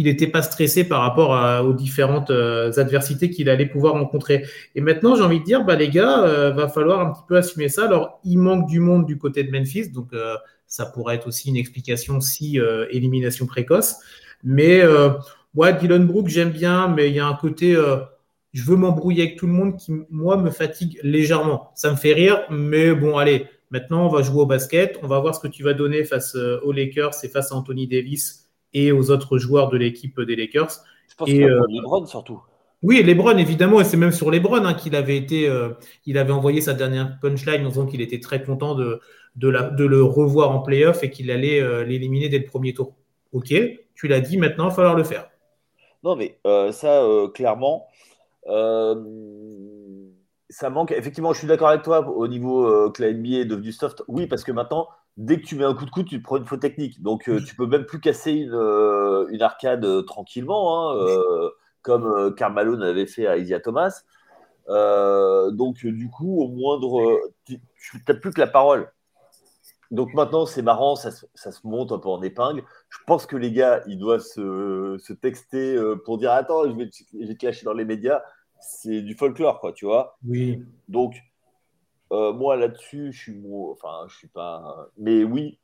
il 0.01 0.07
n'était 0.07 0.27
pas 0.27 0.41
stressé 0.41 0.85
par 0.85 1.03
rapport 1.03 1.63
aux 1.63 1.75
différentes 1.75 2.31
euh, 2.31 2.73
adversités 2.79 3.29
qu'il 3.29 3.51
allait 3.51 3.67
pouvoir 3.67 3.93
rencontrer. 3.93 4.47
Et 4.75 4.81
maintenant, 4.81 5.15
j'ai 5.15 5.23
envie 5.23 5.41
de 5.41 5.45
dire, 5.45 5.63
bah, 5.63 5.77
les 5.77 5.91
gars, 5.91 6.25
euh, 6.25 6.53
va 6.53 6.69
falloir 6.69 7.01
un 7.01 7.11
petit 7.11 7.23
peu 7.29 7.37
assumer 7.37 7.69
ça. 7.69 7.85
Alors, 7.85 8.19
il 8.25 8.39
manque 8.39 8.67
du 8.67 8.81
monde 8.81 9.05
du 9.05 9.19
côté 9.19 9.45
de 9.45 9.51
Memphis, 9.51 9.91
donc 9.91 10.15
euh, 10.15 10.37
ça 10.67 10.87
pourrait 10.87 11.17
être 11.17 11.29
aussi 11.29 11.51
une 11.51 11.57
explication 11.57 12.19
si 12.21 12.59
élimination 12.91 13.45
précoce. 13.45 13.97
Mais 14.43 14.83
ouais, 15.55 15.75
Dylan 15.75 16.07
Brooks, 16.07 16.29
j'aime 16.29 16.51
bien, 16.51 16.89
mais 16.89 17.11
il 17.11 17.17
y 17.17 17.21
a 17.21 17.27
un 17.27 17.35
côté 17.35 17.77
je 18.53 18.65
veux 18.65 18.77
m'embrouiller 18.77 19.25
avec 19.25 19.37
tout 19.37 19.47
le 19.47 19.53
monde 19.53 19.77
qui, 19.77 19.93
moi, 20.11 20.37
me 20.37 20.51
fatigue 20.51 20.99
légèrement. 21.03 21.71
Ça 21.75 21.91
me 21.91 21.97
fait 21.97 22.13
rire, 22.13 22.43
mais 22.51 22.95
bon, 22.95 23.17
allez, 23.17 23.47
maintenant, 23.71 24.07
on 24.07 24.09
va 24.09 24.23
jouer 24.23 24.43
au 24.43 24.47
basket. 24.47 24.99
On 25.03 25.07
va 25.07 25.19
voir 25.21 25.35
ce 25.35 25.41
que 25.41 25.49
tu 25.49 25.63
vas 25.63 25.75
donner 25.75 26.05
face 26.05 26.35
euh, 26.35 26.61
aux 26.63 26.73
Lakers 26.73 27.15
et 27.23 27.29
face 27.29 27.53
à 27.53 27.55
Anthony 27.55 27.87
Davis 27.87 28.50
et 28.73 28.93
aux 28.93 29.11
autres 29.11 29.39
joueurs 29.39 29.69
de 29.69 29.77
l'équipe 29.77 30.21
des 30.21 30.37
Lakers. 30.37 30.71
Je 31.09 31.15
pense 31.15 31.29
et, 31.29 31.45
euh, 31.45 31.61
LeBron 31.69 32.07
surtout. 32.07 32.41
Oui, 32.83 33.03
LeBron, 33.03 33.37
évidemment, 33.37 33.81
et 33.81 33.85
c'est 33.85 33.97
même 33.97 34.13
sur 34.13 34.31
LeBron 34.31 34.65
hein, 34.65 34.75
qu'il 34.75 34.97
avait 34.97 35.17
été, 35.17 35.49
euh, 35.49 35.71
il 36.07 36.17
avait 36.17 36.33
envoyé 36.33 36.61
sa 36.63 36.73
dernière 36.73 37.19
punchline 37.21 37.67
en 37.67 37.69
disant 37.69 37.87
qu'il 37.87 38.01
était 38.01 38.21
très 38.21 38.43
content 38.43 38.75
de, 38.75 39.01
de, 39.37 39.49
le 39.85 40.03
revoir 40.03 40.51
en 40.51 40.61
playoff 40.61 41.03
et 41.03 41.11
qu'il 41.11 41.31
allait 41.31 41.85
l'éliminer 41.85 42.31
dès 42.31 42.39
le 42.39 42.47
premier 42.47 42.73
tour. 42.73 42.97
Ok, 43.33 43.53
tu 43.95 44.09
l'as 44.09 44.21
dit, 44.21 44.39
maintenant, 44.39 44.65
il 44.67 44.69
va 44.71 44.75
falloir 44.75 44.95
le 44.95 45.05
faire. 45.05 45.29
Non, 46.03 46.17
mais 46.17 46.39
ça, 46.73 47.05
clairement, 47.35 47.87
euh, 48.47 48.95
ça 50.49 50.71
manque. 50.71 50.93
Effectivement, 50.93 51.33
je 51.33 51.39
suis 51.39 51.49
d'accord 51.49 51.69
avec 51.69 51.83
toi 51.83 52.09
au 52.09 52.29
niveau 52.29 52.67
euh, 52.67 52.91
que 52.91 53.03
la 53.03 53.13
NBA 53.13 53.41
est 53.41 53.45
devenue 53.45 53.73
soft. 53.73 54.03
Oui, 54.09 54.27
parce 54.27 54.45
que 54.45 54.53
maintenant, 54.53 54.89
dès 55.21 55.41
que 55.41 55.47
tu 55.47 55.57
mets 55.57 55.65
un 55.65 55.75
coup 55.75 55.85
de 55.85 55.91
coude, 55.91 56.07
tu 56.07 56.19
te 56.19 56.25
prends 56.25 56.37
une 56.37 56.47
faute 56.47 56.61
technique. 56.61 57.01
Donc, 57.03 57.29
euh, 57.29 57.41
tu 57.45 57.55
peux 57.55 57.67
même 57.67 57.85
plus 57.85 58.01
casser 58.01 58.33
une, 58.33 58.55
une 59.31 59.43
arcade 59.43 60.05
tranquillement, 60.07 60.93
hein, 60.93 61.51
comme 61.83 62.35
Carmelo 62.35 62.81
avait 62.83 63.07
fait 63.07 63.27
à 63.27 63.37
Isia 63.37 63.61
Thomas. 63.61 64.03
donc, 64.69 65.85
du 65.85 66.11
coup, 66.11 66.43
au 66.43 66.49
moindre. 66.49 67.21
Tu 67.45 67.61
n'as 68.09 68.15
plus 68.15 68.31
que 68.31 68.41
la 68.41 68.47
parole. 68.47 68.91
Donc 69.91 70.15
maintenant, 70.15 70.47
c'est 70.47 70.63
marrant, 70.63 70.95
ça, 70.95 71.11
ça, 71.35 71.51
se 71.51 71.67
monte 71.67 71.91
un 71.91 71.99
peu 71.99 72.09
en 72.09 72.23
épingle. 72.23 72.63
Je 72.91 72.99
pense 73.09 73.27
que 73.27 73.37
les 73.37 73.51
gars, 73.51 73.83
ils 73.89 73.99
doivent 73.99 74.21
se, 74.21 74.97
se 75.01 75.13
texter 75.13 75.77
pour 76.05 76.17
dire 76.17 76.31
Attends, 76.31 76.63
je 76.69 76.77
vais, 76.77 76.89
je 77.13 77.27
vais 77.27 77.35
te 77.35 77.45
lâcher 77.45 77.65
dans 77.65 77.73
les 77.73 77.85
médias 77.85 78.23
c'est 78.61 79.03
du 79.03 79.15
folklore, 79.15 79.61
quoi, 79.61 79.73
tu 79.73 79.87
vois. 79.87 80.17
Oui. 80.27 80.63
Donc, 80.89 81.17
euh, 82.13 82.33
moi, 82.33 82.57
là-dessus, 82.57 83.13
je 83.13 83.19
suis. 83.19 83.43
Enfin, 83.73 84.07
je 84.09 84.17
suis 84.17 84.29
pas. 84.29 84.89
Mais 84.97 85.25
oui, 85.25 85.59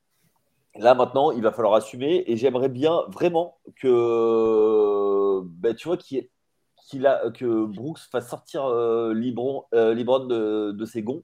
là, 0.76 0.94
maintenant, 0.94 1.32
il 1.32 1.42
va 1.42 1.52
falloir 1.52 1.74
assumer. 1.74 2.24
Et 2.26 2.36
j'aimerais 2.36 2.68
bien 2.68 3.02
vraiment 3.08 3.58
que. 3.76 5.42
Ben, 5.44 5.74
tu 5.74 5.88
vois, 5.88 5.96
qu'il 5.96 7.06
a, 7.06 7.30
que 7.30 7.66
Brooks 7.66 8.00
fasse 8.10 8.28
sortir 8.30 8.64
euh, 8.66 9.14
Libron, 9.14 9.64
euh, 9.74 9.94
de, 9.94 10.72
de, 10.72 10.84
ses 10.86 11.02
gonds. 11.02 11.22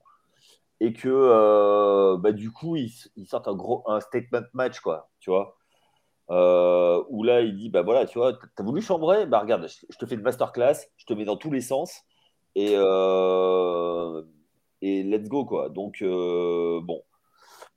Et 0.80 0.92
que, 0.92 2.16
ben, 2.16 2.32
du 2.32 2.50
coup, 2.52 2.76
il, 2.76 2.90
il 3.16 3.26
sorte 3.26 3.48
un, 3.48 3.54
gros, 3.54 3.84
un 3.86 4.00
statement 4.00 4.42
match, 4.54 4.80
quoi, 4.80 5.10
tu 5.20 5.30
vois. 5.30 5.56
Où 6.28 7.22
là, 7.24 7.42
il 7.42 7.56
dit 7.56 7.68
Bah 7.70 7.82
voilà, 7.82 8.06
tu 8.06 8.18
vois, 8.18 8.32
t'as 8.56 8.64
voulu 8.64 8.82
chambrer? 8.82 9.26
Bah 9.26 9.40
regarde, 9.40 9.68
je, 9.68 9.96
te 9.98 10.06
fais 10.06 10.14
une 10.16 10.22
masterclass, 10.22 10.88
je 10.96 11.06
te 11.06 11.12
mets 11.14 11.24
dans 11.24 11.36
tous 11.36 11.50
les 11.52 11.60
sens 11.60 12.02
et, 12.54 12.76
et 14.82 15.02
let's 15.02 15.28
go, 15.28 15.44
quoi. 15.46 15.70
Donc, 15.70 16.02
euh, 16.02 16.80
bon, 16.82 17.02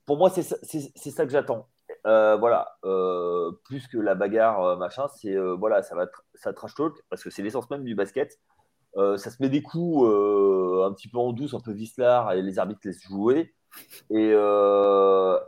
pour 0.04 0.18
moi, 0.18 0.30
c'est 0.30 0.42
ça 0.42 1.24
que 1.24 1.32
j'attends. 1.32 1.68
voilà, 2.04 2.76
plus 3.64 3.86
que 3.88 3.98
la 3.98 4.14
bagarre, 4.14 4.76
machin, 4.76 5.06
c'est 5.16 5.36
voilà, 5.58 5.82
ça 5.82 5.94
va 5.94 6.06
ça 6.34 6.52
trash 6.52 6.74
talk 6.74 6.94
parce 7.08 7.24
que 7.24 7.30
c'est 7.30 7.42
l'essence 7.42 7.70
même 7.70 7.84
du 7.84 7.94
basket. 7.94 8.38
ça 8.94 9.18
se 9.18 9.42
met 9.42 9.48
des 9.48 9.62
coups 9.62 10.04
un 10.04 10.92
petit 10.92 11.08
peu 11.08 11.18
en 11.18 11.32
douce, 11.32 11.54
un 11.54 11.60
peu 11.60 11.72
vicelard, 11.72 12.32
et 12.32 12.42
les 12.42 12.58
arbitres 12.58 12.80
laissent 12.84 13.02
jouer. 13.04 13.54
Et, 14.10 14.30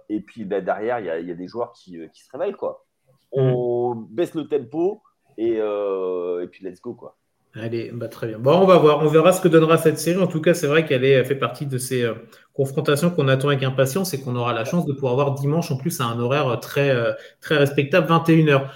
et 0.08 0.20
puis 0.20 0.44
bah, 0.44 0.60
derrière, 0.60 1.00
il 1.00 1.24
y, 1.24 1.28
y, 1.28 1.32
a 1.32 1.34
des 1.34 1.48
joueurs 1.48 1.72
qui, 1.72 1.98
qui 2.12 2.24
se 2.24 2.30
réveillent, 2.32 2.56
quoi 2.56 2.84
on 3.32 3.94
baisse 3.94 4.34
le 4.34 4.48
tempo 4.48 5.02
et, 5.36 5.56
euh, 5.58 6.42
et 6.42 6.48
puis 6.48 6.64
let's 6.64 6.80
go 6.80 6.94
quoi. 6.94 7.16
Allez, 7.60 7.90
bah 7.92 8.08
très 8.08 8.26
bien. 8.28 8.38
Bon, 8.38 8.60
on 8.60 8.66
va 8.66 8.76
voir, 8.78 9.02
on 9.02 9.08
verra 9.08 9.32
ce 9.32 9.40
que 9.40 9.48
donnera 9.48 9.78
cette 9.78 9.98
série. 9.98 10.20
En 10.20 10.26
tout 10.26 10.40
cas, 10.40 10.54
c'est 10.54 10.66
vrai 10.66 10.84
qu'elle 10.86 11.24
fait 11.24 11.34
partie 11.34 11.66
de 11.66 11.78
ces 11.78 12.02
euh, 12.02 12.14
confrontations 12.54 13.10
qu'on 13.10 13.28
attend 13.28 13.48
avec 13.48 13.62
impatience 13.62 14.14
et 14.14 14.20
qu'on 14.20 14.36
aura 14.36 14.52
la 14.52 14.64
chance 14.64 14.86
de 14.86 14.92
pouvoir 14.92 15.14
voir 15.14 15.34
dimanche 15.34 15.70
en 15.70 15.76
plus 15.76 16.00
à 16.00 16.04
un 16.04 16.18
horaire 16.20 16.58
très, 16.60 16.90
euh, 16.90 17.12
très 17.40 17.56
respectable, 17.56 18.06
21h. 18.06 18.68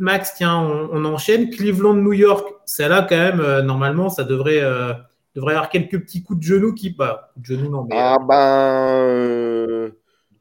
Max, 0.00 0.34
tiens, 0.36 0.58
on, 0.92 1.04
enchaîne. 1.04 1.50
Cleveland-New 1.50 2.12
York, 2.12 2.46
celle-là, 2.66 3.06
quand 3.08 3.16
même, 3.16 3.60
normalement, 3.60 4.10
ça 4.10 4.24
devrait, 4.24 4.60
devrait 5.34 5.54
avoir 5.54 5.70
quelques 5.70 6.00
petits 6.00 6.22
coups 6.22 6.40
de 6.40 6.44
genoux 6.44 6.74
qui. 6.74 6.90
Bah, 6.90 7.32
de 7.36 7.44
genoux, 7.44 7.70
non. 7.70 7.88
Ah, 7.90 8.18
ben. 8.20 9.92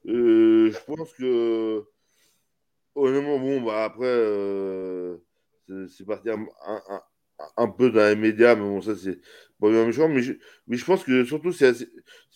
je 0.05 0.77
pense 0.85 1.13
que 1.13 1.85
honnêtement, 2.97 3.39
bon, 3.39 3.61
bah 3.61 3.85
après, 3.85 4.05
euh, 4.05 5.17
c'est 5.89 6.05
parti 6.05 6.29
peu 7.77 7.91
dans 7.91 8.07
les 8.07 8.15
médias, 8.15 8.55
mais 8.55 8.61
bon, 8.61 8.81
ça, 8.81 8.95
c'est 8.95 9.19
pas 9.59 9.69
bien 9.69 9.85
méchant. 9.85 10.09
Mais 10.09 10.21
je, 10.21 10.33
mais 10.67 10.77
je 10.77 10.85
pense 10.85 11.03
que 11.03 11.23
surtout, 11.25 11.51
c'est 11.51 11.73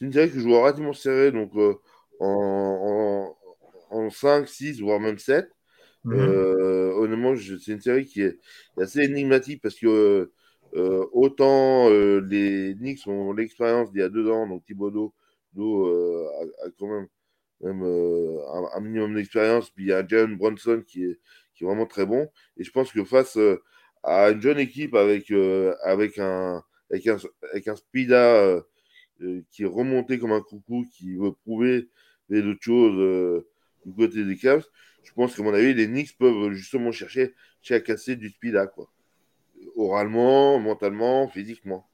une 0.02 0.12
série 0.12 0.32
que 0.32 0.40
je 0.40 0.48
vois 0.48 0.62
relativement 0.62 0.94
serrée, 0.94 1.32
donc 1.32 1.52
euh, 1.56 1.76
en, 2.20 3.36
en, 3.90 4.10
5, 4.10 4.48
6, 4.48 4.82
voire 4.82 5.00
même 5.00 5.18
7. 5.18 5.50
Mhm. 6.04 6.14
Euh, 6.14 6.94
honnêtement, 6.96 7.36
c'est 7.38 7.72
une 7.72 7.82
série 7.82 8.06
qui 8.06 8.22
est, 8.22 8.40
assez 8.78 9.02
énigmatique 9.02 9.62
parce 9.62 9.76
que 9.76 10.32
autant 10.74 11.90
les 11.90 12.76
Knicks 12.76 13.06
ont 13.08 13.34
l'expérience 13.34 13.92
d'il 13.92 14.02
y 14.02 14.04
a 14.04 14.10
deux 14.10 14.30
ans, 14.30 14.48
donc 14.48 14.66
Thibodeau 14.66 15.14
a, 15.58 16.66
a, 16.66 16.70
quand 16.80 16.88
même 16.88 17.08
même 17.64 17.84
euh, 17.84 18.40
un, 18.74 18.80
minimum 18.80 19.16
d'expérience. 19.16 19.70
Puis 19.70 19.86
il 19.86 19.88
y 19.90 19.94
a 19.94 20.06
Jalen 20.08 20.38
Bronson 20.38 20.84
qui 20.86 21.04
est, 21.06 21.20
qui 21.56 21.64
est 21.64 21.68
vraiment 21.68 21.86
très 21.86 22.06
bon. 22.06 22.30
Et 22.58 22.64
je 22.64 22.72
pense 22.72 22.92
que 22.92 23.04
face 23.04 23.38
euh, 23.38 23.62
à 24.04 24.32
une 24.32 24.42
jeune 24.42 24.60
équipe 24.60 24.96
avec, 24.96 25.32
euh, 25.32 25.76
avec, 25.84 26.18
un, 26.20 26.64
avec, 26.92 27.08
un, 27.08 27.18
avec 27.52 27.68
un 27.68 27.76
Spida 27.76 28.62
qui 29.52 29.64
est 29.64 29.68
remonté 29.68 30.18
comme 30.18 30.32
un 30.32 30.42
coucou, 30.42 30.86
qui 30.92 31.16
veut 31.16 31.34
prouver 31.34 31.90
des 32.30 32.42
autres 32.42 32.62
choses 32.62 33.44
du 33.86 33.94
côté 33.94 34.26
des 34.26 34.36
Cavs, 34.38 34.66
je 35.04 35.14
pense 35.14 35.36
qu'à 35.36 35.44
mon 35.44 35.54
avis, 35.54 35.74
les 35.74 35.88
Knicks 35.88 36.18
peuvent 36.18 36.52
justement 36.54 36.92
chercher, 36.92 37.34
chercher 37.62 37.76
à 37.76 37.80
casser 37.82 38.16
du 38.16 38.30
Spida, 38.30 38.68
quoi. 38.68 38.92
Oralement, 39.76 40.60
mentalement, 40.60 41.28
physiquement. 41.28 41.91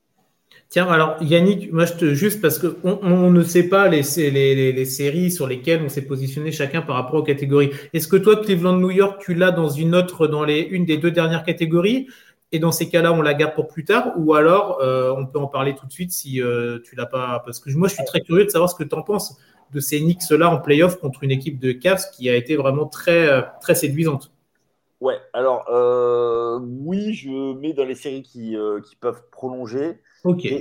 Tiens, 0.70 0.88
alors 0.90 1.16
Yannick, 1.22 1.72
moi 1.72 1.86
je 1.86 1.94
te 1.94 2.14
juste 2.14 2.42
parce 2.42 2.60
qu'on 2.60 3.00
on 3.02 3.32
ne 3.32 3.44
sait 3.44 3.70
pas 3.70 3.88
les, 3.88 4.04
séries 4.04 5.32
sur 5.32 5.48
lesquelles 5.48 5.82
on 5.82 5.88
s'est 5.88 6.02
positionné 6.02 6.52
chacun 6.52 6.82
par 6.82 6.98
rapport 6.98 7.22
aux 7.22 7.24
catégories. 7.24 7.72
Est-ce 7.94 8.10
que 8.10 8.18
toi, 8.18 8.36
Cleveland 8.36 8.76
New 8.78 8.92
York, 8.92 9.22
tu 9.24 9.34
l'as 9.34 9.52
dans 9.52 9.70
une 9.70 9.96
autre, 9.96 10.28
dans 10.28 10.46
une 10.46 10.84
des 10.84 10.98
deux 10.98 11.12
dernières 11.12 11.44
catégories? 11.44 12.08
Et 12.52 12.60
dans 12.60 12.72
ces 12.72 12.90
cas-là, 12.90 13.14
on 13.14 13.22
la 13.22 13.34
garde 13.34 13.56
pour 13.56 13.68
plus 13.68 13.86
tard? 13.86 14.12
Ou 14.18 14.34
alors 14.34 14.80
euh, 14.82 15.14
on 15.18 15.26
peut 15.26 15.40
en 15.40 15.48
parler 15.48 15.74
tout 15.74 15.86
de 15.86 15.92
suite 15.92 16.12
si 16.12 16.42
euh, 16.42 16.80
tu 16.84 16.98
l'as 16.98 17.06
pas? 17.06 17.42
Parce 17.46 17.60
que 17.60 17.70
moi, 17.72 17.88
je 17.88 17.96
suis 17.96 18.06
très 18.06 18.20
curieux 18.20 18.44
de 18.44 18.50
savoir 18.50 18.70
ce 18.70 18.76
que 18.76 18.84
tu 18.84 18.96
en 18.96 19.04
penses 19.04 19.38
de 19.72 19.80
ces 19.80 20.00
Knicks-là 20.00 20.50
en 20.50 20.60
playoff 20.60 20.98
contre 21.00 21.24
une 21.24 21.32
équipe 21.32 21.60
de 21.60 21.72
Cavs 21.72 22.10
qui 22.14 22.30
a 22.30 22.36
été 22.36 22.58
vraiment 22.58 22.88
très, 22.88 23.30
euh, 23.30 23.42
très 23.62 23.76
séduisante. 23.76 24.32
Ouais, 25.00 25.18
alors 25.32 25.66
oui, 26.62 27.14
je 27.14 27.54
mets 27.54 27.74
dans 27.74 27.86
les 27.86 27.96
séries 27.96 28.24
qui 28.24 28.58
peuvent 29.00 29.22
prolonger. 29.32 30.00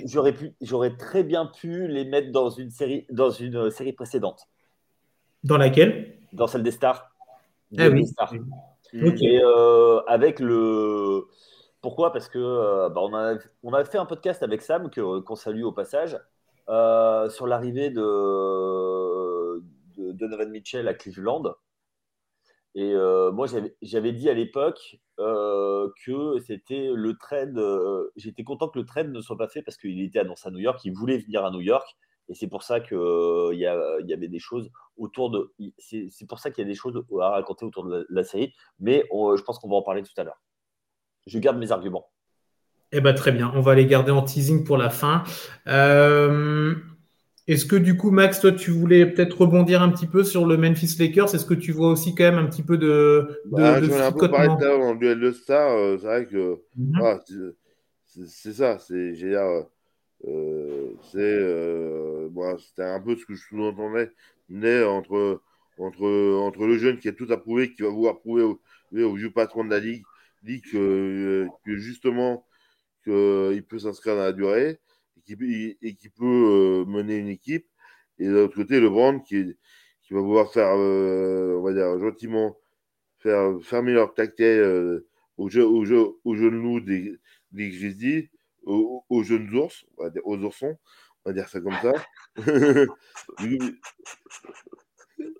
J'aurais 0.06 0.32
pu, 0.32 0.54
j'aurais 0.60 0.96
très 0.96 1.24
bien 1.24 1.46
pu 1.46 1.88
les 1.88 2.04
mettre 2.04 2.30
dans 2.32 2.50
une 2.50 2.70
série, 2.70 3.06
dans 3.10 3.30
une 3.30 3.70
série 3.70 3.92
précédente. 3.92 4.46
Dans 5.44 5.56
laquelle? 5.56 6.18
Dans 6.32 6.46
celle 6.46 6.62
des 6.62 6.70
stars. 6.70 7.10
Ah 7.78 7.88
oui. 7.88 8.04
Et 8.92 9.40
euh, 9.42 10.00
avec 10.06 10.40
le. 10.40 11.26
Pourquoi? 11.80 12.12
Parce 12.12 12.28
que 12.28 12.38
euh, 12.38 12.88
bah, 12.88 13.00
on, 13.02 13.14
a, 13.14 13.34
on 13.62 13.72
a 13.72 13.84
fait 13.84 13.98
un 13.98 14.06
podcast 14.06 14.42
avec 14.42 14.62
Sam 14.62 14.90
que 14.90 15.20
qu'on 15.20 15.36
salue 15.36 15.64
au 15.64 15.72
passage 15.72 16.18
euh, 16.68 17.28
sur 17.28 17.46
l'arrivée 17.46 17.90
de, 17.90 19.62
de 19.96 20.12
Donovan 20.12 20.50
Mitchell 20.50 20.88
à 20.88 20.94
Cleveland. 20.94 21.54
Et 22.78 22.92
euh, 22.92 23.32
moi, 23.32 23.46
j'avais 23.80 24.12
dit 24.12 24.28
à 24.28 24.34
l'époque 24.34 24.98
euh, 25.18 25.88
que 26.04 26.38
c'était 26.40 26.90
le 26.94 27.16
trade. 27.16 27.56
Euh, 27.56 28.12
j'étais 28.16 28.44
content 28.44 28.68
que 28.68 28.78
le 28.78 28.84
trade 28.84 29.10
ne 29.10 29.22
soit 29.22 29.38
pas 29.38 29.48
fait 29.48 29.62
parce 29.62 29.78
qu'il 29.78 30.02
était 30.02 30.18
annoncé 30.18 30.46
à 30.46 30.50
New 30.50 30.58
York, 30.58 30.78
il 30.84 30.92
voulait 30.92 31.16
venir 31.16 31.42
à 31.46 31.50
New 31.50 31.62
York. 31.62 31.88
Et 32.28 32.34
c'est 32.34 32.48
pour 32.48 32.62
ça 32.62 32.80
qu'il 32.80 32.98
y, 33.54 33.60
y, 33.60 33.66
avait 34.12 34.28
des 34.28 34.38
choses 34.38 34.70
autour 34.98 35.30
de. 35.30 35.54
C'est 35.78 36.26
pour 36.28 36.38
ça 36.38 36.50
qu'il 36.50 36.64
y 36.64 36.66
a 36.66 36.68
des 36.68 36.74
choses 36.74 37.02
à 37.18 37.30
raconter 37.30 37.64
autour 37.64 37.86
de 37.86 38.06
la, 38.10 38.24
série. 38.24 38.52
Mais 38.78 39.04
je 39.10 39.42
pense 39.42 39.58
qu'on 39.58 39.70
va 39.70 39.76
en 39.76 39.82
parler 39.82 40.02
tout 40.02 40.12
à 40.18 40.24
l'heure. 40.24 40.42
Je 41.26 41.38
garde 41.38 41.56
mes 41.56 41.72
arguments. 41.72 42.10
Eh 42.92 43.00
ben, 43.00 43.14
très 43.14 43.32
bien. 43.32 43.52
On 43.54 43.62
va 43.62 43.74
les 43.74 43.86
garder 43.86 44.10
en 44.10 44.22
teasing 44.22 44.64
pour 44.64 44.76
la 44.76 44.90
fin. 44.90 45.24
Est-ce 47.48 47.64
que 47.64 47.76
du 47.76 47.96
coup, 47.96 48.10
Max, 48.10 48.40
toi, 48.40 48.50
tu 48.50 48.72
voulais 48.72 49.06
peut-être 49.06 49.42
rebondir 49.42 49.80
un 49.80 49.90
petit 49.90 50.08
peu 50.08 50.24
sur 50.24 50.46
le 50.46 50.56
Memphis 50.56 50.96
Lakers? 50.98 51.32
Est-ce 51.32 51.46
que 51.46 51.54
tu 51.54 51.70
vois 51.70 51.90
aussi 51.90 52.14
quand 52.14 52.24
même 52.24 52.38
un 52.38 52.46
petit 52.46 52.64
peu 52.64 52.76
de. 52.76 53.40
de, 53.44 53.50
bah, 53.50 53.80
J'en 53.80 53.98
ai 53.98 54.02
un 54.02 54.12
peu 54.12 54.28
parlé 54.28 54.48
tout 54.48 54.98
duel 54.98 55.20
de. 55.20 55.28
Euh, 55.50 55.98
c'est 55.98 56.06
vrai 56.06 56.26
que 56.26 56.60
mhm. 56.76 57.00
ah, 57.00 57.20
c'est 58.26 58.52
ça. 58.52 58.78
C'est 58.80 59.14
euh, 59.22 59.62
c'est 61.12 61.18
euh, 61.18 62.28
c'était 62.58 62.82
un 62.82 63.00
peu 63.00 63.14
ce 63.14 63.24
que 63.24 63.34
je 63.34 63.42
sous-entendais 63.42 64.10
entre, 64.84 65.40
entre, 65.78 66.38
entre 66.40 66.66
le 66.66 66.78
jeune 66.78 66.98
qui 66.98 67.08
a 67.08 67.12
tout 67.12 67.28
à 67.30 67.36
prouver, 67.36 67.72
qui 67.72 67.82
va 67.82 67.90
vouloir 67.90 68.18
prouver 68.18 68.42
au, 68.42 68.58
vieux 69.14 69.30
patron 69.30 69.64
de 69.64 69.70
la 69.70 69.78
ligue, 69.78 70.02
dit 70.42 70.62
que, 70.62 71.46
que 71.64 71.76
justement 71.76 72.44
qu'il 73.04 73.62
peut 73.68 73.78
s'inscrire 73.78 74.16
dans 74.16 74.22
la 74.22 74.32
durée 74.32 74.80
et 75.28 75.94
qui, 75.96 76.08
peut 76.08 76.84
mener 76.86 77.16
une 77.16 77.28
équipe. 77.28 77.66
Et 78.18 78.26
de 78.26 78.32
l'autre 78.32 78.54
côté, 78.56 78.80
LeBron 78.80 79.20
qui, 79.20 79.56
qui 80.02 80.14
va 80.14 80.20
pouvoir 80.20 80.52
faire, 80.52 80.74
on 80.76 81.62
va 81.62 81.72
dire, 81.72 81.98
gentiment, 81.98 82.56
faire 83.18 83.58
fermer 83.62 83.92
leur 83.92 84.14
tactet 84.14 84.60
aux, 85.36 85.48
jeux, 85.48 85.66
aux, 85.66 85.84
jeux, 85.84 86.06
aux 86.24 86.34
genoux 86.34 86.80
des, 86.80 87.18
des 87.52 87.70
Grizzlies, 87.70 88.30
aux, 88.64 89.04
aux, 89.08 89.22
jeunes 89.22 89.52
ours, 89.54 89.84
aux 90.24 90.38
oursons, 90.38 90.76
on 91.24 91.30
va 91.30 91.34
dire 91.34 91.48
ça 91.48 91.60
comme 91.60 91.76
ça. 91.82 91.92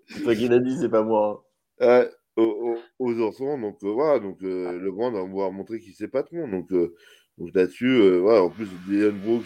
c'est 0.09 0.23
toi 0.23 0.35
qui 0.35 0.49
l'as 0.49 0.59
dit, 0.59 0.77
c'est 0.79 0.89
pas 0.89 1.03
moi. 1.03 1.45
Hein. 1.81 2.07
aux, 2.37 2.79
aux, 2.99 3.15
oursons, 3.15 3.59
donc 3.59 3.77
euh, 3.83 3.91
voilà, 3.93 4.19
donc 4.19 4.43
euh, 4.43 4.79
le 4.79 4.93
grand 4.93 5.11
va 5.11 5.23
pouvoir 5.25 5.53
montrer 5.53 5.79
qu'il 5.81 5.95
sait 5.95 6.09
pas 6.09 6.23
trop. 6.23 6.47
Donc, 6.47 6.73
euh, 6.73 6.95
donc 7.39 7.55
là-dessus, 7.55 8.19
voilà, 8.19 8.43
en 8.43 8.51
plus, 8.51 8.69
Dylan 8.87 9.19
Brooks 9.19 9.45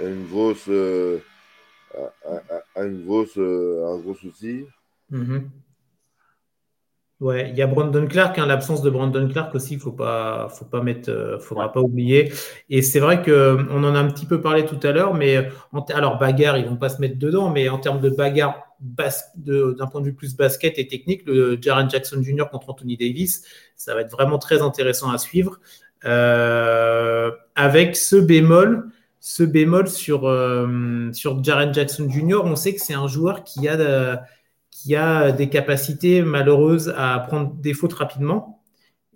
une 0.00 0.26
grosse, 0.26 0.68
a, 0.68 1.18
une 2.84 3.04
grosse, 3.04 3.36
un 3.36 3.98
gros 3.98 4.14
souci. 4.14 4.64
Mm-hmm. 5.12 5.42
Ouais, 7.20 7.48
il 7.48 7.56
y 7.56 7.62
a 7.62 7.66
Brandon 7.66 8.06
Clark, 8.06 8.38
hein, 8.38 8.44
l'absence 8.44 8.82
de 8.82 8.90
Brandon 8.90 9.26
Clark 9.26 9.54
aussi, 9.54 9.74
il 9.74 9.80
faut 9.80 9.92
pas, 9.92 10.48
faut 10.50 10.66
pas 10.66 10.82
mettre, 10.82 11.10
euh, 11.10 11.38
faudra 11.38 11.72
pas 11.72 11.80
oublier. 11.80 12.30
Et 12.68 12.82
c'est 12.82 13.00
vrai 13.00 13.22
que 13.22 13.56
on 13.70 13.82
en 13.84 13.94
a 13.94 13.98
un 13.98 14.08
petit 14.08 14.26
peu 14.26 14.42
parlé 14.42 14.66
tout 14.66 14.78
à 14.82 14.92
l'heure, 14.92 15.14
mais 15.14 15.48
en 15.72 15.80
alors 15.84 16.18
bagarre, 16.18 16.58
ils 16.58 16.66
vont 16.66 16.76
pas 16.76 16.90
se 16.90 17.00
mettre 17.00 17.18
dedans, 17.18 17.48
mais 17.48 17.70
en 17.70 17.78
termes 17.78 18.02
de 18.02 18.10
bagarre 18.10 18.66
d'un 18.80 19.86
point 19.90 20.02
de 20.02 20.06
vue 20.06 20.14
plus 20.14 20.36
basket 20.36 20.78
et 20.78 20.86
technique, 20.86 21.22
le 21.24 21.56
Jaren 21.58 21.88
Jackson 21.88 22.22
Jr. 22.22 22.50
contre 22.50 22.68
Anthony 22.68 22.98
Davis, 22.98 23.46
ça 23.76 23.94
va 23.94 24.02
être 24.02 24.10
vraiment 24.10 24.38
très 24.38 24.60
intéressant 24.60 25.10
à 25.10 25.16
suivre. 25.16 25.58
Euh, 26.04 27.30
avec 27.54 27.96
ce 27.96 28.16
bémol, 28.16 28.90
ce 29.28 29.42
bémol 29.42 29.88
sur, 29.88 30.28
euh, 30.28 31.10
sur 31.12 31.42
Jaren 31.42 31.74
Jackson 31.74 32.08
Jr., 32.08 32.42
on 32.44 32.54
sait 32.54 32.76
que 32.76 32.80
c'est 32.80 32.94
un 32.94 33.08
joueur 33.08 33.42
qui 33.42 33.66
a 33.66 33.76
de, 33.76 34.16
qui 34.70 34.94
a 34.94 35.32
des 35.32 35.48
capacités 35.48 36.22
malheureuses 36.22 36.94
à 36.96 37.18
prendre 37.18 37.52
des 37.54 37.74
fautes 37.74 37.94
rapidement. 37.94 38.62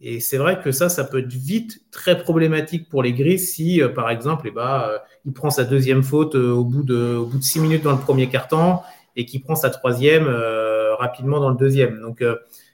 Et 0.00 0.18
c'est 0.18 0.36
vrai 0.36 0.60
que 0.60 0.72
ça, 0.72 0.88
ça 0.88 1.04
peut 1.04 1.20
être 1.20 1.32
vite 1.32 1.82
très 1.92 2.18
problématique 2.18 2.88
pour 2.88 3.04
les 3.04 3.12
Gris 3.12 3.38
si, 3.38 3.80
euh, 3.80 3.88
par 3.88 4.10
exemple, 4.10 4.48
eh 4.48 4.50
ben, 4.50 4.82
euh, 4.88 4.98
il 5.26 5.32
prend 5.32 5.48
sa 5.48 5.62
deuxième 5.62 6.02
faute 6.02 6.34
euh, 6.34 6.50
au, 6.50 6.64
bout 6.64 6.82
de, 6.82 7.14
au 7.14 7.26
bout 7.26 7.38
de 7.38 7.44
six 7.44 7.60
minutes 7.60 7.84
dans 7.84 7.92
le 7.92 8.00
premier 8.00 8.28
quart-temps 8.28 8.82
et 9.14 9.26
qu'il 9.26 9.42
prend 9.42 9.54
sa 9.54 9.70
troisième 9.70 10.26
rapidement 10.98 11.38
dans 11.38 11.50
le 11.50 11.56
deuxième. 11.56 12.00
Donc, 12.00 12.24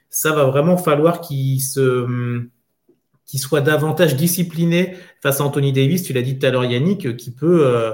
ça 0.09 0.31
va 0.31 0.45
vraiment 0.45 0.77
falloir 0.77 1.21
qu'il 1.21 1.61
se 1.61 2.49
soit 3.27 3.59
davantage 3.59 4.15
discipliné 4.15 4.95
face 5.21 5.41
à 5.41 5.43
Anthony 5.43 5.73
Davis, 5.73 6.03
tu 6.03 6.13
l'as 6.13 6.21
dit 6.21 6.39
tout 6.39 6.45
à 6.45 6.51
l'heure 6.51 6.63
Yannick, 6.63 7.17
qui 7.17 7.31
peut 7.31 7.93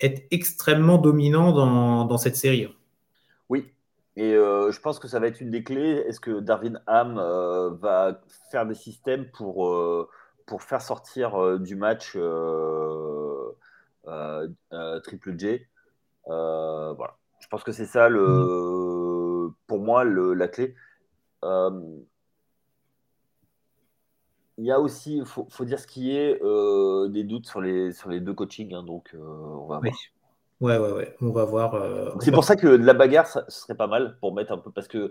être 0.00 0.26
extrêmement 0.30 0.98
dominant 0.98 1.52
dans, 1.52 2.04
dans 2.04 2.18
cette 2.18 2.36
série. 2.36 2.68
Et 4.16 4.32
euh, 4.34 4.70
je 4.70 4.80
pense 4.80 4.98
que 5.00 5.08
ça 5.08 5.18
va 5.18 5.26
être 5.26 5.40
une 5.40 5.50
des 5.50 5.64
clés. 5.64 6.04
Est-ce 6.06 6.20
que 6.20 6.38
Darwin 6.40 6.80
Ham 6.86 7.18
euh, 7.18 7.70
va 7.70 8.20
faire 8.50 8.64
des 8.66 8.74
systèmes 8.74 9.28
pour, 9.30 9.68
euh, 9.68 10.08
pour 10.46 10.62
faire 10.62 10.82
sortir 10.82 11.58
du 11.58 11.74
match 11.74 12.16
Triple 15.02 15.38
J? 15.38 15.66
Voilà. 16.26 17.16
Je 17.40 17.48
pense 17.48 17.64
que 17.64 17.72
c'est 17.72 17.86
ça, 17.86 18.08
le, 18.08 19.50
pour 19.66 19.80
moi, 19.80 20.04
le, 20.04 20.32
la 20.34 20.48
clé. 20.48 20.76
Il 24.58 24.64
y 24.64 24.70
a 24.70 24.78
aussi, 24.78 25.16
il 25.16 25.24
faut, 25.24 25.46
faut, 25.50 25.64
dire 25.64 25.80
ce 25.80 25.86
qui 25.86 26.16
est, 26.16 26.40
des 27.10 27.24
doutes 27.24 27.46
sur 27.46 27.60
les, 27.60 27.92
sur 27.92 28.08
les 28.08 28.20
deux 28.20 28.34
coachings. 28.34 28.72
Hein, 28.74 28.82
donc, 28.84 29.14
on 29.14 29.66
va 29.66 29.80
voir. 29.80 29.92
Ouais, 30.60 30.78
ouais, 30.78 30.92
ouais. 30.92 31.14
On 31.20 31.30
va 31.30 31.44
voir. 31.44 31.74
Euh, 31.74 32.10
c'est 32.20 32.32
pour 32.32 32.44
ça 32.44 32.56
que 32.56 32.66
la 32.66 32.94
bagarre, 32.94 33.26
ça, 33.26 33.44
ce 33.48 33.60
serait 33.60 33.74
pas 33.74 33.86
mal 33.86 34.16
pour 34.20 34.34
mettre 34.34 34.52
un 34.52 34.58
peu. 34.58 34.70
Parce 34.70 34.88
que 34.88 35.10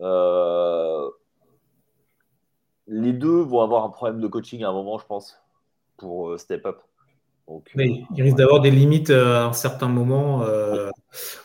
euh, 0.00 1.10
les 2.86 3.12
deux 3.12 3.42
vont 3.42 3.60
avoir 3.60 3.84
un 3.84 3.90
problème 3.90 4.20
de 4.20 4.28
coaching 4.28 4.62
à 4.62 4.68
un 4.68 4.72
moment, 4.72 4.98
je 4.98 5.06
pense, 5.06 5.42
pour 5.96 6.30
euh, 6.30 6.38
step 6.38 6.64
up. 6.64 6.78
Donc, 7.48 7.70
il 7.74 8.22
risque 8.22 8.36
d'avoir 8.36 8.60
des 8.60 8.70
limites 8.70 9.10
à 9.10 9.46
un 9.46 9.52
certain 9.54 9.88
moment. 9.88 10.44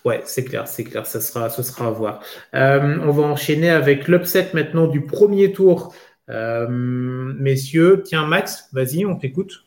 Ouais, 0.04 0.22
c'est 0.26 0.44
clair, 0.44 0.68
c'est 0.68 0.84
clair. 0.84 1.06
Ça 1.06 1.22
sera, 1.22 1.50
ce 1.50 1.64
sera 1.64 1.88
à 1.88 1.92
voir. 1.92 2.20
on 2.54 3.12
va 3.12 3.24
enchaîner 3.24 3.70
avec 3.70 4.10
l'upset 4.10 4.52
maintenant 4.54 4.88
du 4.88 5.06
premier 5.06 5.54
tour. 5.54 5.94
Messieurs, 6.30 8.04
tiens, 8.06 8.26
Max, 8.26 8.70
vas-y, 8.74 9.06
on 9.06 9.16
t'écoute. 9.16 9.64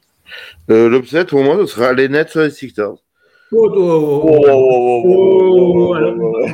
l'upset, 0.68 1.24
pour 1.24 1.42
moi, 1.42 1.58
ce 1.58 1.66
sera 1.66 1.92
les 1.92 2.08
Nets 2.08 2.36
et 2.36 2.50
Sixers 2.50 2.96
on 3.52 4.42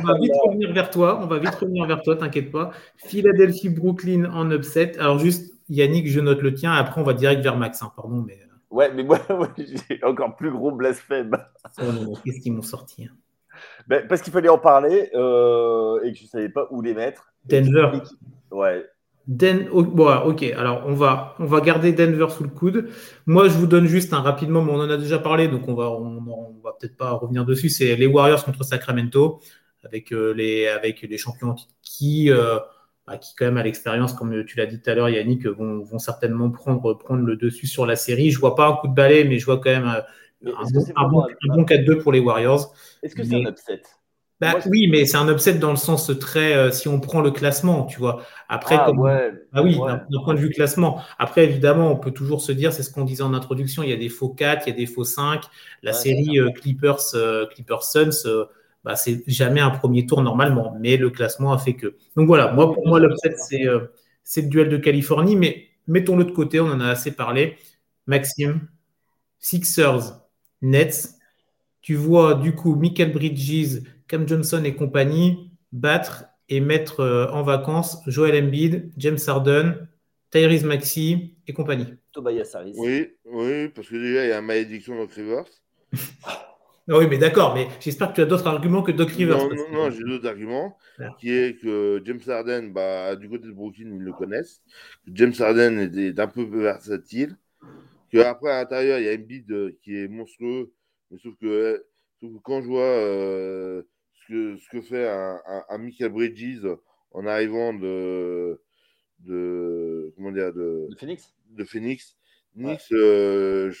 va 0.05 0.17
vite 0.19 0.31
revenir 0.45 0.73
vers 0.73 0.89
toi. 0.89 1.19
On 1.21 1.27
va 1.27 1.39
vite 1.39 1.55
revenir 1.55 1.85
vers 1.85 2.01
toi, 2.01 2.15
t'inquiète 2.15 2.51
pas. 2.51 2.71
Philadelphie, 2.97 3.69
Brooklyn 3.69 4.25
en 4.31 4.51
upset. 4.51 4.97
Alors 4.99 5.19
juste, 5.19 5.53
Yannick, 5.69 6.07
je 6.07 6.19
note 6.19 6.41
le 6.41 6.53
tien. 6.53 6.71
Après, 6.71 7.01
on 7.01 7.03
va 7.03 7.13
direct 7.13 7.41
vers 7.41 7.57
Max. 7.57 7.81
Hein, 7.81 7.91
pardon, 7.95 8.23
mais. 8.25 8.39
Ouais, 8.69 8.91
mais 8.93 9.03
moi, 9.03 9.19
j'ai 9.57 10.03
encore 10.03 10.35
plus 10.35 10.51
gros 10.51 10.71
blasphème. 10.71 11.37
Qu'est-ce 12.25 12.39
qu'ils 12.39 12.53
m'ont 12.53 12.61
sorti 12.61 13.09
ben, 13.87 14.07
Parce 14.07 14.21
qu'il 14.21 14.33
fallait 14.33 14.49
en 14.49 14.57
parler 14.57 15.09
euh, 15.13 16.01
et 16.03 16.11
que 16.11 16.17
je 16.17 16.23
ne 16.23 16.29
savais 16.29 16.49
pas 16.49 16.67
où 16.71 16.81
les 16.81 16.93
mettre. 16.93 17.33
Denver. 17.45 18.01
Ouais, 18.51 18.85
Den... 19.27 19.69
bon, 19.69 20.13
ok, 20.25 20.43
alors 20.43 20.83
on 20.85 20.93
va, 20.93 21.35
on 21.39 21.45
va 21.45 21.61
garder 21.61 21.93
Denver 21.93 22.27
sous 22.29 22.43
le 22.43 22.49
coude. 22.49 22.89
Moi, 23.25 23.47
je 23.47 23.53
vous 23.53 23.67
donne 23.67 23.85
juste 23.85 24.13
un 24.13 24.21
rapidement, 24.21 24.61
mais 24.61 24.71
on 24.71 24.79
en 24.79 24.89
a 24.89 24.97
déjà 24.97 25.19
parlé, 25.19 25.47
donc 25.47 25.67
on 25.67 25.73
va, 25.73 25.91
on, 25.91 26.59
va 26.63 26.75
peut-être 26.79 26.97
pas 26.97 27.11
revenir 27.11 27.45
dessus. 27.45 27.69
C'est 27.69 27.95
les 27.95 28.07
Warriors 28.07 28.43
contre 28.43 28.63
Sacramento, 28.63 29.39
avec, 29.83 30.11
euh, 30.11 30.33
les, 30.33 30.67
avec 30.67 31.01
les 31.01 31.17
champions 31.17 31.55
qui, 31.81 32.31
euh, 32.31 32.59
bah, 33.07 33.17
qui 33.17 33.33
quand 33.35 33.45
même 33.45 33.57
à 33.57 33.63
l'expérience, 33.63 34.13
comme 34.13 34.43
tu 34.45 34.57
l'as 34.57 34.65
dit 34.65 34.81
tout 34.81 34.89
à 34.89 34.95
l'heure, 34.95 35.09
Yannick, 35.09 35.45
vont, 35.45 35.83
vont, 35.83 35.99
certainement 35.99 36.49
prendre, 36.51 36.93
prendre 36.93 37.23
le 37.23 37.37
dessus 37.37 37.67
sur 37.67 37.85
la 37.85 37.95
série. 37.95 38.29
Je 38.29 38.39
vois 38.39 38.55
pas 38.55 38.67
un 38.67 38.73
coup 38.73 38.89
de 38.89 38.93
balai, 38.93 39.23
mais 39.23 39.39
je 39.39 39.45
vois 39.45 39.57
quand 39.57 39.71
même 39.71 40.03
euh, 40.45 40.51
un, 40.95 41.07
bon, 41.07 41.25
bon, 41.47 41.63
4-2 41.63 42.01
pour 42.01 42.11
les 42.11 42.19
Warriors. 42.19 42.73
Est-ce 43.01 43.15
que 43.15 43.23
c'est 43.23 43.35
un 43.35 43.49
upset? 43.49 43.83
Bah, 44.39 44.59
oui, 44.65 44.87
mais 44.87 45.05
c'est 45.05 45.17
un 45.17 45.31
upset 45.31 45.53
dans 45.53 45.71
le 45.71 45.77
sens 45.77 46.11
très. 46.19 46.55
Euh, 46.55 46.71
si 46.71 46.87
on 46.87 46.99
prend 46.99 47.21
le 47.21 47.31
classement, 47.31 47.85
tu 47.85 47.99
vois. 47.99 48.23
Après, 48.49 48.75
ah, 48.77 48.91
ouais, 48.91 49.31
ah 49.53 49.63
oui, 49.63 49.77
d'un 49.77 50.21
point 50.23 50.33
de 50.33 50.39
vue 50.39 50.49
classement. 50.49 51.01
Après, 51.17 51.45
évidemment, 51.45 51.91
on 51.91 51.95
peut 51.95 52.11
toujours 52.11 52.41
se 52.41 52.51
dire, 52.51 52.73
c'est 52.73 52.83
ce 52.83 52.91
qu'on 52.91 53.05
disait 53.05 53.23
en 53.23 53.33
introduction, 53.33 53.83
il 53.83 53.89
y 53.89 53.93
a 53.93 53.97
des 53.97 54.09
faux 54.09 54.29
4, 54.29 54.67
il 54.67 54.71
y 54.71 54.73
a 54.73 54.75
des 54.75 54.85
faux 54.85 55.05
5. 55.05 55.43
La 55.81 55.93
série 55.93 56.39
euh, 56.39 56.51
Clippers, 56.51 57.15
euh, 57.15 57.45
Clippers 57.47 57.83
Suns, 57.83 58.47
bah, 58.83 58.95
c'est 58.95 59.23
jamais 59.27 59.61
un 59.61 59.69
premier 59.69 60.05
tour 60.05 60.21
normalement, 60.21 60.75
mais 60.79 60.97
le 60.97 61.09
classement 61.09 61.53
a 61.53 61.57
fait 61.57 61.75
que. 61.75 61.95
Donc 62.17 62.27
voilà, 62.27 62.51
moi, 62.51 62.73
pour 62.73 62.85
moi, 62.87 62.99
l'upset, 62.99 63.33
c'est 63.37 63.65
c'est 64.23 64.41
le 64.41 64.47
duel 64.47 64.69
de 64.69 64.77
Californie, 64.77 65.35
mais 65.35 65.67
mettons-le 65.87 66.25
de 66.25 66.31
côté, 66.31 66.59
on 66.59 66.67
en 66.67 66.79
a 66.79 66.87
assez 66.87 67.11
parlé. 67.11 67.57
Maxime, 68.07 68.67
Sixers, 69.39 70.21
Nets. 70.61 71.15
Tu 71.81 71.95
vois, 71.95 72.35
du 72.35 72.55
coup, 72.55 72.75
Michael 72.75 73.11
Bridges 73.11 73.81
Cam 74.07 74.27
Johnson 74.27 74.63
et 74.63 74.75
compagnie 74.75 75.51
battre 75.71 76.25
et 76.49 76.59
mettre 76.59 76.99
euh, 76.99 77.27
en 77.31 77.43
vacances 77.43 78.01
Joel 78.07 78.43
Embiid, 78.43 78.91
James 78.97 79.17
Harden, 79.25 79.87
Tyrese 80.31 80.63
Maxi 80.63 81.35
et 81.47 81.53
compagnie. 81.53 81.87
Tobias 82.11 82.51
Harris. 82.53 82.75
Oui, 82.77 83.07
oui, 83.25 83.69
parce 83.69 83.87
que 83.87 83.95
déjà, 83.95 84.25
il 84.25 84.29
y 84.29 84.31
a 84.31 84.39
une 84.39 84.45
malédiction 84.45 84.95
Doc 84.95 85.11
Rivers. 85.13 85.45
Ah 86.89 86.97
oui, 86.97 87.07
mais 87.09 87.17
d'accord, 87.17 87.53
mais 87.55 87.69
j'espère 87.79 88.09
que 88.09 88.15
tu 88.15 88.21
as 88.21 88.25
d'autres 88.25 88.45
arguments 88.45 88.83
que 88.83 88.91
Doc 88.91 89.09
Rivers. 89.11 89.37
Non, 89.37 89.55
non, 89.55 89.71
non 89.71 89.89
j'ai 89.89 90.03
d'autres 90.03 90.27
arguments, 90.27 90.77
qui 91.17 91.31
est 91.31 91.57
que 91.61 92.01
James 92.03 92.19
Harden, 92.27 92.73
bah, 92.73 93.15
du 93.15 93.29
côté 93.29 93.47
de 93.47 93.53
Brooklyn, 93.53 93.89
ils 93.93 94.01
le 94.01 94.11
connaissent. 94.11 94.61
James 95.07 95.33
Harden 95.39 95.79
est 95.79 96.19
un 96.19 96.27
peu 96.27 96.43
versatile. 96.43 97.37
Qu'après, 98.11 98.51
à 98.51 98.59
l'intérieur, 98.59 98.99
il 98.99 99.05
y 99.05 99.09
a 99.09 99.13
Embiid 99.13 99.49
euh, 99.51 99.77
qui 99.81 99.97
est 99.97 100.09
monstrueux, 100.09 100.73
mais 101.09 101.17
sauf 101.17 101.33
que, 101.41 101.85
quand 102.43 102.61
je 102.61 102.67
vois 102.67 102.81
euh, 102.81 103.83
ce 104.27 104.69
que, 104.69 104.81
fait 104.81 105.07
un, 105.07 105.77
Michael 105.77 106.11
Bridges 106.11 106.67
en 107.11 107.25
arrivant 107.25 107.73
de, 107.73 108.61
de 109.19 110.13
comment 110.15 110.31
dire 110.31 110.53
de, 110.53 110.87
Phoenix? 110.97 111.33
De 111.49 111.63
Phoenix. 111.63 112.17
Euh, 112.91 113.71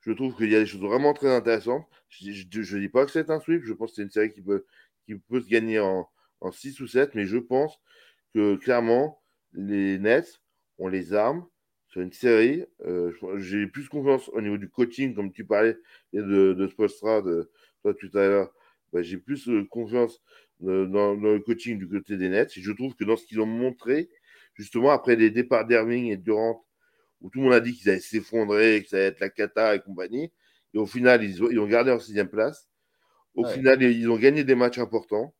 je, 0.00 0.12
trouve 0.12 0.36
qu'il 0.36 0.50
y 0.50 0.56
a 0.56 0.60
des 0.60 0.66
choses 0.66 0.80
vraiment 0.80 1.14
très 1.14 1.34
intéressantes. 1.34 1.86
Je 2.08 2.30
ne 2.30 2.80
dis 2.80 2.88
pas 2.88 3.04
que 3.04 3.10
c'est 3.10 3.30
un 3.30 3.40
sweep, 3.40 3.64
je 3.64 3.72
pense 3.72 3.90
que 3.90 3.96
c'est 3.96 4.02
une 4.02 4.10
série 4.10 4.32
qui 4.32 4.42
peut, 4.42 4.64
qui 5.06 5.14
peut 5.14 5.40
se 5.40 5.48
gagner 5.48 5.80
en, 5.80 6.08
en 6.40 6.52
6 6.52 6.80
ou 6.80 6.86
7, 6.86 7.14
mais 7.14 7.26
je 7.26 7.38
pense 7.38 7.80
que 8.34 8.56
clairement, 8.56 9.22
les 9.52 9.98
Nets 9.98 10.40
ont 10.78 10.88
les 10.88 11.14
armes 11.14 11.46
sur 11.88 12.00
une 12.00 12.12
série. 12.12 12.64
Euh, 12.84 13.12
j'ai 13.38 13.66
plus 13.66 13.88
confiance 13.88 14.28
au 14.30 14.40
niveau 14.40 14.58
du 14.58 14.68
coaching, 14.68 15.14
comme 15.14 15.32
tu 15.32 15.44
parlais 15.44 15.76
de, 16.12 16.52
de 16.52 16.66
Spostra, 16.68 17.22
de 17.22 17.50
toi 17.82 17.94
tout 17.94 18.10
à 18.14 18.26
l'heure, 18.26 18.52
bah, 18.94 19.02
j'ai 19.02 19.18
plus 19.18 19.48
euh, 19.48 19.64
confiance 19.64 20.22
euh, 20.62 20.86
dans, 20.86 21.14
le 21.14 21.40
coaching 21.40 21.78
du 21.78 21.88
côté 21.88 22.16
des 22.16 22.28
Nets. 22.28 22.56
Et 22.56 22.62
je 22.62 22.72
trouve 22.72 22.94
que 22.94 23.04
dans 23.04 23.16
ce 23.16 23.26
qu'ils 23.26 23.40
ont 23.40 23.46
montré, 23.46 24.08
justement, 24.54 24.90
après 24.90 25.16
les 25.16 25.30
départs 25.30 25.66
d'Erving 25.66 26.06
et 26.06 26.16
Durant, 26.16 26.64
où 27.20 27.28
tout 27.28 27.40
le 27.40 27.44
monde 27.44 27.54
a 27.54 27.60
dit 27.60 27.74
qu'ils 27.74 27.90
allaient 27.90 28.00
s'effondrer, 28.00 28.82
que 28.82 28.88
ça 28.88 28.96
allait 28.96 29.06
être 29.06 29.20
la 29.20 29.30
cata 29.30 29.74
et 29.74 29.80
compagnie. 29.80 30.32
Et 30.72 30.78
au 30.78 30.86
final, 30.86 31.22
ils, 31.24 31.36
ils 31.50 31.58
ont 31.58 31.66
gardé 31.66 31.90
leur 31.90 32.00
sixième 32.00 32.28
place. 32.28 32.68
Au 33.34 33.44
final, 33.44 33.82
ils 33.82 34.08
ont 34.08 34.16
gagné 34.16 34.44
des 34.44 34.54
matchs 34.54 34.78
importants 34.78 35.34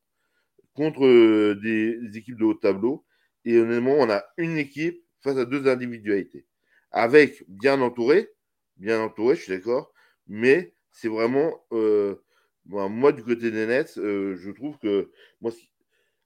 contre 0.75 1.07
euh, 1.07 1.55
des, 1.63 2.19
équipes 2.19 2.39
de 2.39 2.45
haut 2.45 2.55
tableau. 2.55 3.05
Et 3.45 3.59
honnêtement, 3.59 3.95
on 3.99 4.11
a 4.11 4.25
une 4.37 4.59
équipe 4.59 5.01
face 5.21 5.37
à 5.37 5.45
deux 5.45 5.69
individualités. 5.69 6.45
Avec 6.91 7.45
bien 7.49 7.81
entouré, 7.81 8.31
bien 8.77 9.01
entouré, 9.01 9.37
je 9.37 9.43
suis 9.43 9.53
d'accord, 9.53 9.93
mais 10.27 10.75
c'est 10.91 11.09
vraiment, 11.09 11.65
euh, 11.73 12.24
moi, 12.67 13.13
du 13.13 13.23
côté 13.23 13.51
des 13.51 13.67
Nets, 13.67 13.99
euh, 13.99 14.37
je 14.37 14.51
trouve 14.51 14.79
que, 14.79 15.11
moi, 15.41 15.53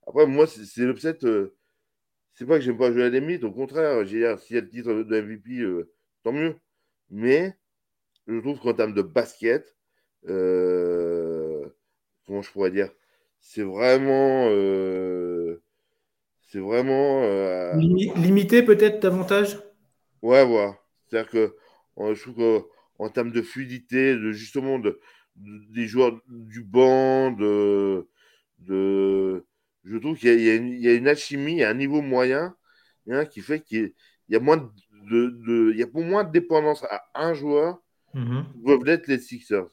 après, 0.07 0.27
moi, 0.27 0.47
c'est 0.47 0.85
l'upset, 0.85 1.19
c'est 2.35 2.47
pas 2.47 2.59
que 2.59 2.65
j'aime 2.65 2.79
pas 2.79 2.93
jouer 2.93 3.05
à 3.05 3.11
des 3.11 3.45
au 3.45 3.53
contraire, 3.53 4.07
s'il 4.07 4.21
y 4.21 4.25
a 4.25 4.37
le 4.61 4.69
titre 4.69 4.93
de 4.93 5.21
MVP, 5.21 5.65
tant 6.23 6.33
mieux. 6.33 6.55
Mais 7.11 7.57
je 8.27 8.39
trouve 8.41 8.61
qu'en 8.61 8.75
termes 8.75 8.95
de 8.95 9.03
basket, 9.03 9.77
comment 12.29 12.43
je 12.43 12.51
pourrais 12.53 12.71
dire, 12.71 12.91
c'est 13.41 13.63
vraiment. 13.63 14.49
Euh, 14.51 15.63
c'est 16.49 16.61
vraiment. 16.61 17.23
Euh, 17.23 17.75
limité 17.77 18.63
peut-être 18.63 19.01
davantage? 19.01 19.59
Ouais, 20.23 20.45
voilà. 20.45 20.79
C'est-à-dire 21.07 21.31
que 21.31 21.57
je 21.99 22.21
trouve 22.21 22.65
qu'en 22.97 23.09
termes 23.09 23.33
de 23.33 23.43
fluidité, 23.43 24.15
de 24.15 24.33
justement 24.33 24.79
de, 24.79 25.01
des 25.71 25.87
joueurs 25.87 26.21
du 26.29 26.63
banc, 26.63 27.33
de, 27.33 28.07
je 29.85 29.97
trouve 29.99 30.19
qu'il 30.19 30.41
y, 30.41 30.89
a 30.89 30.95
une 30.95 31.09
alchimie 31.09 31.63
à 31.63 31.71
un 31.71 31.75
niveau 31.75 32.03
moyen 32.03 32.55
hein, 33.09 33.25
qui 33.25 33.41
fait 33.41 33.61
qu'il 33.61 33.93
y, 34.29 34.37
a 34.37 34.41
moins 34.41 34.57
de, 34.57 35.29
de, 35.31 35.71
il 35.73 35.79
y 35.79 35.83
a 35.83 35.87
pour 35.87 36.03
moins 36.03 36.25
de 36.25 36.33
dépendance 36.33 36.85
à 36.85 37.03
un 37.15 37.35
joueur 37.35 37.83
mm 38.15 38.43
peuvent 38.65 38.89
être 38.89 39.07
les 39.07 39.19
Sixers. 39.19 39.69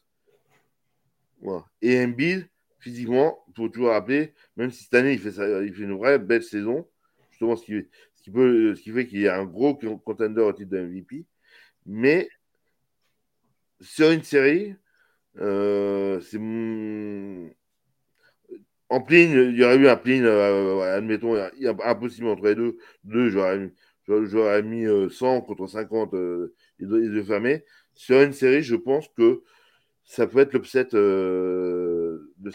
Voilà. 1.41 1.65
Et 1.81 2.01
Embiid, 2.01 2.47
physiquement, 2.79 3.43
il 3.49 3.53
faut 3.55 3.69
toujours 3.69 3.89
rappeler, 3.89 4.33
même 4.55 4.71
si 4.71 4.83
cette 4.83 4.93
année 4.93 5.13
il 5.13 5.19
fait, 5.19 5.65
il 5.65 5.73
fait 5.73 5.83
une 5.83 5.97
vraie 5.97 6.19
belle 6.19 6.43
saison, 6.43 6.87
justement 7.29 7.55
ce 7.55 7.65
qui, 7.65 7.87
ce 8.15 8.23
qui, 8.23 8.31
peut, 8.31 8.75
ce 8.75 8.81
qui 8.81 8.91
fait 8.91 9.05
qu'il 9.05 9.21
y 9.21 9.27
a 9.27 9.37
un 9.37 9.45
gros 9.45 9.75
contender 9.75 10.41
au 10.41 10.53
titre 10.53 10.71
de 10.71 10.79
MVP, 10.79 11.25
mais 11.85 12.29
sur 13.81 14.11
une 14.11 14.23
série, 14.23 14.75
euh, 15.39 16.19
en 18.89 19.01
pline, 19.01 19.31
il 19.31 19.57
y 19.57 19.63
aurait 19.63 19.77
eu 19.77 19.87
un 19.87 19.95
pline, 19.97 20.25
euh, 20.25 20.97
admettons, 20.97 21.35
impossible 21.83 22.27
entre 22.27 22.45
les 22.45 22.55
deux. 22.55 22.77
Deux, 23.03 23.29
j'aurais 23.29 23.59
mis, 24.61 24.85
mis 24.85 25.09
100 25.09 25.37
euh, 25.37 25.41
contre 25.41 25.67
50 25.67 26.13
et 26.13 26.85
deux 26.85 27.23
fermés. 27.23 27.63
Sur 27.93 28.21
une 28.21 28.33
série, 28.33 28.61
je 28.61 28.75
pense 28.75 29.07
que 29.17 29.41
ça 30.03 30.27
peut 30.27 30.39
être 30.39 30.53
l'upset 30.53 30.85
de, 30.91 32.31
de 32.37 32.51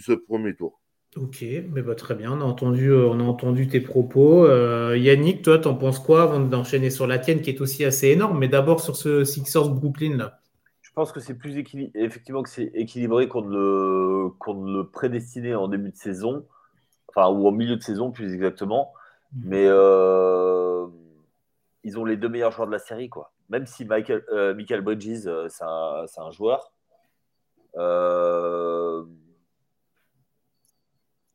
ce, 0.00 0.12
premier 0.12 0.54
tour. 0.54 0.80
Ok, 1.16 1.44
mais 1.72 1.82
bah, 1.82 1.96
très 1.96 2.14
bien, 2.14 2.32
on 2.32 2.40
a 2.40 2.44
entendu, 2.44 2.90
euh, 2.90 3.08
on 3.08 3.18
a 3.18 3.22
entendu 3.24 3.66
tes 3.66 3.80
propos. 3.80 4.46
Euh, 4.46 4.96
Yannick, 4.96 5.42
toi, 5.42 5.58
t'en 5.58 5.74
penses 5.74 5.98
quoi 5.98 6.22
avant 6.22 6.40
d'enchaîner 6.40 6.90
sur 6.90 7.06
la 7.06 7.18
tienne 7.18 7.40
qui 7.40 7.50
est 7.50 7.60
aussi 7.60 7.84
assez 7.84 8.08
énorme, 8.08 8.38
mais 8.38 8.48
d'abord 8.48 8.80
sur 8.80 8.96
ce 8.96 9.24
Sixers 9.24 9.70
Brooklyn 9.70 10.16
là 10.16 10.39
Je 10.90 10.94
pense 10.94 11.12
que 11.12 11.20
c'est 11.20 11.34
plus 11.34 11.56
équilibré, 11.56 11.98
effectivement 12.02 12.42
que 12.42 12.50
c'est 12.50 12.70
équilibré 12.74 13.28
qu'on 13.28 13.42
le, 13.42 14.32
le 14.46 14.82
prédestinait 14.82 15.54
en 15.54 15.68
début 15.68 15.90
de 15.90 15.96
saison, 15.96 16.44
enfin 17.08 17.28
ou 17.28 17.46
en 17.46 17.52
milieu 17.52 17.76
de 17.76 17.82
saison 17.82 18.10
plus 18.10 18.34
exactement. 18.34 18.92
Mhm. 19.32 19.42
Mais 19.46 19.66
euh, 19.66 20.86
ils 21.84 21.98
ont 21.98 22.04
les 22.04 22.16
deux 22.16 22.28
meilleurs 22.28 22.52
joueurs 22.52 22.66
de 22.66 22.72
la 22.72 22.78
série, 22.78 23.08
quoi. 23.08 23.32
Même 23.48 23.66
si 23.66 23.84
Michael, 23.84 24.24
Michael 24.56 24.82
Bridges, 24.82 25.28
c'est 25.48 25.64
un, 25.64 26.04
un, 26.18 26.30
joueur. 26.30 26.72
Euh, 27.76 29.04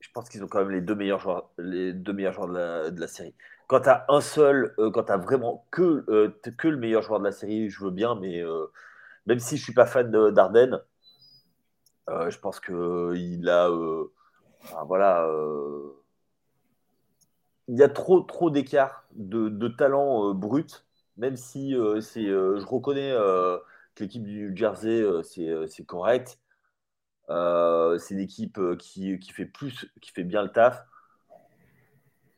je 0.05 0.21
pense 0.21 0.29
qu'ils 0.29 0.43
ont 0.43 0.47
quand 0.47 0.59
même 0.59 0.71
les 0.71 0.81
deux 0.81 0.95
meilleurs 0.95 1.19
joueurs, 1.19 1.49
les 1.57 1.91
deux 1.91 2.13
meilleurs 2.13 2.33
joueurs 2.33 2.47
de 2.47 2.99
la, 2.99 3.07
série. 3.07 3.33
Quand 3.67 3.81
tu 3.81 3.89
as 3.89 4.05
un 4.07 4.21
seul, 4.21 4.73
euh, 4.77 4.91
quand 4.91 5.03
tu 5.03 5.11
as 5.11 5.17
vraiment 5.17 5.65
que, 5.71 6.05
euh, 6.09 6.29
que 6.57 6.67
le 6.67 6.77
meilleur 6.77 7.01
joueur 7.01 7.19
de 7.19 7.25
la 7.25 7.31
série, 7.31 7.69
je 7.69 7.83
veux 7.83 7.91
bien, 7.91 8.15
mais 8.15 8.41
euh, 8.41 8.67
même 9.25 9.39
si 9.39 9.57
je 9.57 9.63
suis 9.63 9.73
pas 9.73 9.85
fan 9.85 10.11
d'Arden, 10.31 10.81
je 12.07 12.37
pense 12.39 12.59
qu'il 12.59 13.49
a. 13.49 13.69
voilà. 14.85 15.27
il 17.67 17.77
y 17.77 17.83
a 17.83 17.89
trop, 17.89 18.21
trop 18.21 18.49
d'écart 18.49 19.05
de, 19.13 19.67
talent 19.67 20.33
brut, 20.33 20.85
même 21.17 21.35
si 21.35 21.75
c'est, 22.01 22.25
je 22.25 22.65
reconnais 22.65 23.11
que 23.95 24.03
l'équipe 24.03 24.23
du 24.23 24.55
Jersey, 24.55 25.03
c'est 25.23 25.85
correct. 25.85 26.39
Euh, 27.29 27.97
c'est 27.97 28.13
une 28.13 28.19
équipe 28.19 28.57
euh, 28.59 28.75
qui, 28.75 29.17
fait 29.33 29.45
plus, 29.45 29.91
qui 30.01 30.11
fait 30.11 30.23
bien 30.23 30.43
le 30.43 30.49
taf, 30.49 30.85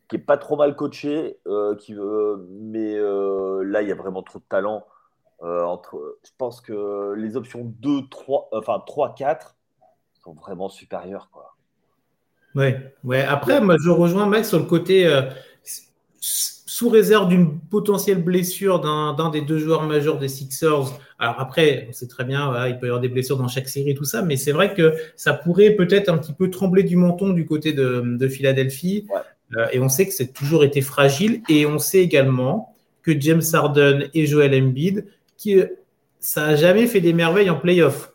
qui 0.07 0.15
est 0.15 0.19
pas 0.19 0.37
trop 0.37 0.55
mal 0.55 0.75
coachée, 0.75 1.39
euh, 1.47 1.75
qui, 1.75 1.93
mais 1.93 2.95
là 2.95 3.81
il 3.81 3.89
y 3.89 3.91
a 3.91 3.95
vraiment 3.95 4.23
trop 4.23 4.39
de 4.39 4.45
talent. 4.45 4.85
Entre, 5.41 6.17
je 6.25 6.31
pense 6.37 6.61
que 6.61 7.13
les 7.15 7.37
options 7.37 7.63
2, 7.79 8.07
3, 8.09 8.49
enfin 8.53 8.81
3, 8.85 9.15
4 9.15 9.55
sont 10.23 10.33
vraiment 10.33 10.69
supérieures. 10.69 11.29
Quoi. 11.31 11.55
Ouais, 12.55 12.93
ouais. 13.03 13.21
Après, 13.21 13.61
moi 13.61 13.77
je 13.79 13.89
rejoins 13.89 14.25
Max 14.25 14.49
sur 14.49 14.59
le 14.59 14.65
côté 14.65 15.07
sous 16.77 16.89
réserve 16.89 17.27
d'une 17.27 17.59
potentielle 17.59 18.23
blessure 18.23 18.79
d'un 18.79 19.29
des 19.31 19.41
deux 19.41 19.57
joueurs 19.57 19.81
majeurs 19.81 20.19
des 20.19 20.27
Sixers. 20.27 20.93
Alors 21.17 21.39
après, 21.39 21.87
on 21.89 21.91
sait 21.91 22.05
très 22.05 22.23
bien, 22.23 22.67
il 22.67 22.77
peut 22.77 22.85
y 22.85 22.89
avoir 22.89 23.01
des 23.01 23.09
blessures 23.09 23.37
dans 23.37 23.47
chaque 23.47 23.67
série, 23.67 23.95
tout 23.95 24.03
ça, 24.03 24.21
mais 24.21 24.37
c'est 24.37 24.51
vrai 24.51 24.75
que 24.75 24.93
ça 25.15 25.33
pourrait 25.33 25.71
peut-être 25.71 26.07
un 26.07 26.19
petit 26.19 26.33
peu 26.33 26.51
trembler 26.51 26.83
du 26.83 26.95
menton 26.95 27.33
du 27.33 27.47
côté 27.47 27.73
de, 27.73 28.27
Philadelphie. 28.27 29.07
Euh, 29.57 29.65
et 29.71 29.79
on 29.79 29.89
sait 29.89 30.05
que 30.05 30.13
c'est 30.13 30.33
toujours 30.33 30.63
été 30.63 30.81
fragile. 30.81 31.41
Et 31.49 31.65
on 31.65 31.79
sait 31.79 31.97
également 31.97 32.75
que 33.01 33.19
James 33.19 33.41
Harden 33.53 34.09
et 34.13 34.27
Joel 34.27 34.53
Embiid, 34.53 35.07
qui, 35.37 35.61
ça 36.19 36.47
n'a 36.47 36.55
jamais 36.55 36.87
fait 36.87 36.99
des 36.99 37.13
merveilles 37.13 37.49
en 37.49 37.57
playoff. 37.57 38.13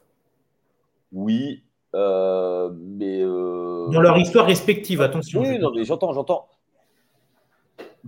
Oui, 1.12 1.62
euh, 1.94 2.70
mais. 2.74 3.22
Euh, 3.22 3.88
dans 3.88 4.00
leur 4.00 4.16
histoire 4.18 4.46
respective, 4.46 5.00
attention. 5.02 5.42
Oui, 5.42 5.58
non, 5.58 5.72
mais 5.74 5.84
j'entends, 5.84 6.12
j'entends. 6.12 6.48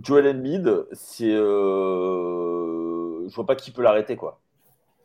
Joel 0.01 0.27
Embiid, 0.27 0.85
c'est. 0.91 1.31
Euh... 1.31 3.27
Je 3.27 3.35
vois 3.35 3.45
pas 3.45 3.55
qui 3.55 3.71
peut 3.71 3.81
l'arrêter, 3.81 4.15
quoi. 4.15 4.39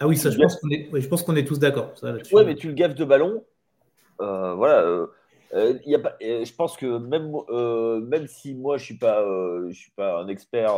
Ah 0.00 0.06
oui, 0.06 0.16
ça, 0.16 0.30
je 0.30 0.38
pense, 0.38 0.56
qu'on 0.56 0.70
est... 0.70 0.88
je 0.92 1.08
pense 1.08 1.22
qu'on 1.22 1.36
est 1.36 1.46
tous 1.46 1.58
d'accord. 1.58 1.92
Ouais, 2.32 2.44
mais 2.44 2.54
tu 2.54 2.68
le 2.68 2.74
gaffes 2.74 2.94
de 2.94 3.04
ballon. 3.04 3.44
Euh, 4.20 4.54
voilà. 4.54 5.06
Y 5.84 5.94
a 5.94 5.98
pas... 5.98 6.16
je 6.20 6.54
pense 6.54 6.76
que 6.76 6.98
même, 6.98 7.32
même 8.08 8.26
si 8.26 8.54
moi, 8.54 8.78
je 8.78 8.82
ne 8.82 8.86
suis, 8.86 8.96
pas, 8.96 9.22
je 9.68 9.74
suis 9.74 9.90
pas 9.92 10.20
un 10.20 10.28
expert 10.28 10.72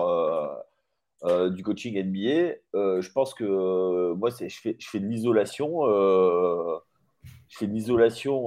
du 1.24 1.62
coaching 1.62 2.02
NBA, 2.02 2.54
je 2.74 3.12
pense 3.12 3.34
que 3.34 4.12
moi, 4.14 4.30
je 4.30 4.48
fais, 4.48 4.76
je 4.78 4.88
fais 4.88 5.00
de 5.00 5.06
l'isolation. 5.06 5.82
je 5.86 7.58
fais 7.58 7.66
de 7.66 7.72
l'isolation 7.72 8.46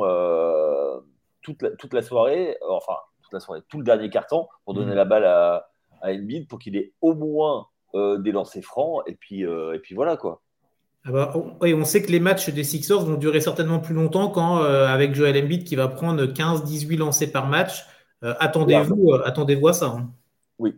toute, 1.41 1.61
la, 1.61 1.71
toute 1.71 1.93
la 1.93 2.01
soirée. 2.01 2.57
Enfin, 2.67 2.95
la 3.35 3.39
soirée, 3.39 3.61
tout 3.69 3.77
le 3.77 3.83
dernier 3.83 4.09
carton 4.09 4.47
pour 4.63 4.73
donner 4.73 4.93
mm. 4.93 4.95
la 4.95 5.05
balle 5.05 5.25
à, 5.25 5.67
à 6.01 6.11
Embiid 6.11 6.47
pour 6.47 6.59
qu'il 6.59 6.75
ait 6.75 6.93
au 7.01 7.13
moins 7.13 7.67
euh, 7.93 8.17
des 8.17 8.31
lancers 8.31 8.63
francs. 8.63 9.03
Et 9.07 9.15
puis, 9.15 9.45
euh, 9.45 9.73
et 9.73 9.79
puis 9.79 9.93
voilà 9.95 10.17
quoi. 10.17 10.41
Ah 11.07 11.11
bah, 11.11 11.33
on, 11.35 11.55
on, 11.61 11.85
sait 11.85 12.01
que 12.01 12.11
les 12.11 12.19
matchs 12.19 12.49
des 12.49 12.63
Sixers 12.63 12.99
vont 12.99 13.15
durer 13.15 13.39
certainement 13.39 13.79
plus 13.79 13.93
longtemps 13.93 14.29
quand, 14.29 14.63
euh, 14.63 14.87
avec 14.87 15.13
Joel 15.13 15.37
Embiid 15.43 15.63
qui 15.63 15.75
va 15.75 15.87
prendre 15.87 16.25
15-18 16.25 16.97
lancers 16.97 17.31
par 17.31 17.47
match, 17.47 17.85
attendez-vous 18.23 19.13
attendez 19.23 19.61
à 19.67 19.73
ça. 19.73 19.85
Hein. 19.85 20.09
Oui. 20.57 20.73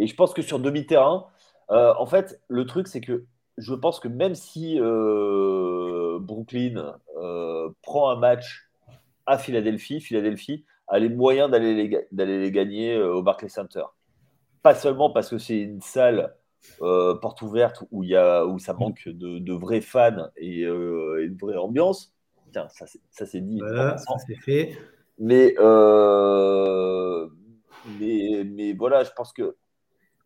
Et 0.00 0.08
je 0.08 0.16
pense 0.16 0.34
que 0.34 0.42
sur 0.42 0.58
demi-terrain, 0.58 1.26
en 1.68 2.06
fait, 2.06 2.40
le 2.48 2.64
truc, 2.66 2.88
c'est 2.88 3.00
que 3.00 3.24
je 3.56 3.74
pense 3.74 4.00
que 4.00 4.08
même 4.08 4.34
si 4.34 4.78
Brooklyn 6.20 6.96
prend 7.82 8.10
un 8.10 8.16
match 8.16 8.68
à 9.26 9.38
Philadelphie, 9.38 10.00
Philadelphie 10.00 10.64
a 10.88 10.98
les 10.98 11.08
moyens 11.08 11.50
d'aller 11.50 12.00
les, 12.10 12.50
gagner 12.50 12.94
euh, 12.94 13.14
au 13.14 13.22
Barclays 13.22 13.48
Center. 13.48 13.84
Pas 14.62 14.74
seulement 14.74 15.10
parce 15.10 15.28
que 15.28 15.38
c'est 15.38 15.58
une 15.58 15.82
salle 15.82 16.34
euh, 16.82 17.14
porte 17.14 17.42
ouverte 17.42 17.84
où, 17.90 18.02
y 18.02 18.16
a, 18.16 18.44
où 18.46 18.58
ça 18.58 18.72
manque 18.72 19.06
de, 19.06 19.38
de 19.38 19.52
vrais 19.52 19.80
fans 19.80 20.28
et, 20.36 20.64
euh, 20.64 21.22
et, 21.22 21.28
de 21.28 21.38
vraie 21.38 21.56
ambiance. 21.56 22.14
Tiens, 22.52 22.68
ça, 22.70 22.86
ça 23.10 23.26
c'est 23.26 23.40
dit. 23.40 23.60
Voilà, 23.60 23.98
ça 23.98 24.14
c'est 24.26 24.36
fait. 24.36 24.76
Mais, 25.18 25.54
mais, 28.00 28.44
mais 28.44 28.72
voilà, 28.72 29.04
je 29.04 29.10
pense 29.14 29.32
que 29.32 29.56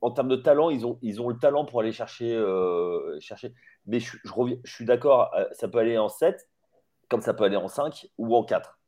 en 0.03 0.11
termes 0.11 0.29
de 0.29 0.37
talent, 0.37 0.71
ils 0.71 0.85
ont, 0.87 0.99
ils 1.01 1.21
ont 1.23 1.29
le 1.29 1.37
talent 1.37 1.65
pour 1.65 1.81
aller 1.81 1.93
chercher. 1.93 2.39
chercher. 3.21 3.55
Mais 3.87 4.01
je, 4.01 4.17
je, 4.25 4.33
reviens, 4.33 4.57
je 4.65 4.73
suis 4.73 4.85
d'accord, 4.85 5.31
ça 5.53 5.69
peut 5.69 5.79
aller 5.79 5.97
en 5.97 6.09
7, 6.09 6.49
comme 7.09 7.23
ça 7.23 7.33
peut 7.35 7.45
aller 7.45 7.57
en 7.57 7.69
5 7.69 8.09
ou 8.19 8.37
en 8.37 8.45
4. 8.45 8.79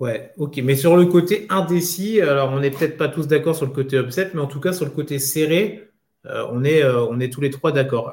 Ouais, 0.00 0.32
ok. 0.36 0.58
Mais 0.58 0.74
sur 0.74 0.96
le 0.96 1.06
côté 1.06 1.46
indécis, 1.50 2.20
alors 2.20 2.50
on 2.50 2.60
n'est 2.60 2.70
peut-être 2.70 2.98
pas 2.98 3.08
tous 3.08 3.28
d'accord 3.28 3.54
sur 3.54 3.66
le 3.66 3.72
côté 3.72 3.96
upset, 3.96 4.30
mais 4.34 4.40
en 4.40 4.46
tout 4.48 4.60
cas 4.60 4.72
sur 4.72 4.84
le 4.84 4.90
côté 4.90 5.18
serré, 5.18 5.88
on, 6.24 6.64
est, 6.64 6.84
on 6.84 7.20
est 7.20 7.32
tous 7.32 7.40
les 7.40 7.50
trois 7.50 7.72
d'accord. 7.72 8.12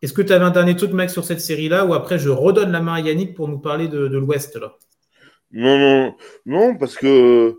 Est-ce 0.00 0.12
que 0.12 0.22
tu 0.22 0.32
avais 0.32 0.44
un 0.44 0.50
dernier 0.50 0.76
truc, 0.76 0.92
Max, 0.92 1.12
sur 1.12 1.24
cette 1.24 1.40
série-là, 1.40 1.84
ou 1.84 1.92
après 1.92 2.18
je 2.18 2.28
redonne 2.28 2.70
la 2.70 2.80
main 2.80 2.94
à 2.94 3.00
Yannick 3.00 3.34
pour 3.34 3.48
nous 3.48 3.58
parler 3.58 3.88
de, 3.88 3.98
l'Ouest 3.98 4.56
là 4.56 4.76
Non, 5.50 5.76
non, 5.78 6.14
non, 6.46 6.76
parce 6.76 6.94
que 6.94 7.58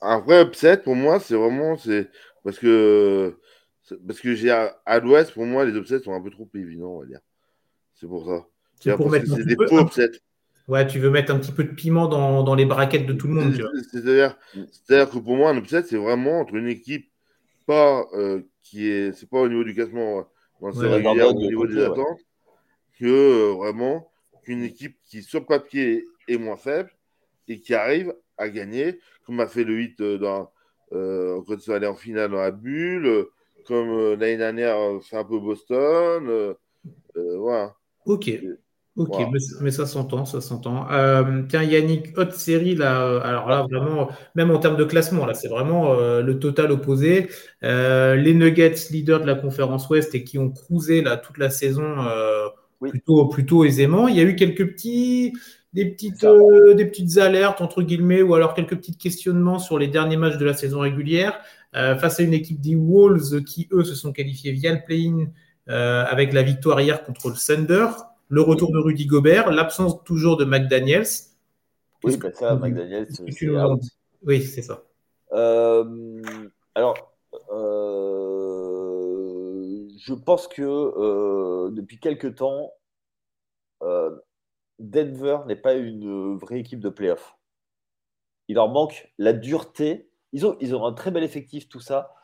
un 0.00 0.20
vrai 0.20 0.42
upset 0.42 0.78
pour 0.78 0.94
moi, 0.94 1.20
c'est 1.20 1.34
vraiment 1.34 1.76
c'est 1.76 2.08
parce 2.44 2.58
que 2.58 3.38
parce 4.06 4.20
que 4.20 4.34
j'ai 4.34 4.50
à, 4.50 4.98
l'Ouest 5.00 5.32
pour 5.32 5.46
moi 5.46 5.64
les 5.64 5.76
upsets 5.76 6.00
sont 6.00 6.12
un 6.12 6.20
peu 6.20 6.30
trop 6.30 6.48
évidents, 6.54 6.96
on 6.96 7.00
va 7.00 7.06
dire. 7.06 7.20
C'est 7.94 8.06
pour 8.06 8.26
ça. 8.26 8.46
C'est 8.80 8.96
pour 8.96 9.10
mettre 9.10 9.34
des 9.34 9.56
faux 9.66 9.80
upsets. 9.80 10.20
Ouais, 10.68 10.86
tu 10.86 10.98
veux 10.98 11.08
mettre 11.10 11.32
un 11.34 11.38
petit 11.38 11.52
peu 11.52 11.64
de 11.64 11.72
piment 11.72 12.08
dans, 12.08 12.54
les 12.54 12.66
braquettes 12.66 13.06
de 13.06 13.14
tout 13.14 13.26
le 13.26 13.34
monde. 13.34 13.54
C'est-à-dire, 13.90 14.36
que 14.86 15.18
pour 15.18 15.36
moi, 15.36 15.50
un 15.50 15.56
upset, 15.56 15.82
c'est 15.82 15.96
vraiment 15.96 16.40
entre 16.40 16.54
une 16.54 16.68
équipe 16.68 17.10
pas 17.66 18.06
euh, 18.14 18.42
qui 18.62 18.88
est, 18.88 19.12
c'est 19.12 19.28
pas 19.28 19.40
au 19.40 19.48
niveau 19.48 19.64
du 19.64 19.74
classement 19.74 20.26
dans 20.60 20.68
au 20.70 21.32
niveau 21.34 21.66
des 21.66 21.82
attentes, 21.82 22.20
que 22.98 23.06
euh, 23.06 23.54
vraiment 23.54 24.10
qu'une 24.42 24.62
équipe 24.62 24.96
qui 25.04 25.22
sur 25.22 25.44
papier 25.46 26.04
est 26.28 26.38
moins 26.38 26.56
faible 26.56 26.90
et 27.48 27.60
qui 27.60 27.74
arrive 27.74 28.14
à 28.36 28.48
gagner, 28.48 29.00
comme 29.24 29.40
a 29.40 29.48
fait 29.48 29.64
le 29.64 29.74
8 29.74 30.00
euh, 30.00 30.18
dans, 30.18 30.52
quand 30.90 31.54
ils 31.54 31.60
sont 31.60 31.72
allés 31.72 31.86
en 31.86 31.94
finale 31.94 32.30
dans 32.30 32.38
la 32.38 32.50
bulle, 32.50 33.26
comme 33.66 34.14
l'année 34.14 34.36
dernière 34.38 34.76
fait 35.02 35.16
un 35.16 35.24
peu 35.24 35.38
Boston. 35.38 36.54
voilà. 37.14 37.74
Ok. 38.06 38.30
Ok, 38.98 39.14
mais, 39.60 39.70
ça 39.70 39.86
s'entend, 39.86 40.24
ça 40.24 40.40
s'entend. 40.40 40.90
Euh, 40.90 41.42
tiens, 41.48 41.62
Yannick, 41.62 42.18
autre 42.18 42.34
série, 42.34 42.74
là, 42.74 43.00
euh, 43.06 43.20
alors 43.22 43.48
là, 43.48 43.64
vraiment, 43.70 44.08
même 44.34 44.50
en 44.50 44.58
termes 44.58 44.76
de 44.76 44.82
classement, 44.82 45.24
là, 45.24 45.34
c'est 45.34 45.46
vraiment 45.46 45.92
euh, 45.92 46.20
le 46.20 46.40
total 46.40 46.72
opposé. 46.72 47.28
les 47.62 48.34
Nuggets, 48.34 48.74
leaders 48.90 49.20
de 49.20 49.26
la 49.26 49.36
conférence 49.36 49.88
Ouest 49.88 50.16
et 50.16 50.24
qui 50.24 50.36
ont 50.36 50.50
cruisé 50.50 51.00
là, 51.00 51.16
toute 51.16 51.38
la 51.38 51.48
saison 51.48 51.94
plutôt, 52.80 53.26
plutôt 53.26 53.64
aisément. 53.64 54.08
Il 54.08 54.16
y 54.16 54.20
a 54.20 54.24
eu 54.24 54.34
quelques 54.34 54.66
petits, 54.66 55.32
des, 55.72 55.86
petites, 55.90 56.24
des 56.76 56.86
petites 56.86 57.18
alertes, 57.18 57.60
entre 57.60 57.82
guillemets, 57.82 58.22
ou 58.22 58.34
alors 58.34 58.54
quelques 58.54 58.76
petits 58.76 58.96
questionnements 58.96 59.58
sur 59.58 59.78
les 59.78 59.88
derniers 59.88 60.16
matchs 60.16 60.38
de 60.38 60.44
la 60.44 60.54
saison 60.54 60.80
régulière 60.80 61.40
face 61.72 62.20
à 62.20 62.22
une 62.22 62.32
équipe 62.32 62.60
des 62.60 62.74
Wolves 62.74 63.44
qui, 63.44 63.68
eux, 63.72 63.84
se 63.84 63.94
sont 63.94 64.12
qualifiés 64.12 64.52
via 64.52 64.72
le 64.72 64.80
play-in 64.84 65.28
avec 65.66 66.32
la 66.32 66.42
victoire 66.42 66.80
hier 66.80 67.04
contre 67.04 67.28
le 67.28 67.34
Thunder 67.34 67.88
le 68.28 68.42
retour 68.42 68.70
de 68.72 68.78
Rudy 68.78 69.06
Gobert, 69.06 69.50
l'absence 69.50 70.04
toujours 70.04 70.36
de 70.36 70.44
McDaniels. 70.44 71.06
Oui, 72.04 72.16
bah 72.16 72.30
ça, 72.32 72.54
McDaniels, 72.56 73.08
c'est 73.10 73.24
Oui, 74.22 74.42
c'est 74.42 74.62
ça. 74.62 74.84
Euh, 75.32 76.22
alors, 76.74 77.12
euh, 77.50 78.78
je 79.98 80.14
pense 80.14 80.46
que 80.48 80.62
euh, 80.62 81.70
depuis 81.70 81.98
quelques 81.98 82.36
temps, 82.36 82.72
Denver 84.78 85.38
n'est 85.46 85.56
pas 85.56 85.74
une 85.74 86.36
vraie 86.36 86.60
équipe 86.60 86.80
de 86.80 86.88
playoff. 86.88 87.36
Il 88.48 88.54
leur 88.54 88.68
manque 88.68 89.12
la 89.18 89.32
dureté. 89.32 90.08
Ils 90.32 90.46
ont, 90.46 90.56
ils 90.60 90.74
un 90.74 90.92
très 90.92 91.10
bel 91.10 91.24
effectif, 91.24 91.68
tout 91.68 91.80
ça 91.80 92.14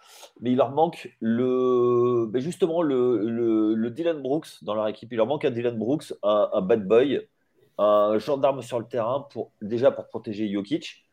mais 0.41 0.53
il 0.53 0.57
leur 0.57 0.71
manque 0.71 1.15
le, 1.21 2.27
ben 2.29 2.41
justement 2.41 2.83
le, 2.83 3.91
Dylan 3.91 4.21
Brooks 4.21 4.63
dans 4.63 4.75
leur 4.75 4.89
équipe. 4.89 5.13
Il 5.13 5.17
leur 5.17 5.27
manque 5.27 5.45
un 5.45 5.51
Dylan 5.51 5.79
Brooks, 5.79 6.13
un, 6.23 6.61
bad 6.61 6.87
boy, 6.87 7.29
un 7.79 8.19
gendarme 8.19 8.63
sur 8.63 8.79
le 8.79 8.87
terrain 8.87 9.27
déjà 9.63 9.91
pour 9.91 10.09
protéger 10.09 10.51
Jokic. 10.51 11.05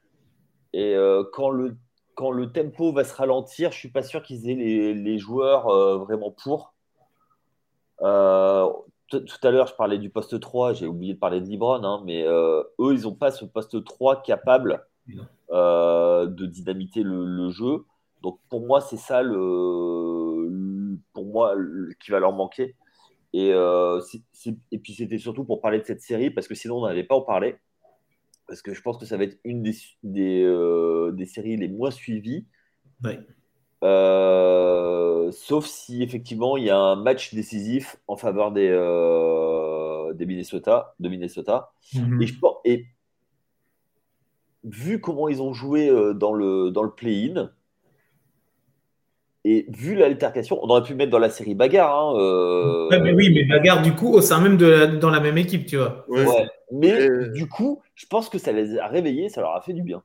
Et 0.73 0.95
euh, 0.95 1.23
quand 1.31 1.51
le 1.51 2.51
tempo 2.51 2.93
va 2.93 3.03
se 3.03 3.13
ralentir, 3.13 3.71
je 3.71 3.77
suis 3.77 3.91
pas 3.91 4.03
sûr 4.03 4.23
qu'ils 4.23 4.49
aient 4.49 4.93
les, 4.93 5.17
joueurs 5.17 5.67
euh, 5.67 5.97
vraiment 5.97 6.31
pour. 6.31 6.73
Euh, 8.01 8.67
tout 9.11 9.47
à 9.47 9.51
l'heure, 9.51 9.67
je 9.67 9.75
parlais 9.75 9.97
du 9.97 10.09
poste 10.09 10.39
3, 10.39 10.73
j'ai 10.73 10.87
oublié 10.87 11.13
de 11.13 11.19
parler 11.19 11.41
de 11.41 11.45
Libron, 11.45 11.83
hein, 11.83 12.01
mais 12.05 12.23
eux, 12.25 12.65
ils 12.79 13.01
n'ont 13.03 13.15
pas 13.15 13.31
ce 13.31 13.45
poste 13.45 13.83
3 13.83 14.23
capable 14.23 14.85
de 15.49 16.45
dynamiter 16.45 17.03
le, 17.03 17.25
le, 17.25 17.49
jeu. 17.49 17.85
Donc 18.21 18.39
pour 18.49 18.65
moi, 18.65 18.81
c'est 18.81 18.97
ça 18.97 19.21
le, 19.21 20.97
pour 21.13 21.25
moi 21.25 21.55
qui 21.99 22.11
va 22.11 22.19
leur 22.19 22.33
manquer. 22.33 22.75
Et, 23.33 23.51
euh, 23.53 24.01
et 24.71 24.77
puis 24.79 24.93
c'était 24.93 25.17
surtout 25.17 25.45
pour 25.45 25.61
parler 25.61 25.79
de 25.79 25.85
cette 25.85 26.01
série, 26.01 26.31
parce 26.31 26.47
que 26.47 26.55
sinon 26.55 26.79
on 26.79 26.87
n'allait 26.87 27.03
pas 27.03 27.15
en 27.15 27.21
parler. 27.21 27.55
Parce 28.47 28.61
que 28.61 28.73
je 28.73 28.81
pense 28.81 28.97
que 28.97 29.05
ça 29.05 29.17
va 29.17 29.23
être 29.23 29.39
une 29.45 29.63
des, 29.63 29.75
des, 30.03 30.43
euh, 30.43 31.11
des 31.11 31.25
séries 31.25 31.55
les 31.55 31.69
moins 31.69 31.91
suivies. 31.91 32.45
Euh, 33.83 35.31
sauf 35.31 35.65
si 35.65 36.03
effectivement 36.03 36.55
il 36.55 36.65
y 36.65 36.69
a 36.69 36.77
un 36.77 36.95
match 36.95 37.33
décisif 37.33 37.97
en 38.07 38.15
faveur 38.15 38.51
des, 38.51 38.69
des 40.15 40.25
Minnesota, 40.25 40.93
de 40.99 41.09
Minnesota. 41.09 41.71
Mm-hmm. 41.93 42.23
Et, 42.23 42.27
je 42.27 42.39
pense, 42.39 42.55
et 42.63 42.85
vu 44.63 45.01
comment 45.01 45.29
ils 45.29 45.41
ont 45.41 45.53
joué 45.53 45.89
dans 46.13 46.33
le, 46.33 46.69
dans 46.69 46.83
le 46.83 46.91
play-in, 46.91 47.51
et 49.43 49.65
vu 49.69 49.95
l'altercation, 49.95 50.59
on 50.61 50.69
aurait 50.69 50.83
pu 50.83 50.93
mettre 50.93 51.09
dans 51.09 51.17
la 51.17 51.31
série 51.31 51.55
bagarre. 51.55 51.97
Hein, 51.97 52.19
euh, 52.19 52.99
mais 53.01 53.11
oui, 53.11 53.33
mais 53.33 53.45
bagarre 53.45 53.81
du 53.81 53.95
coup 53.95 54.13
au 54.13 54.21
sein 54.21 54.39
même 54.39 54.57
de 54.57 54.85
dans 54.97 55.09
la 55.09 55.19
même 55.19 55.39
équipe, 55.39 55.65
tu 55.65 55.77
vois. 55.77 56.05
Ouais. 56.07 56.47
Mais 56.71 57.09
du 57.33 57.49
coup, 57.49 57.81
je 57.95 58.05
pense 58.05 58.29
que 58.29 58.37
ça 58.37 58.51
les 58.51 58.77
a 58.77 58.87
réveillés, 58.87 59.29
ça 59.29 59.41
leur 59.41 59.55
a 59.55 59.61
fait 59.61 59.73
du 59.73 59.81
bien. 59.81 60.03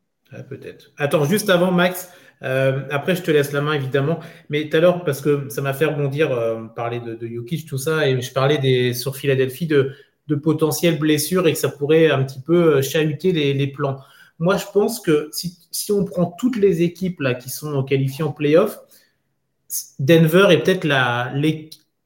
Peut-être. 0.49 0.91
Attends, 0.97 1.25
juste 1.25 1.51
avant, 1.51 1.71
Max. 1.71 2.11
Euh, 2.43 2.83
après, 2.91 3.17
je 3.17 3.23
te 3.23 3.31
laisse 3.31 3.53
la 3.53 3.61
main, 3.61 3.73
évidemment. 3.73 4.21
Mais 4.51 4.69
tout 4.69 4.77
à 4.77 4.81
l'heure, 4.81 5.05
parce 5.05 5.21
que 5.21 5.49
ça 5.49 5.63
m'a 5.63 5.73
fait 5.73 5.87
rebondir, 5.87 6.33
euh, 6.33 6.65
parler 6.65 7.01
de, 7.01 7.15
de 7.15 7.67
tout 7.67 7.79
ça, 7.79 8.09
et 8.09 8.21
je 8.21 8.33
parlais 8.33 8.59
des, 8.59 8.93
sur 8.93 9.17
Philadelphie 9.17 9.67
de, 9.67 9.93
de 10.29 10.35
potentielles 10.35 10.99
blessures 10.99 11.47
et 11.47 11.53
que 11.53 11.59
ça 11.59 11.69
pourrait 11.69 12.11
un 12.11 12.25
petit 12.25 12.41
peu 12.41 12.83
chahuter 12.83 13.33
les, 13.33 13.67
plans. 13.69 13.99
Moi, 14.39 14.57
je 14.57 14.67
pense 14.73 15.01
que 15.01 15.31
si, 15.33 15.93
on 15.93 16.05
prend 16.05 16.27
toutes 16.27 16.57
les 16.57 16.83
équipes 16.83 17.21
là, 17.21 17.35
qui 17.35 17.49
sont 17.49 17.83
qualifiées 17.85 18.25
en 18.25 18.33
playoff, 18.33 18.79
Denver 19.99 20.49
est 20.51 20.63
peut-être 20.63 20.87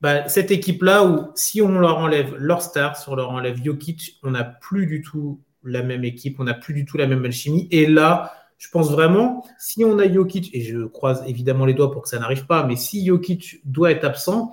bah, 0.00 0.28
cette 0.28 0.50
équipe-là 0.50 1.04
où 1.04 1.30
si 1.34 1.60
on 1.60 1.78
leur 1.78 1.98
enlève 1.98 2.34
leur 2.36 2.62
star, 2.62 2.96
si 2.96 3.08
on 3.08 3.14
leur 3.14 3.30
enlève 3.30 3.62
Jokic, 3.62 4.18
on 4.22 4.30
n'a 4.30 4.44
plus 4.44 4.86
du 4.86 5.02
tout 5.02 5.40
la 5.64 5.82
même 5.82 6.04
équipe, 6.04 6.40
on 6.40 6.44
n'a 6.44 6.54
plus 6.54 6.74
du 6.74 6.84
tout 6.84 6.96
la 6.96 7.06
même 7.06 7.24
alchimie. 7.24 7.68
Et 7.70 7.86
là, 7.86 8.32
je 8.58 8.68
pense 8.68 8.90
vraiment, 8.90 9.44
si 9.58 9.84
on 9.84 9.98
a 9.98 10.12
Jokic, 10.12 10.54
et 10.54 10.62
je 10.62 10.84
croise 10.86 11.22
évidemment 11.26 11.64
les 11.64 11.74
doigts 11.74 11.90
pour 11.90 12.02
que 12.02 12.08
ça 12.08 12.18
n'arrive 12.18 12.46
pas, 12.46 12.64
mais 12.64 12.76
si 12.76 13.06
Jokic 13.06 13.60
doit 13.64 13.90
être 13.90 14.04
absent, 14.04 14.52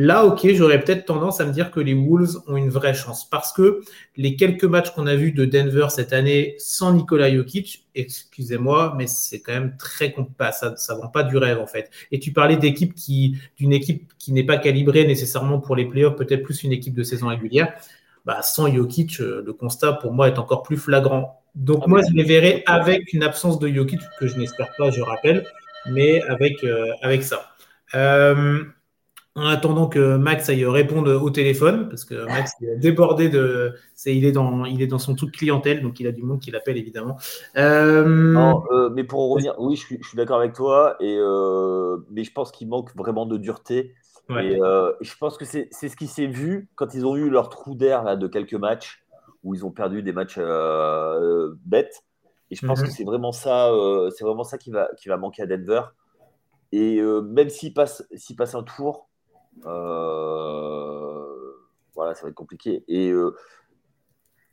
Là, 0.00 0.24
ok, 0.24 0.46
j'aurais 0.54 0.80
peut-être 0.80 1.06
tendance 1.06 1.40
à 1.40 1.44
me 1.44 1.50
dire 1.50 1.72
que 1.72 1.80
les 1.80 1.92
Wolves 1.92 2.40
ont 2.46 2.56
une 2.56 2.68
vraie 2.68 2.94
chance 2.94 3.28
parce 3.28 3.52
que 3.52 3.80
les 4.16 4.36
quelques 4.36 4.62
matchs 4.62 4.90
qu'on 4.90 5.08
a 5.08 5.16
vus 5.16 5.32
de 5.32 5.44
Denver 5.44 5.88
cette 5.90 6.12
année 6.12 6.54
sans 6.58 6.92
Nikola 6.92 7.34
Jokic, 7.34 7.84
excusez-moi, 7.96 8.94
mais 8.96 9.08
c'est 9.08 9.40
quand 9.40 9.54
même 9.54 9.76
très 9.76 10.12
compas. 10.12 10.52
Ça, 10.52 10.76
ça 10.76 10.94
vend 10.94 11.08
pas 11.08 11.24
du 11.24 11.36
rêve 11.36 11.58
en 11.58 11.66
fait. 11.66 11.90
Et 12.12 12.20
tu 12.20 12.32
parlais 12.32 12.56
d'équipe 12.56 12.94
qui, 12.94 13.38
d'une 13.56 13.72
équipe 13.72 14.12
qui 14.18 14.32
n'est 14.32 14.44
pas 14.44 14.58
calibrée 14.58 15.04
nécessairement 15.04 15.58
pour 15.58 15.74
les 15.74 15.86
playoffs, 15.86 16.14
peut-être 16.14 16.44
plus 16.44 16.62
une 16.62 16.70
équipe 16.70 16.94
de 16.94 17.02
saison 17.02 17.26
régulière. 17.26 17.74
Bah, 18.28 18.42
sans 18.42 18.70
Jokic, 18.70 19.20
euh, 19.20 19.42
le 19.42 19.54
constat 19.54 19.94
pour 19.94 20.12
moi 20.12 20.28
est 20.28 20.38
encore 20.38 20.62
plus 20.62 20.76
flagrant. 20.76 21.40
Donc 21.54 21.84
ah, 21.84 21.88
moi, 21.88 22.02
je 22.06 22.14
les 22.14 22.24
verrai 22.24 22.62
avec 22.66 23.14
une 23.14 23.22
absence 23.22 23.58
de 23.58 23.68
Jokic 23.68 24.00
que 24.20 24.26
je 24.26 24.36
n'espère 24.36 24.68
pas, 24.76 24.90
je 24.90 25.00
rappelle, 25.00 25.46
mais 25.86 26.20
avec 26.24 26.62
euh, 26.62 26.92
avec 27.00 27.22
ça. 27.22 27.46
Euh, 27.94 28.64
en 29.38 29.46
attendant 29.46 29.86
que 29.86 30.16
Max 30.16 30.48
aille 30.48 30.66
répondre 30.66 31.14
au 31.22 31.30
téléphone, 31.30 31.88
parce 31.88 32.04
que 32.04 32.26
Max 32.26 32.52
est 32.60 32.76
débordé 32.76 33.28
de. 33.28 33.72
il, 34.04 34.24
est 34.24 34.32
dans, 34.32 34.64
il 34.64 34.82
est 34.82 34.86
dans 34.86 34.98
son 34.98 35.14
truc 35.14 35.32
clientèle, 35.32 35.80
donc 35.80 36.00
il 36.00 36.06
a 36.06 36.12
du 36.12 36.22
monde 36.22 36.40
qui 36.40 36.50
l'appelle 36.50 36.76
évidemment. 36.76 37.16
Euh, 37.56 38.04
non, 38.04 38.62
euh, 38.72 38.90
mais 38.90 39.04
pour 39.04 39.30
revenir, 39.30 39.54
oui, 39.58 39.76
je 39.76 39.86
suis, 39.86 40.16
d'accord 40.16 40.38
avec 40.38 40.52
toi, 40.52 40.96
et, 41.00 41.16
euh, 41.18 41.98
mais 42.10 42.24
je 42.24 42.32
pense 42.32 42.50
qu'il 42.50 42.68
manque 42.68 42.94
vraiment 42.94 43.26
de 43.26 43.36
dureté. 43.36 43.94
Et 44.30 44.58
je 45.00 45.16
pense 45.18 45.36
que 45.36 45.44
c'est 45.44 45.70
ce 45.72 45.96
qui 45.96 46.06
s'est 46.06 46.26
vu 46.26 46.68
quand 46.74 46.94
ils 46.94 47.06
ont 47.06 47.16
eu 47.16 47.30
leur 47.30 47.48
trou 47.48 47.74
d'air 47.74 48.16
de 48.16 48.26
quelques 48.26 48.54
matchs, 48.54 49.04
où 49.42 49.54
ils 49.54 49.64
ont 49.64 49.70
perdu 49.70 50.02
des 50.02 50.12
matchs 50.12 50.38
bêtes. 51.64 52.04
Et 52.50 52.54
je 52.54 52.66
pense 52.66 52.80
mhm. 52.80 52.86
que 52.86 52.92
c'est 52.92 53.04
vraiment 53.04 53.32
ça, 53.32 53.70
c'est 54.16 54.24
vraiment 54.24 54.44
ça 54.44 54.58
qui 54.58 54.70
va, 54.70 54.88
qui 54.96 55.08
va 55.08 55.16
manquer 55.16 55.42
à 55.42 55.46
Denver. 55.46 55.82
Et 56.72 57.00
même 57.00 57.48
s'ils 57.48 57.72
passent, 57.72 58.06
passe 58.36 58.54
un 58.54 58.62
tour, 58.62 59.08
euh, 59.66 61.24
voilà, 61.94 62.14
ça 62.14 62.22
va 62.22 62.28
être 62.28 62.34
compliqué. 62.34 62.84
Et 62.88 63.10
euh, 63.10 63.34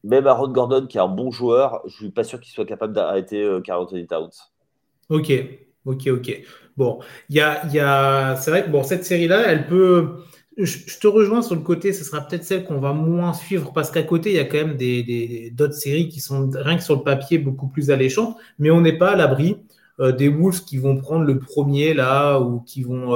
même 0.03 0.28
Aaron 0.28 0.49
Gordon, 0.49 0.88
qui 0.88 0.97
est 0.97 1.01
un 1.01 1.07
bon 1.07 1.32
joueur, 1.32 1.82
je 1.86 1.95
suis 1.95 2.11
pas 2.11 2.23
sûr 2.23 2.39
qu'il 2.39 2.53
soit 2.53 2.65
capable 2.65 2.93
d'arrêter 2.93 3.43
euh, 3.43 3.61
Carl 3.61 3.82
Anthony 3.82 4.07
Towns. 4.07 4.32
Ok, 5.09 5.32
ok, 5.86 6.07
ok. 6.07 6.41
Bon, 6.77 6.99
il 7.29 7.38
y 7.38 7.39
a, 7.39 7.65
y 7.67 7.79
a... 7.79 8.36
c'est 8.36 8.51
vrai 8.51 8.65
que 8.65 8.69
bon, 8.69 8.83
cette 8.83 9.05
série-là, 9.05 9.43
elle 9.47 9.67
peut. 9.67 10.17
Je, 10.57 10.99
te 10.99 11.07
rejoins 11.07 11.41
sur 11.41 11.55
le 11.55 11.61
côté, 11.61 11.91
ce 11.91 12.03
sera 12.03 12.21
peut-être 12.21 12.43
celle 12.43 12.63
qu'on 12.63 12.79
va 12.79 12.93
moins 12.93 13.33
suivre 13.33 13.73
parce 13.73 13.91
qu'à 13.91 14.03
côté, 14.03 14.31
il 14.31 14.36
y 14.36 14.39
a 14.39 14.45
quand 14.45 14.57
même 14.57 14.77
des, 14.77 15.51
d'autres 15.53 15.73
séries 15.73 16.07
qui 16.07 16.21
sont 16.21 16.49
rien 16.53 16.77
que 16.77 16.83
sur 16.83 16.95
le 16.95 17.03
papier 17.03 17.38
beaucoup 17.39 17.67
plus 17.67 17.91
alléchantes, 17.91 18.38
mais 18.57 18.71
on 18.71 18.79
n'est 18.79 18.97
pas 18.97 19.11
à 19.11 19.15
l'abri 19.17 19.57
des 19.99 20.29
Wolves 20.29 20.63
qui 20.65 20.77
vont 20.77 20.97
prendre 20.97 21.25
le 21.25 21.39
premier 21.39 21.93
là 21.93 22.39
ou 22.39 22.61
qui 22.61 22.83
vont. 22.83 23.13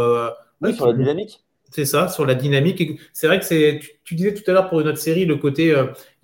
oui, 0.61 0.74
sur 0.76 0.88
la 0.88 0.93
dynamique. 0.93 1.43
C'est 1.72 1.86
ça, 1.86 2.07
sur 2.07 2.26
la 2.26 2.36
dynamique. 2.36 2.99
C'est 3.13 3.28
vrai 3.28 3.39
que 3.39 3.45
c'est. 3.45 3.80
Tu, 4.03 4.15
disais 4.15 4.34
tout 4.34 4.43
à 4.49 4.53
l'heure 4.53 4.70
pour 4.70 4.82
une 4.82 4.88
autre 4.88 4.97
série 4.97 5.26
le 5.26 5.38
côté, 5.38 5.74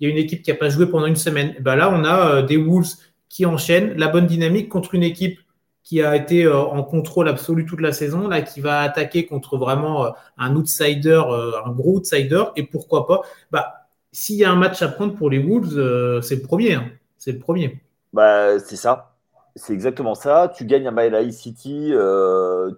il 0.00 0.06
y 0.06 0.10
a 0.10 0.12
une 0.12 0.18
équipe 0.18 0.42
qui 0.42 0.50
n'a 0.50 0.56
pas 0.56 0.68
joué 0.68 0.86
pendant 0.86 1.06
une 1.06 1.16
semaine. 1.16 1.54
Ben 1.60 1.76
là, 1.76 1.90
on 1.90 2.04
a 2.04 2.42
des 2.42 2.58
Wolves 2.58 2.92
qui 3.30 3.46
enchaînent 3.46 3.94
la 3.96 4.08
bonne 4.08 4.26
dynamique 4.26 4.68
contre 4.68 4.94
une 4.94 5.02
équipe 5.02 5.38
qui 5.86 6.02
a 6.02 6.16
été 6.16 6.42
euh, 6.42 6.58
en 6.58 6.82
contrôle 6.82 7.28
absolu 7.28 7.64
toute 7.64 7.80
la 7.80 7.92
saison, 7.92 8.26
là, 8.26 8.42
qui 8.42 8.60
va 8.60 8.80
attaquer 8.80 9.24
contre 9.24 9.56
vraiment 9.56 10.06
euh, 10.06 10.10
un 10.36 10.56
outsider, 10.56 11.22
euh, 11.28 11.52
un 11.64 11.70
gros 11.70 11.98
outsider, 11.98 12.42
et 12.56 12.64
pourquoi 12.64 13.06
pas 13.06 13.20
bah, 13.52 13.86
S'il 14.10 14.34
y 14.34 14.44
a 14.44 14.50
un 14.50 14.56
match 14.56 14.82
à 14.82 14.88
prendre 14.88 15.14
pour 15.14 15.30
les 15.30 15.38
Wolves, 15.38 16.20
c'est 16.22 16.34
le 16.34 16.42
premier. 16.42 16.74
Hein. 16.74 16.90
C'est 17.18 17.30
le 17.30 17.38
premier. 17.38 17.80
Bah, 18.12 18.58
c'est 18.58 18.74
ça. 18.74 19.14
C'est 19.54 19.74
exactement 19.74 20.16
ça. 20.16 20.52
Tu 20.56 20.64
gagnes 20.64 20.88
à 20.88 20.90
Mile 20.90 21.32
City, 21.32 21.92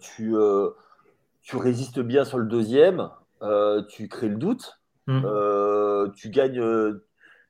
tu, 0.03 0.35
tu 1.41 1.57
résistes 1.57 2.01
bien 2.01 2.27
sur 2.27 2.37
le 2.37 2.45
deuxième, 2.45 3.09
tu 3.89 4.09
crées 4.09 4.29
le 4.29 4.37
doute, 4.37 4.83
mmh. 5.07 6.13
tu 6.15 6.29
gagnes, 6.29 6.63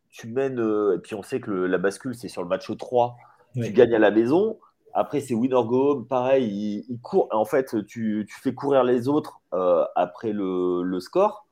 tu 0.08 0.28
mènes, 0.28 0.60
et 0.94 0.98
puis 0.98 1.16
on 1.16 1.24
sait 1.24 1.40
que 1.40 1.50
la 1.50 1.78
bascule, 1.78 2.14
c'est 2.14 2.28
sur 2.28 2.44
le 2.44 2.48
match 2.48 2.70
3, 2.74 3.16
tu 3.54 3.72
gagnes 3.72 3.94
à 3.94 3.98
la 3.98 4.12
maison. 4.12 4.56
Après, 4.94 5.20
c'est 5.20 5.34
winner 5.34 5.62
go 5.64 5.92
home. 5.92 6.06
Pareil, 6.06 6.84
il, 6.88 7.00
court. 7.00 7.28
En 7.32 7.44
fait, 7.44 7.86
tu, 7.86 8.26
fais 8.42 8.54
courir 8.54 8.84
les 8.84 9.08
autres 9.08 9.40
euh, 9.54 9.84
après 9.96 10.32
le, 10.32 10.98
score, 11.00 11.46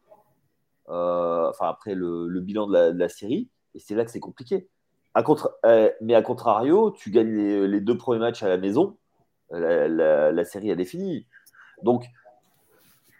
euh, 0.88 1.48
enfin 1.50 1.68
après 1.68 1.94
le, 1.94 2.40
bilan 2.40 2.66
de 2.66 2.98
la, 2.98 3.08
série. 3.08 3.48
Et 3.74 3.78
c'est 3.78 3.94
là 3.94 4.04
que 4.04 4.10
c'est 4.10 4.20
compliqué. 4.20 4.68
Euh, 5.64 5.90
mais 6.00 6.14
à 6.14 6.22
contrario, 6.22 6.90
tu 6.90 7.10
gagnes 7.10 7.64
les, 7.64 7.80
deux 7.80 7.96
premiers 7.96 8.20
matchs 8.20 8.42
à 8.42 8.48
la 8.48 8.58
maison. 8.58 8.96
La, 9.50 10.44
série, 10.44 10.70
elle 10.70 10.80
est 10.80 10.84
finie. 10.84 11.26
Donc, 11.82 12.06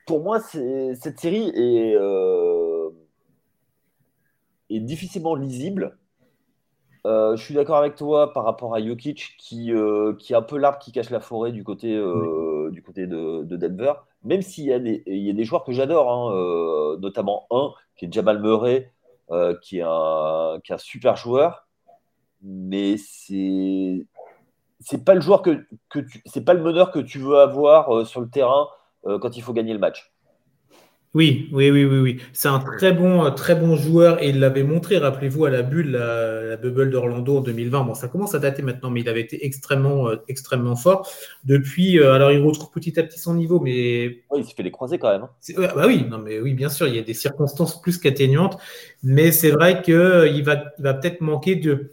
pour 0.07 0.23
moi, 0.23 0.41
cette 0.41 1.19
série 1.19 1.51
est, 1.55 1.97
est 4.71 4.81
difficilement 4.81 5.35
lisible 5.35 5.99
euh, 7.07 7.37
je 7.37 7.43
suis 7.45 7.55
d'accord 7.55 7.77
avec 7.77 7.95
toi 7.95 8.33
par 8.33 8.45
rapport 8.45 8.75
à 8.75 8.83
Jokic, 8.83 9.37
qui, 9.39 9.73
euh, 9.73 10.15
qui 10.15 10.33
est 10.33 10.37
un 10.37 10.43
peu 10.43 10.59
l'arbre 10.59 10.79
qui 10.81 10.91
cache 10.91 11.11
la 11.11 11.21
forêt 11.21 11.53
du 11.53 11.63
côté, 11.63 11.95
euh, 11.95 12.71
du 12.73 12.83
côté 12.83 13.07
de, 13.07 13.45
Denver. 13.45 13.93
Même 14.25 14.43
s'il 14.43 14.65
y, 14.65 14.73
a 14.73 14.81
des, 14.81 15.05
y 15.07 15.31
a 15.31 15.33
des 15.33 15.45
joueurs 15.45 15.63
que 15.63 15.73
j'adore, 15.73 16.11
hein, 16.11 16.99
notamment 17.01 17.47
un 17.53 17.73
qui 17.97 18.07
est 18.07 18.13
Jamal 18.13 18.41
Murray, 18.43 18.93
qui, 19.63 19.79
est 19.79 19.85
un, 19.87 20.59
qui 20.65 20.73
est 20.73 20.75
un 20.75 20.79
super 20.79 21.17
joueur. 21.17 21.69
Mais 22.43 22.97
c'est 22.97 24.07
c'est 24.81 25.05
pas 25.05 25.15
le 25.15 25.21
joueur 25.21 25.43
que, 25.43 25.67
que 25.89 26.01
tu, 26.01 26.23
c'est 26.27 26.45
pas 26.45 26.55
le 26.55 26.63
meneur 26.63 26.91
que 26.91 26.99
tu 26.99 27.19
veux 27.19 27.39
avoir 27.39 28.07
sur 28.07 28.21
le 28.21 28.29
terrain 28.29 28.69
quand 29.05 29.37
il 29.37 29.43
faut 29.43 29.53
gagner 29.53 29.73
le 29.73 29.79
match. 29.79 30.13
Oui, 31.17 31.49
oui, 31.51 31.71
oui, 31.71 31.87
oui, 31.87 31.99
oui. 31.99 32.21
C'est 32.35 32.49
un 32.49 32.59
très 32.59 32.93
bon, 32.93 33.31
très 33.31 33.55
bon 33.55 33.75
joueur 33.75 34.23
et 34.23 34.29
il 34.29 34.39
l'avait 34.39 34.65
montré, 34.65 34.99
rappelez-vous, 34.99 35.47
à 35.47 35.51
la 35.51 35.63
bulle, 35.63 35.93
la, 35.93 36.59
bubble 36.59 36.91
d'Orlando 36.91 37.39
en 37.39 37.41
2020. 37.41 37.85
Bon, 37.85 37.95
ça 37.95 38.09
commence 38.09 38.35
à 38.35 38.39
dater 38.39 38.61
maintenant, 38.61 38.91
mais 38.91 39.01
il 39.01 39.09
avait 39.09 39.23
été 39.23 39.47
extrêmement, 39.47 40.11
euh, 40.11 40.17
extrêmement 40.29 40.77
fort. 40.77 41.11
Depuis, 41.43 41.99
euh, 41.99 42.13
alors 42.13 42.33
il 42.33 42.43
retrouve 42.43 42.71
petit 42.71 43.01
à 43.01 43.03
petit 43.03 43.19
son 43.19 43.33
niveau, 43.33 43.61
mais. 43.61 44.25
Oui, 44.31 44.41
il 44.41 44.45
s'est 44.45 44.53
fait 44.55 44.63
les 44.63 44.71
croiser 44.71 44.99
quand 44.99 45.11
même. 45.11 45.23
Hein. 45.23 45.69
bah 45.75 45.85
oui, 45.87 46.05
non, 46.07 46.19
mais 46.19 46.39
oui, 46.39 46.53
bien 46.53 46.69
sûr, 46.69 46.87
il 46.87 46.95
y 46.95 46.99
a 46.99 47.03
des 47.03 47.15
circonstances 47.15 47.81
plus 47.81 47.97
qu'atteignantes, 47.97 48.59
mais 49.03 49.33
c'est 49.33 49.53
vrai 49.53 49.81
qu'il 49.81 49.95
va, 49.95 50.57
il 50.77 50.83
va 50.83 50.93
peut-être 50.93 51.23
manquer 51.23 51.57
de 51.57 51.93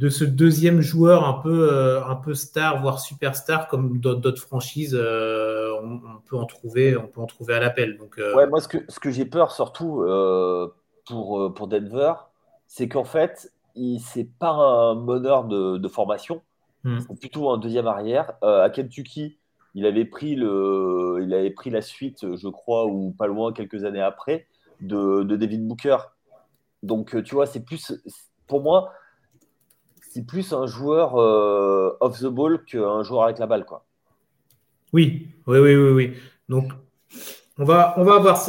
de 0.00 0.08
ce 0.08 0.24
deuxième 0.24 0.80
joueur 0.80 1.28
un 1.28 1.34
peu, 1.42 1.70
euh, 1.70 2.02
un 2.06 2.16
peu 2.16 2.32
star, 2.32 2.80
voire 2.80 3.00
superstar, 3.00 3.68
comme 3.68 3.98
d'autres 3.98 4.40
franchises, 4.40 4.96
euh, 4.98 5.74
on, 5.82 6.00
peut 6.26 6.38
en 6.38 6.46
trouver, 6.46 6.96
on 6.96 7.06
peut 7.06 7.20
en 7.20 7.26
trouver 7.26 7.52
à 7.52 7.60
l'appel. 7.60 7.98
Donc, 7.98 8.18
euh, 8.18 8.34
ouais, 8.34 8.46
moi, 8.46 8.62
ce 8.62 8.68
que, 8.68 8.78
ce 8.88 8.98
que 8.98 9.10
j'ai 9.10 9.26
peur 9.26 9.52
surtout 9.52 10.02
pour, 11.06 11.52
pour 11.54 11.68
Denver, 11.68 12.14
c'est 12.66 12.88
qu'en 12.88 13.04
fait, 13.04 13.52
c'est 13.98 14.30
pas 14.38 14.52
un 14.52 14.94
meneur 14.94 15.44
de, 15.44 15.88
formation, 15.88 16.40
hmm. 16.84 17.00
c'est 17.00 17.20
plutôt 17.20 17.50
un 17.50 17.58
deuxième 17.58 17.86
arrière. 17.86 18.32
à 18.40 18.70
Kentucky, 18.70 19.36
il 19.74 19.84
avait, 19.84 20.06
pris 20.06 20.34
le, 20.34 21.18
il 21.20 21.34
avait 21.34 21.50
pris 21.50 21.68
la 21.68 21.82
suite, 21.82 22.24
je 22.36 22.48
crois, 22.48 22.86
ou 22.86 23.10
pas 23.10 23.26
loin, 23.26 23.52
quelques 23.52 23.84
années 23.84 24.00
après, 24.00 24.46
de, 24.80 25.24
de 25.24 25.36
David 25.36 25.68
Booker. 25.68 25.98
Donc, 26.82 27.22
tu 27.22 27.34
vois, 27.34 27.44
c'est 27.44 27.66
plus, 27.66 27.92
pour 28.46 28.62
moi, 28.62 28.94
c'est 30.12 30.26
plus 30.26 30.52
un 30.52 30.66
joueur 30.66 31.16
euh, 31.16 31.96
off 32.00 32.18
the 32.18 32.26
ball 32.26 32.64
qu'un 32.64 33.04
joueur 33.04 33.24
avec 33.24 33.38
la 33.38 33.46
balle, 33.46 33.64
quoi. 33.64 33.84
Oui, 34.92 35.28
oui, 35.46 35.58
oui, 35.60 35.76
oui, 35.76 35.90
oui. 35.90 36.12
Donc, 36.48 36.72
on 37.58 37.64
va, 37.64 37.94
on 37.96 38.02
va 38.02 38.16
avoir. 38.16 38.44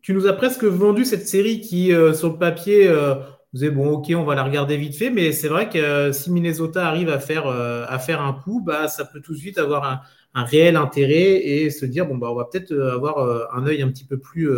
Tu 0.00 0.14
nous 0.14 0.28
as 0.28 0.32
presque 0.32 0.62
vendu 0.62 1.04
cette 1.04 1.26
série 1.26 1.60
qui, 1.60 1.92
euh, 1.92 2.14
sur 2.14 2.28
le 2.28 2.38
papier, 2.38 2.86
euh, 2.86 3.16
vous 3.52 3.68
bon, 3.72 3.90
ok, 3.94 4.12
on 4.14 4.22
va 4.22 4.36
la 4.36 4.44
regarder 4.44 4.76
vite 4.76 4.94
fait, 4.94 5.10
mais 5.10 5.32
c'est 5.32 5.48
vrai 5.48 5.68
que 5.68 6.12
si 6.12 6.30
Minnesota 6.30 6.86
arrive 6.86 7.08
à 7.08 7.18
faire, 7.18 7.48
à 7.48 7.98
faire 7.98 8.22
un 8.22 8.32
coup, 8.32 8.62
bah, 8.64 8.86
ça 8.86 9.04
peut 9.04 9.20
tout 9.20 9.32
de 9.32 9.38
suite 9.38 9.58
avoir 9.58 9.82
un, 9.84 10.00
un 10.34 10.44
réel 10.44 10.76
intérêt 10.76 11.44
et 11.44 11.70
se 11.70 11.84
dire, 11.84 12.06
bon, 12.06 12.16
bah, 12.16 12.28
on 12.30 12.36
va 12.36 12.44
peut-être 12.44 12.72
avoir 12.72 13.52
un 13.52 13.66
œil 13.66 13.82
un 13.82 13.88
petit 13.88 14.04
peu 14.04 14.18
plus 14.18 14.48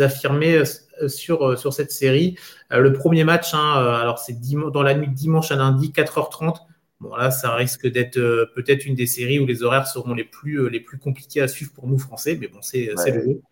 affirmé 0.00 0.62
euh, 1.02 1.08
sur, 1.08 1.46
euh, 1.46 1.56
sur 1.56 1.72
cette 1.72 1.90
série. 1.90 2.36
Euh, 2.72 2.80
le 2.80 2.92
premier 2.92 3.24
match, 3.24 3.54
hein, 3.54 3.74
alors 4.00 4.18
c'est 4.18 4.38
dans 4.72 4.82
la 4.82 4.94
nuit 4.94 5.08
de 5.08 5.14
dimanche 5.14 5.50
à 5.52 5.56
lundi, 5.56 5.92
4h30. 5.94 6.56
Bon, 7.00 7.14
là, 7.14 7.30
ça 7.30 7.54
risque 7.54 7.86
d'être 7.86 8.18
peut-être 8.54 8.86
une 8.86 8.94
des 8.94 9.06
séries 9.06 9.38
où 9.38 9.44
les 9.44 9.62
horaires 9.62 9.86
seront 9.86 10.14
les 10.14 10.24
plus, 10.24 10.70
les 10.70 10.80
plus 10.80 10.98
compliqués 10.98 11.42
à 11.42 11.48
suivre 11.48 11.72
pour 11.74 11.86
nous, 11.86 11.98
Français. 11.98 12.38
Mais 12.40 12.48
bon, 12.48 12.60
c'est 12.62 12.90
le 13.06 13.22
jeu. 13.22 13.42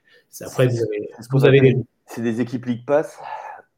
Après, 0.41 0.67
vous 1.31 1.45
avez, 1.45 1.77
C'est 2.07 2.23
des 2.23 2.41
équipes 2.41 2.65
League 2.65 2.87
Pass 2.87 3.19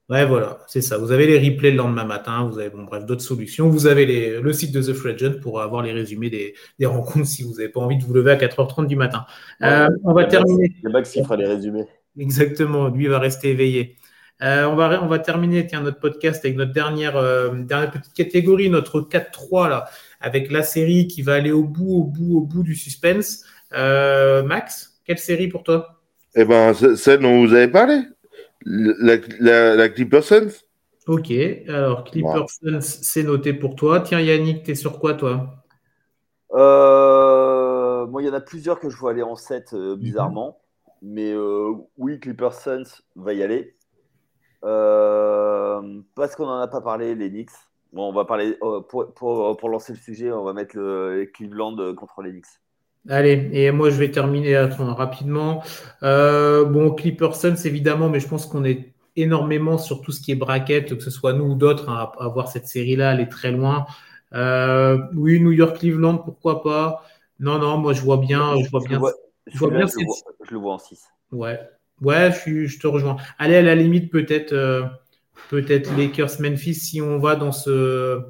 Ouais, 0.09 0.25
voilà, 0.25 0.59
c'est 0.69 0.83
ça. 0.83 0.99
Vous 0.99 1.11
avez 1.11 1.27
les 1.27 1.37
replays 1.37 1.73
le 1.73 1.79
lendemain 1.79 2.05
matin, 2.05 2.49
vous 2.49 2.61
avez, 2.61 2.71
bon, 2.71 2.85
bref, 2.85 3.05
d'autres 3.05 3.25
solutions. 3.25 3.69
Vous 3.69 3.89
avez 3.89 4.07
les, 4.07 4.41
le 4.41 4.53
site 4.53 4.73
de 4.73 4.81
The 4.81 4.93
Free 4.95 5.17
pour 5.43 5.61
avoir 5.61 5.83
les 5.83 5.91
résumés 5.91 6.31
des, 6.31 6.55
des 6.79 6.87
rencontres 6.87 7.27
si 7.27 7.43
vous 7.43 7.55
n'avez 7.55 7.69
pas 7.69 7.81
envie 7.81 7.99
de 7.99 8.05
vous 8.05 8.15
lever 8.15 8.31
à 8.31 8.37
4h30 8.37 8.87
du 8.87 8.95
matin. 8.95 9.27
on 9.61 10.13
va 10.13 10.25
terminer. 10.27 10.77
C'est 10.81 10.91
Max 10.91 11.11
qui 11.11 11.25
fera 11.25 11.35
les 11.35 11.47
résumés. 11.47 11.89
Exactement, 12.19 12.89
lui 12.89 13.07
va 13.07 13.19
rester 13.19 13.51
éveillé. 13.51 13.97
Euh, 14.43 14.65
on, 14.65 14.77
va, 14.77 15.03
on 15.03 15.07
va 15.07 15.19
terminer 15.19 15.67
tiens, 15.67 15.81
notre 15.81 15.99
podcast 15.99 16.45
avec 16.45 16.59
notre 16.59 16.73
dernière, 16.73 17.17
euh, 17.17 17.55
dernière 17.55 17.91
petite 17.91 18.13
catégorie, 18.13 18.69
notre 18.69 19.01
4-3, 19.01 19.69
là, 19.69 19.87
avec 20.21 20.51
la 20.51 20.63
série 20.63 21.07
qui 21.07 21.23
va 21.23 21.35
aller 21.35 21.53
au 21.53 21.65
bout, 21.65 22.01
au 22.01 22.05
bout, 22.05 22.37
au 22.39 22.41
bout 22.43 22.63
du 22.63 22.75
suspense. 22.75 23.45
Euh, 23.73 24.43
Max, 24.43 25.01
quelle 25.07 25.19
série 25.19 25.49
pour 25.49 25.63
toi? 25.63 26.01
Eh 26.35 26.45
bien, 26.45 26.75
celle 26.75 27.21
dont 27.21 27.47
vous 27.47 27.55
avez 27.55 27.69
parlé, 27.69 28.03
la, 28.67 29.75
la, 29.75 29.89
Clippersons. 29.89 30.49
Ok, 31.07 31.31
alors 31.69 32.05
Clippersons, 32.05 32.81
c'est 32.81 33.23
noté 33.23 33.55
pour 33.55 33.75
toi. 33.75 34.01
Tiens, 34.01 34.21
Yannick, 34.21 34.65
t'es 34.65 34.75
sur 34.75 34.99
quoi, 34.99 35.15
toi? 35.15 35.65
Moi, 36.53 38.23
il 38.23 38.27
y 38.27 38.29
en 38.29 38.35
a 38.35 38.41
plusieurs 38.41 38.81
que 38.81 38.91
je 38.91 38.97
vois 38.97 39.13
aller 39.13 39.23
en 39.23 39.37
7, 39.37 39.75
bizarrement. 39.99 40.59
Mais 41.03 41.33
euh, 41.33 41.73
oui, 41.97 42.19
Clipper 42.21 42.51
Suns 42.53 43.03
va 43.15 43.33
y 43.33 43.43
aller. 43.43 43.75
Euh, 44.65 46.01
parce 46.15 46.35
qu'on 46.35 46.47
n'en 46.47 46.59
a 46.59 46.69
pas 46.69 46.81
parlé, 46.81 47.15
les 47.15 47.31
Knicks. 47.31 47.51
Bon, 47.93 48.09
on 48.09 48.13
va 48.13 48.25
parler 48.25 48.57
euh, 48.63 48.81
pour, 48.81 49.13
pour, 49.15 49.57
pour, 49.57 49.69
lancer 49.69 49.93
le 49.93 49.99
sujet, 49.99 50.33
on 50.33 50.45
va 50.45 50.53
mettre 50.53 50.77
le 50.77 51.31
Cleveland 51.33 51.95
contre 51.95 52.23
les 52.23 52.33
Knicks. 52.33 52.47
Allez, 53.09 53.49
et 53.53 53.71
moi 53.71 53.91
je 53.91 53.99
vais 53.99 54.11
terminer 54.11 54.57
rapidement. 54.59 55.63
bon, 56.03 56.95
Clipper 56.97 57.33
Suns 57.35 57.65
évidemment, 57.65 58.09
mais 58.09 58.19
je 58.19 58.29
pense 58.29 58.47
qu'on 58.47 58.65
est 58.65 58.93
énormément 59.15 59.79
sur 59.79 60.03
tout 60.03 60.13
ce 60.13 60.21
qui 60.21 60.33
est 60.33 60.37
bracket, 60.37 60.97
que 60.97 61.03
ce 61.03 61.11
soit 61.11 61.33
nous 61.33 61.53
ou 61.53 61.55
d'autres, 61.55 61.89
hein, 61.89 62.11
à, 62.19 62.29
voir 62.29 62.49
cette 62.49 62.67
série-là, 62.67 63.15
elle 63.15 63.21
est 63.21 63.31
très 63.31 63.53
loin. 63.53 63.87
oui, 64.33 65.41
New 65.41 65.53
York, 65.53 65.79
Cleveland, 65.79 66.19
pourquoi 66.19 66.63
pas? 66.63 67.05
Non, 67.39 67.59
non, 67.59 67.79
moi 67.79 67.93
je 67.93 68.03
vois 68.03 68.17
bien, 68.17 68.57
je 68.63 68.69
vois 68.71 68.81
bien. 68.81 68.99
Je, 68.99 69.26
le 69.55 70.59
vois 70.59 70.75
en 70.75 70.79
6. 70.79 70.99
Ouais, 71.33 71.61
ouais 72.01 72.33
je, 72.47 72.79
te 72.79 72.87
rejoins. 72.87 73.17
Allez, 73.39 73.57
à 73.57 73.63
la 73.63 73.75
limite, 73.75 74.11
peut-être 74.11 74.53
euh, 74.53 74.85
peut-être 75.51 75.97
Lakers 75.97 76.41
Memphis 76.41 76.75
si 76.75 77.01
on 77.01 77.19
va 77.19 77.37
dans 77.37 77.53
ce. 77.53 78.23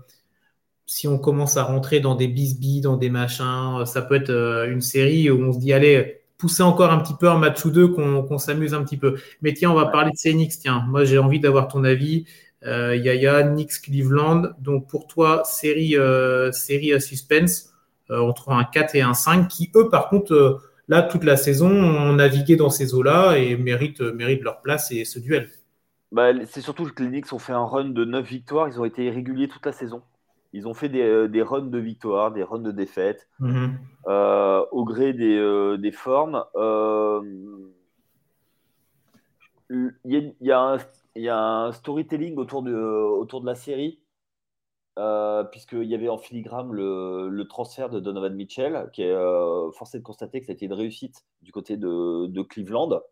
Si 0.88 1.08
on 1.08 1.18
commence 1.18 1.56
à 1.56 1.64
rentrer 1.64 1.98
dans 1.98 2.14
des 2.14 2.28
bisbis, 2.28 2.80
dans 2.80 2.96
des 2.96 3.10
machins, 3.10 3.84
ça 3.86 4.02
peut 4.02 4.14
être 4.14 4.30
euh, 4.30 4.70
une 4.70 4.80
série 4.80 5.28
où 5.30 5.42
on 5.42 5.52
se 5.52 5.58
dit, 5.58 5.72
allez, 5.72 6.20
pousser 6.38 6.62
encore 6.62 6.92
un 6.92 6.98
petit 6.98 7.14
peu 7.18 7.28
un 7.28 7.38
match 7.38 7.64
ou 7.64 7.70
deux, 7.70 7.88
qu'on 7.88 8.38
s'amuse 8.38 8.72
un 8.72 8.84
petit 8.84 8.96
peu. 8.96 9.16
Mais 9.42 9.52
tiens, 9.52 9.72
on 9.72 9.74
va 9.74 9.86
parler 9.86 10.12
de 10.12 10.16
CNX. 10.16 10.60
Tiens, 10.60 10.84
moi 10.88 11.04
j'ai 11.04 11.18
envie 11.18 11.40
d'avoir 11.40 11.66
ton 11.68 11.82
avis. 11.82 12.26
Euh, 12.64 12.94
Yaya, 12.94 13.42
Knicks, 13.42 13.82
Cleveland. 13.82 14.50
Donc 14.60 14.88
pour 14.88 15.08
toi, 15.08 15.42
série, 15.44 15.96
euh, 15.96 16.52
série 16.52 16.92
à 16.92 17.00
suspense 17.00 17.72
entre 18.08 18.50
un 18.50 18.62
4 18.62 18.94
et 18.94 19.02
un 19.02 19.14
5 19.14 19.48
qui, 19.48 19.72
eux, 19.74 19.88
par 19.88 20.08
contre, 20.08 20.60
là, 20.88 21.02
toute 21.02 21.24
la 21.24 21.36
saison, 21.36 21.70
ont 21.70 22.12
navigué 22.12 22.56
dans 22.56 22.70
ces 22.70 22.94
eaux-là 22.94 23.36
et 23.36 23.56
méritent, 23.56 24.00
méritent 24.00 24.42
leur 24.42 24.60
place 24.62 24.90
et 24.92 25.04
ce 25.04 25.18
duel. 25.18 25.50
Bah, 26.12 26.30
c'est 26.46 26.60
surtout 26.60 26.84
que 26.84 27.02
les 27.02 27.08
Knicks 27.08 27.32
ont 27.32 27.38
fait 27.38 27.52
un 27.52 27.64
run 27.64 27.90
de 27.90 28.04
9 28.04 28.26
victoires. 28.26 28.68
Ils 28.68 28.80
ont 28.80 28.84
été 28.84 29.04
irréguliers 29.04 29.48
toute 29.48 29.66
la 29.66 29.72
saison. 29.72 30.02
Ils 30.52 30.66
ont 30.66 30.74
fait 30.74 30.88
des, 30.88 31.28
des 31.28 31.42
runs 31.42 31.66
de 31.66 31.78
victoire, 31.78 32.32
des 32.32 32.42
runs 32.42 32.60
de 32.60 32.70
défaite, 32.70 33.28
mhm. 33.40 33.76
au 34.06 34.84
gré 34.84 35.12
des, 35.12 35.76
des 35.78 35.92
formes. 35.92 36.44
Il 39.68 39.92
y, 40.04 40.16
a, 40.16 40.20
il, 40.20 40.34
y 40.40 40.52
a 40.52 40.60
un, 40.60 40.78
il 41.16 41.22
y, 41.22 41.28
a 41.28 41.38
un, 41.38 41.72
storytelling 41.72 42.36
autour 42.36 42.62
de, 42.62 42.72
autour 42.72 43.40
de 43.40 43.46
la 43.46 43.56
série 43.56 43.98
euh, 44.98 45.44
puisqu'il 45.44 45.84
y 45.84 45.94
avait 45.94 46.08
en 46.08 46.16
filigrane 46.16 46.72
le, 46.72 47.44
transfert 47.48 47.90
de 47.90 48.00
Donovan 48.00 48.34
Mitchell, 48.34 48.88
qui 48.94 49.02
est 49.02 49.12
euh, 49.12 49.70
forcé 49.72 49.98
de 49.98 50.02
constater 50.02 50.40
que 50.40 50.46
ça 50.46 50.52
a 50.52 50.54
été 50.54 50.64
une 50.64 50.72
réussite 50.72 51.26
du 51.42 51.52
côté 51.52 51.76
de, 51.76 52.42
Cleveland. 52.42 53.02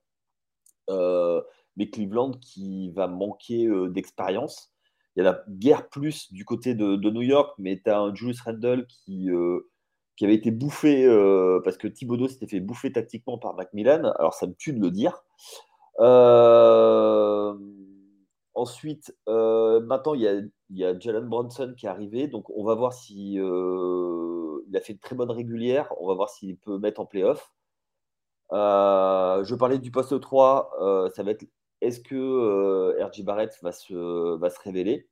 Euh, 0.88 1.42
mais 1.76 1.90
Cleveland 1.90 2.32
qui 2.40 2.90
va 2.92 3.06
manquer 3.06 3.68
d'expérience. 3.90 4.72
Il 5.16 5.22
y 5.22 5.26
a 5.26 5.30
la 5.32 5.44
guerre 5.48 5.88
plus 5.88 6.32
du 6.32 6.44
côté 6.44 6.74
de, 6.74 6.96
de 6.96 7.10
New 7.10 7.22
York, 7.22 7.54
mais 7.58 7.80
tu 7.84 7.90
as 7.90 7.98
un 7.98 8.14
Julius 8.14 8.40
Randle 8.40 8.86
qui, 8.86 9.28
qui 10.16 10.24
avait 10.24 10.34
été 10.34 10.50
bouffé, 10.50 11.06
parce 11.64 11.76
que 11.76 11.88
Thibodeau 11.88 12.28
s'était 12.28 12.46
fait 12.46 12.60
bouffer 12.60 12.92
tactiquement 12.92 13.36
par 13.38 13.54
Macmillan. 13.54 14.04
Alors 14.18 14.34
ça 14.34 14.46
me 14.46 14.54
tue 14.54 14.72
de 14.72 14.80
le 14.80 14.90
dire. 14.90 15.22
ensuite, 18.54 19.14
maintenant, 19.26 20.14
il 20.14 20.22
y 20.22 20.28
a 20.28 20.40
il 20.74 20.80
y 20.80 20.84
a 20.84 20.98
Jalen 20.98 21.28
Bronson 21.28 21.72
qui 21.76 21.86
est 21.86 21.88
arrivé, 21.88 22.26
donc 22.26 22.50
on 22.50 22.64
va 22.64 22.74
voir 22.74 22.92
si 22.92 23.38
euh, 23.38 24.60
il 24.66 24.76
a 24.76 24.80
fait 24.80 24.94
une 24.94 24.98
très 24.98 25.14
bonne 25.14 25.30
régulière. 25.30 25.94
On 26.00 26.08
va 26.08 26.14
voir 26.14 26.30
s'il 26.30 26.56
peut 26.58 26.78
mettre 26.78 27.00
en 27.00 27.06
playoff. 27.06 27.52
Euh, 28.52 29.44
je 29.44 29.54
parlais 29.54 29.78
du 29.78 29.92
poste 29.92 30.20
3, 30.20 30.72
euh, 30.80 31.10
ça 31.10 31.22
va 31.22 31.30
être 31.30 31.46
est-ce 31.80 32.00
que 32.00 33.00
RJ 33.00 33.22
Barrett 33.22 33.56
va 33.62 33.70
se, 33.70 34.62
révéler? 34.64 35.08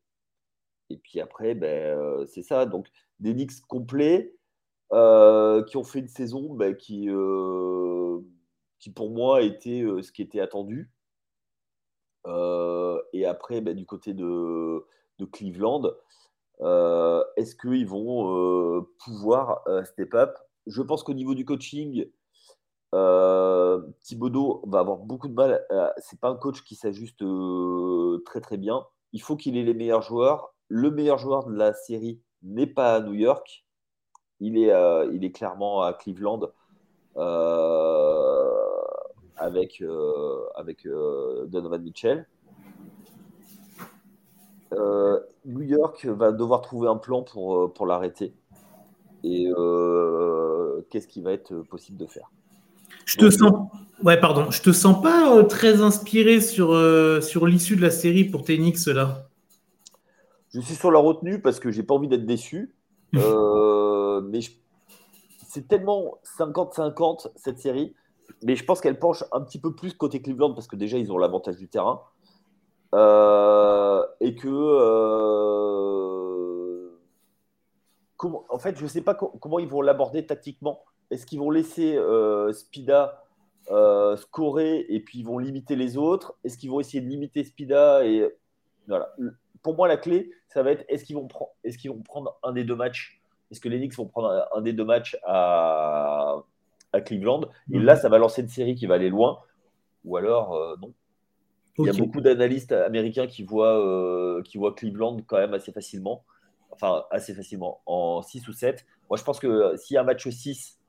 Et 0.91 0.97
puis 0.97 1.21
après, 1.21 1.55
ben, 1.55 2.27
c'est 2.27 2.43
ça. 2.43 2.67
Donc 2.67 2.89
des 3.21 3.33
Knicks 3.33 3.61
complets 3.69 4.35
qui 4.91 5.77
ont 5.77 5.85
fait 5.85 6.01
une 6.01 6.09
saison 6.09 6.55
ben, 6.55 6.77
qui, 6.77 7.09
pour 8.97 9.11
moi 9.11 9.43
été 9.43 9.83
ce 10.03 10.11
qui 10.11 10.23
était 10.23 10.41
attendu. 10.41 10.91
et 12.27 13.27
après, 13.27 13.61
ben, 13.61 13.77
du 13.77 13.87
côté 13.87 14.13
de 14.13 14.85
Cleveland. 15.25 15.91
Euh, 16.61 17.25
est-ce 17.37 17.57
qu'ils 17.57 17.87
vont 17.87 18.35
euh, 18.37 18.83
pouvoir 19.05 19.63
euh, 19.67 19.85
step 19.85 20.15
up? 20.15 20.37
Je 20.67 20.83
pense 20.83 21.03
qu'au 21.03 21.15
niveau 21.15 21.35
du 21.35 21.45
coaching, 21.45 22.07
Thibodeau 24.03 24.63
va 24.67 24.81
avoir 24.81 24.99
beaucoup 24.99 25.29
de 25.29 25.35
mal. 25.35 25.65
c'est 25.99 26.21
pas 26.21 26.29
un 26.29 26.37
coach 26.37 26.63
qui 26.63 26.75
s'ajuste 26.75 27.25
très 28.27 28.41
très 28.41 28.59
bien. 28.59 28.87
Il 29.13 29.23
faut 29.23 29.37
qu'il 29.37 29.57
ait 29.57 29.63
les 29.65 29.75
meilleurs 29.75 30.03
joueurs. 30.03 30.55
Le 30.69 30.91
meilleur 30.91 31.19
joueur 31.19 31.47
de 31.47 31.55
la 31.55 31.73
série 31.73 32.21
n'est 32.43 32.67
pas 32.67 32.97
à 32.97 33.01
New 33.01 33.15
York. 33.15 33.65
Il 34.41 34.59
est, 34.59 34.73
il 35.13 35.25
est 35.25 35.33
clairement 35.33 35.83
à 35.83 35.95
Cleveland 35.95 36.53
avec, 39.37 39.83
avec 40.55 40.87
Donovan 40.87 41.83
Mitchell. 41.83 42.27
Euh, 44.73 45.21
New 45.45 45.63
York 45.63 46.07
va 46.07 46.33
devoir 46.33 46.61
trouver 46.61 46.89
un 46.89 46.97
plan 46.97 47.23
pour, 47.23 47.57
euh, 47.57 47.69
pour 47.69 47.87
l'arrêter. 47.87 48.35
Et 49.25 49.47
euh, 49.57 50.83
qu'est-ce 50.91 51.07
qui 51.07 51.21
va 51.21 51.33
être 51.33 51.55
possible 51.63 51.99
de 51.99 52.07
faire? 52.07 52.31
Je 53.05 53.17
te 53.17 53.31
sens, 53.31 53.69
ouais, 54.05 54.19
pardon, 54.21 54.51
je 54.51 54.63
te 54.63 54.73
sens 54.73 55.01
pas 55.03 55.43
très 55.45 55.81
inspiré 55.81 56.41
sur, 56.41 56.69
sur 57.23 57.47
l'issue 57.47 57.77
de 57.77 57.83
la 57.83 57.91
série 57.91 58.25
pour 58.25 58.45
Tenix 58.45 58.87
là? 58.87 59.29
Je 60.55 60.61
suis 60.61 60.75
sur 60.75 60.91
la 60.91 60.99
retenue 60.99 61.41
parce 61.41 61.59
que 61.59 61.71
j'ai 61.71 61.83
pas 61.83 61.95
envie 61.95 62.09
d'être 62.09 62.27
déçu. 62.27 62.75
mais 63.13 64.41
c'est 65.49 65.69
tellement 65.69 66.19
50-50 66.39 67.29
cette 67.37 67.59
série. 67.59 67.95
Mais 68.43 68.57
je 68.57 68.65
pense 68.65 68.81
qu'elle 68.81 68.99
penche 68.99 69.25
un 69.33 69.41
petit 69.41 69.61
peu 69.61 69.75
plus 69.75 69.93
côté 69.93 70.23
Cleveland 70.23 70.55
parce 70.55 70.67
que 70.67 70.77
déjà 70.77 70.99
ils 70.99 71.13
ont 71.13 71.19
l'avantage 71.19 71.57
du 71.57 71.69
terrain. 71.69 72.01
Euh, 72.95 74.05
et 74.21 74.35
que 74.35 74.49
euh, 74.49 74.91
comment, 78.17 78.45
en 78.51 78.59
fait, 78.59 78.77
je 78.77 78.83
ne 78.83 78.89
sais 78.89 79.01
pas 79.01 79.15
comment 79.15 79.59
ils 79.59 79.69
vont 79.69 79.81
l'aborder 79.81 80.27
tactiquement. 80.27 80.85
Est-ce 81.11 81.25
qu'ils 81.27 81.41
vont 81.41 81.51
laisser 81.51 81.97
euh, 81.97 82.53
Spida 82.53 83.19
scorer 84.17 84.85
et 84.89 85.01
puis 85.01 85.21
ils 85.21 85.27
vont 85.27 85.39
limiter 85.39 85.77
les 85.77 85.97
autres? 85.97 86.35
Est-ce 86.45 86.59
qu'ils 86.59 86.71
vont 86.71 86.81
essayer 86.81 87.01
de 87.01 87.09
limiter 87.09 87.45
Spida 87.45 88.05
et 88.05 88.29
voilà. 88.89 89.15
Pour 89.63 89.77
moi, 89.77 89.87
la 89.89 89.97
clé, 89.97 90.33
ça 90.49 90.63
va 90.63 90.73
être 90.73 90.85
est-ce 90.89 91.05
qu'ils 91.05 91.17
vont, 91.17 91.29
prendre, 91.29 91.53
est 91.63 91.77
qu'ils 91.77 91.91
vont 91.91 92.03
prendre 92.03 92.37
un 92.43 92.53
des 92.53 92.65
deux 92.65 92.75
matchs? 92.75 93.23
Est-ce 93.51 93.61
que 93.61 93.69
les 93.69 93.79
Knicks 93.79 93.95
vont 93.95 94.07
prendre 94.07 94.49
un, 94.53 94.61
des 94.61 94.73
deux 94.73 94.85
matchs 94.85 95.17
à, 95.25 96.43
à 96.93 97.01
Cleveland? 97.01 97.43
Et 97.73 97.79
mhm. 97.79 97.85
là, 97.85 97.97
ça 97.97 98.09
va 98.09 98.19
lancer 98.19 98.43
une 98.43 98.49
série 98.49 98.75
qui 98.75 98.87
va 98.87 98.95
aller 98.95 99.09
loin. 99.09 99.39
Ou 100.05 100.17
alors, 100.17 100.77
non. 100.81 100.93
Il 101.79 101.87
y 101.87 101.89
a 101.89 101.93
beaucoup 101.93 102.21
d'analystes 102.21 102.73
américains 102.73 103.27
qui 103.27 103.43
voient, 103.43 103.81
euh, 103.81 104.43
qui 104.43 104.59
voient 104.59 104.75
Cleveland 104.75 105.19
quand 105.27 105.39
même 105.39 105.55
assez 105.55 105.73
facilement. 105.73 106.25
Enfin, 106.71 107.05
assez 107.11 107.35
facilement, 107.35 107.81
en 107.87 108.23
6 108.23 108.49
ou 108.49 108.53
7. 108.53 108.87
Moi, 109.11 109.19
je 109.19 109.25
pense 109.25 109.39
que 109.39 109.47
euh, 109.47 109.77
s'il 109.77 109.95
y 109.95 109.99
a 109.99 110.01
un 110.01 110.05
match 110.05 110.27
6 110.27 110.81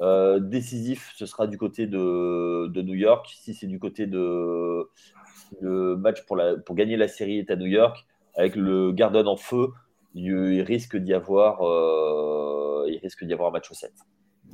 euh, 0.00 0.40
décisif, 0.40 1.12
ce 1.16 1.26
sera 1.26 1.46
du 1.46 1.58
côté 1.58 1.86
de, 1.86 2.66
de 2.66 2.82
New 2.82 2.94
York. 2.94 3.26
Si 3.38 3.54
c'est 3.54 3.68
du 3.68 3.78
côté 3.78 4.06
de 4.06 4.88
le 5.60 5.96
match 5.96 6.24
pour, 6.26 6.36
la, 6.36 6.56
pour 6.56 6.74
gagner 6.74 6.96
la 6.96 7.06
série 7.06 7.38
est 7.38 7.50
à 7.50 7.56
New 7.56 7.66
York, 7.66 8.04
avec 8.34 8.56
le 8.56 8.90
Garden 8.92 9.28
en 9.28 9.36
feu, 9.36 9.68
il, 10.14 10.60
risque 10.62 10.96
d'y 10.96 11.14
avoir, 11.14 11.60
il 12.88 12.98
risque 12.98 13.24
d'y 13.24 13.32
avoir 13.32 13.50
un 13.50 13.52
match 13.52 13.70
7. 13.70 13.92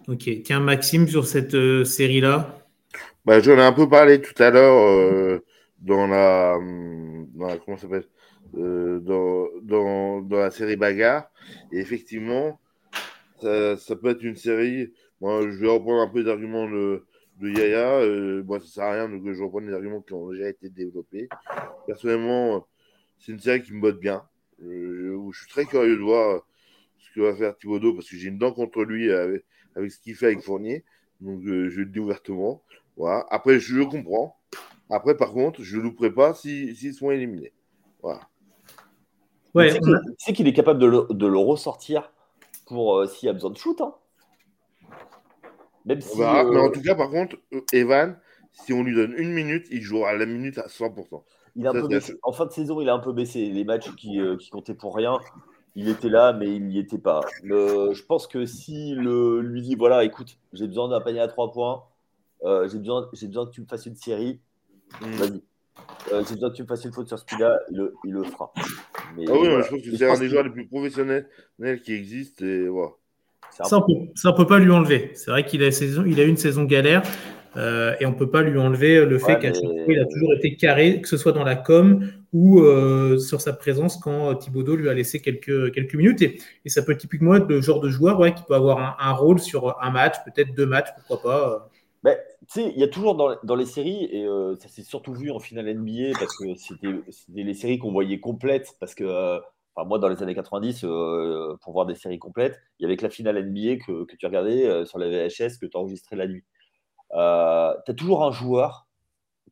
Ok. 0.09 0.43
Tiens, 0.45 0.61
Maxime, 0.61 1.09
sur 1.09 1.27
cette 1.27 1.57
série-là, 1.85 2.62
bah, 3.25 3.41
J'en 3.41 3.57
ai 3.59 3.63
un 3.63 3.73
peu 3.73 3.89
parlé 3.89 4.21
tout 4.21 4.41
à 4.43 4.51
l'heure 4.51 4.79
euh, 4.79 5.45
dans, 5.79 6.07
la, 6.07 6.59
dans 7.35 7.47
la. 7.47 7.57
Comment 7.59 7.77
s'appelle 7.77 8.05
euh, 8.55 9.01
dans, 9.01 9.49
dans, 9.63 10.21
dans, 10.21 10.39
la 10.39 10.51
série 10.51 10.77
Bagarre. 10.77 11.31
Et 11.73 11.79
effectivement, 11.79 12.61
ça, 13.41 13.97
peut 13.97 14.11
être 14.11 14.23
une 14.23 14.37
série. 14.37 14.93
Moi, 15.21 15.43
je 15.43 15.57
vais 15.57 15.69
reprendre 15.69 16.03
un 16.03 16.09
peu 16.09 16.23
d'arguments 16.23 16.69
de, 16.69 17.05
de 17.41 17.49
Yaya. 17.49 18.01
Euh, 18.01 18.43
moi, 18.45 18.61
ça 18.61 18.67
sert 18.67 18.85
à 18.85 18.93
rien 18.93 19.21
que 19.21 19.33
je 19.33 19.43
reprenne 19.43 19.67
des 19.67 19.73
arguments 19.73 20.03
qui 20.03 20.13
ont 20.13 20.31
déjà 20.31 20.49
été 20.49 20.69
développés. 20.69 21.29
Personnellement, 21.87 22.67
c'est 23.19 23.33
une 23.33 23.41
série 23.41 23.63
qui 23.63 23.73
me 23.73 23.81
botte 23.81 24.01
bien. 24.01 24.23
Je, 24.61 25.19
je, 25.33 25.39
suis 25.39 25.49
très 25.49 25.65
curieux 25.65 25.97
de 25.97 26.03
voir 26.03 26.43
ce 26.99 27.15
que 27.15 27.21
va 27.21 27.35
faire 27.35 27.57
Thibaudot 27.57 27.95
parce 27.95 28.09
que 28.09 28.17
j'ai 28.17 28.29
une 28.29 28.39
dent 28.39 28.53
contre 28.53 28.85
lui 28.85 29.11
avec, 29.11 29.45
avec 29.75 29.91
ce 29.91 29.99
qu'il 29.99 30.15
fait 30.15 30.27
avec 30.27 30.43
Fournier. 30.43 30.85
Donc, 31.21 31.41
je 31.45 31.81
le 31.81 31.87
dis 31.87 32.01
ouvertement. 32.01 32.63
Voilà. 32.97 33.27
Après, 33.31 33.59
je 33.59 33.75
le 33.75 33.87
comprends. 33.87 34.37
Après, 34.91 35.17
par 35.17 35.33
contre, 35.33 35.63
je 35.63 35.79
ne 35.79 35.83
louperai 35.83 36.13
pas 36.13 36.35
s'ils 36.35 36.77
si, 36.77 36.93
sont 36.93 37.11
éliminés. 37.11 37.53
Voilà. 38.03 38.21
Ouais, 39.55 39.73
tu 39.79 39.81
sais 40.19 40.33
qu'il 40.33 40.49
est 40.49 40.53
capable 40.53 40.79
de 40.79 40.87
le, 40.87 41.07
de 41.11 41.27
le 41.27 41.39
ressortir 41.39 42.11
pour 42.67 42.97
euh, 42.97 43.07
s'il 43.07 43.27
y 43.27 43.31
a 43.31 43.33
besoin 43.33 43.51
de 43.51 43.57
shoot. 43.57 43.81
Hein. 43.81 43.95
Même 45.85 46.01
si, 46.01 46.19
Mais 46.19 46.25
en 46.25 46.67
euh, 46.67 46.69
tout 46.71 46.83
cas, 46.83 46.95
par 46.95 47.11
contre, 47.11 47.37
Evan, 47.73 48.19
si 48.53 48.73
on 48.73 48.83
lui 48.83 48.95
donne 48.95 49.15
une 49.17 49.33
minute, 49.33 49.67
il 49.71 49.83
jouera 49.83 50.11
à 50.11 50.15
la 50.15 50.27
minute 50.27 50.59
à 50.59 50.67
100%. 50.69 51.23
Il 51.57 51.67
a 51.67 51.71
un 51.71 51.73
peu 51.73 52.01
En 52.23 52.33
fin 52.33 52.47
de 52.47 52.53
saison, 52.53 52.81
il 52.81 52.89
a 52.89 52.95
un 52.95 52.99
peu 52.99 53.13
baissé. 53.13 53.51
Les 53.51 53.65
matchs 53.65 53.95
qui, 53.97 54.19
qui 54.39 54.51
comptaient 54.51 54.75
pour 54.75 54.97
rien, 54.97 55.19
il 55.75 55.89
était 55.89 56.09
là, 56.09 56.33
mais 56.33 56.47
il 56.47 56.67
n'y 56.67 56.79
était 56.79 56.99
pas. 56.99 57.21
je 57.43 58.03
pense 58.05 58.27
que 58.27 58.47
si 58.47 58.95
le, 58.95 59.41
lui 59.41 59.63
dit 59.63 59.75
voilà, 59.75 60.05
écoute, 60.05 60.39
j'ai 60.53 60.67
besoin 60.67 60.89
d'un 60.89 61.01
panier 61.01 61.21
à 61.21 61.29
trois 61.29 61.53
points, 61.53 61.85
euh, 62.45 62.69
j'ai 62.69 62.79
besoin, 62.79 63.09
besoin 63.11 63.47
que 63.47 63.53
tu 63.53 63.61
me 63.61 63.67
fasses 63.67 63.87
une 63.87 63.97
série, 63.97 64.41
mm. 65.01 65.11
vas-y. 65.13 65.43
Euh, 66.13 66.23
j'ai 66.29 66.35
besoin 66.35 66.51
que 66.51 66.57
tu 66.57 66.63
me 66.63 66.67
fasses 66.69 66.85
une 66.85 66.93
faute 66.93 67.09
sur 67.09 67.19
ce 67.19 67.25
là 67.41 67.59
il 67.71 67.77
le, 67.77 67.95
il 68.05 68.13
le 68.13 68.25
fera. 68.25 68.53
Mais, 69.17 69.25
ah 69.29 69.33
oui, 69.33 69.47
je 69.47 69.71
pense 69.71 69.83
que 69.83 69.97
c'est 69.97 70.11
un 70.11 70.19
des 70.19 70.29
joueurs 70.29 70.45
les 70.45 70.51
plus 70.51 70.67
professionnels 70.67 71.27
qui 71.83 71.95
existent. 71.95 72.45
Et, 72.45 72.69
voilà. 72.69 72.91
Ça, 73.51 73.79
on 73.79 74.31
ne 74.31 74.37
peut 74.37 74.47
pas 74.47 74.59
lui 74.59 74.71
enlever. 74.71 75.11
C'est 75.15 75.31
vrai 75.31 75.45
qu'il 75.45 75.63
a, 75.63 75.69
il 75.69 76.21
a 76.21 76.25
eu 76.25 76.29
une 76.29 76.37
saison 76.37 76.65
galère. 76.65 77.03
Euh, 77.57 77.95
et 78.01 78.07
on 78.07 78.13
ne 78.13 78.17
peut 78.17 78.31
pas 78.31 78.41
lui 78.41 78.59
enlever 78.59 79.05
le 79.05 79.19
fait 79.19 79.39
qu'à 79.39 79.53
chaque 79.53 79.63
fois, 79.63 79.85
il 79.89 79.99
a 79.99 80.07
toujours 80.07 80.33
été 80.33 80.57
carré, 80.57 81.03
que 81.03 81.09
ce 81.09 81.19
soit 81.19 81.33
dans 81.33 81.45
la 81.45 81.55
com 81.55 82.09
ou 82.33 82.61
euh, 82.61 83.19
sur 83.19 83.43
sa 83.43 83.53
présence 83.53 83.99
quand 83.99 84.35
Thibaudot 84.37 84.75
lui 84.77 84.89
a 84.89 84.95
laissé 84.95 85.21
quelques, 85.21 85.71
quelques 85.73 85.95
minutes. 85.95 86.23
Et, 86.23 86.39
et 86.65 86.71
ça 86.71 86.83
peut 86.83 86.97
typiquement 86.97 87.35
être 87.35 87.47
le 87.49 87.61
genre 87.61 87.81
de 87.81 87.91
joueur 87.91 88.19
ouais, 88.19 88.33
qui 88.33 88.43
peut 88.43 88.55
avoir 88.55 88.79
un, 88.79 88.97
un 88.99 89.13
rôle 89.13 89.39
sur 89.39 89.77
un 89.83 89.91
match, 89.91 90.17
peut-être 90.25 90.55
deux 90.55 90.65
matchs, 90.65 90.89
pourquoi 90.97 91.31
pas. 91.31 91.71
Ben, 92.03 92.19
tu 92.49 92.61
sais, 92.61 92.73
il 92.75 92.79
y 92.81 92.83
a 92.83 92.89
toujours 92.89 93.15
dans, 93.15 93.37
dans 93.45 93.55
les 93.55 93.67
séries, 93.67 94.09
et 94.11 94.25
euh, 94.27 94.57
ça 94.57 94.69
s'est 94.69 94.83
surtout 94.83 95.15
vu 95.15 95.31
en 95.31 95.39
finale 95.39 95.73
NBA 95.73 96.19
parce 96.19 96.37
que 96.37 96.55
c'était 96.57 97.01
les 97.29 97.55
séries 97.55 97.79
qu'on 97.79 97.93
voyait 97.93 98.19
complètes. 98.19 98.77
Parce 98.81 98.95
que 98.95 99.05
euh, 99.05 99.39
enfin, 99.75 99.87
moi, 99.89 99.99
dans 100.01 100.09
les 100.09 100.21
années 100.23 100.35
90, 100.35 100.85
euh, 100.85 101.57
pour 101.63 101.73
voir 101.73 101.87
des 101.87 101.95
séries 101.95 102.19
complètes, 102.19 102.61
il 102.79 102.83
y 102.83 102.87
avait 102.87 102.97
que 102.97 103.05
la 103.05 103.11
finale 103.11 103.39
NBA 103.39 103.77
que, 103.77 104.05
que 104.05 104.17
tu 104.17 104.27
regardais 104.27 104.85
sur 104.85 104.99
la 104.99 105.09
VHS, 105.09 105.59
que 105.61 105.67
tu 105.67 105.77
enregistrais 105.77 106.17
la 106.17 106.27
nuit. 106.27 106.45
tu 107.11 107.17
as 107.17 107.95
toujours 107.97 108.25
un 108.25 108.33
joueur 108.33 108.89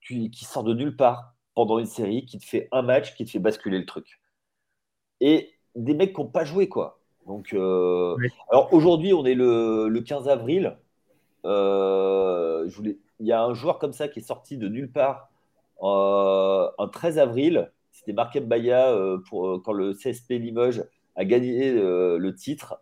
qui, 0.06 0.30
qui, 0.30 0.44
sort 0.44 0.64
de 0.64 0.74
nulle 0.74 0.96
part 0.96 1.34
pendant 1.54 1.78
une 1.78 1.86
série, 1.86 2.24
qui 2.26 2.38
te 2.38 2.44
fait 2.44 2.68
un 2.72 2.82
match, 2.82 3.14
qui 3.14 3.24
te 3.24 3.30
fait 3.30 3.38
basculer 3.38 3.78
le 3.78 3.86
truc. 3.86 4.20
Et 5.20 5.50
des 5.76 5.94
mecs 5.94 6.14
qui 6.14 6.20
n'ont 6.20 6.28
pas 6.28 6.44
joué, 6.44 6.68
quoi. 6.68 7.00
Donc, 7.26 7.52
alors 7.52 8.72
aujourd'hui, 8.72 9.12
on 9.12 9.24
est 9.24 9.34
le, 9.34 9.88
le 9.88 10.00
15 10.00 10.28
avril. 10.28 10.76
Je 11.44 12.74
voulais, 12.74 12.98
il 13.18 13.26
y 13.26 13.32
a 13.32 13.42
un 13.42 13.54
joueur 13.54 13.78
comme 13.78 13.92
ça 13.92 14.08
qui 14.08 14.20
est 14.20 14.22
sorti 14.22 14.56
de 14.58 14.68
nulle 14.68 14.90
part 14.90 15.30
un 15.82 16.88
13 16.92 17.18
avril. 17.18 17.70
C'était 17.92 18.12
Marc 18.12 18.38
Baya 18.40 18.94
pour 19.28 19.62
quand 19.62 19.72
le 19.72 19.94
CSP 19.94 20.30
Limoges 20.32 20.84
a 21.16 21.24
gagné 21.24 21.72
le 21.72 22.34
titre. 22.34 22.80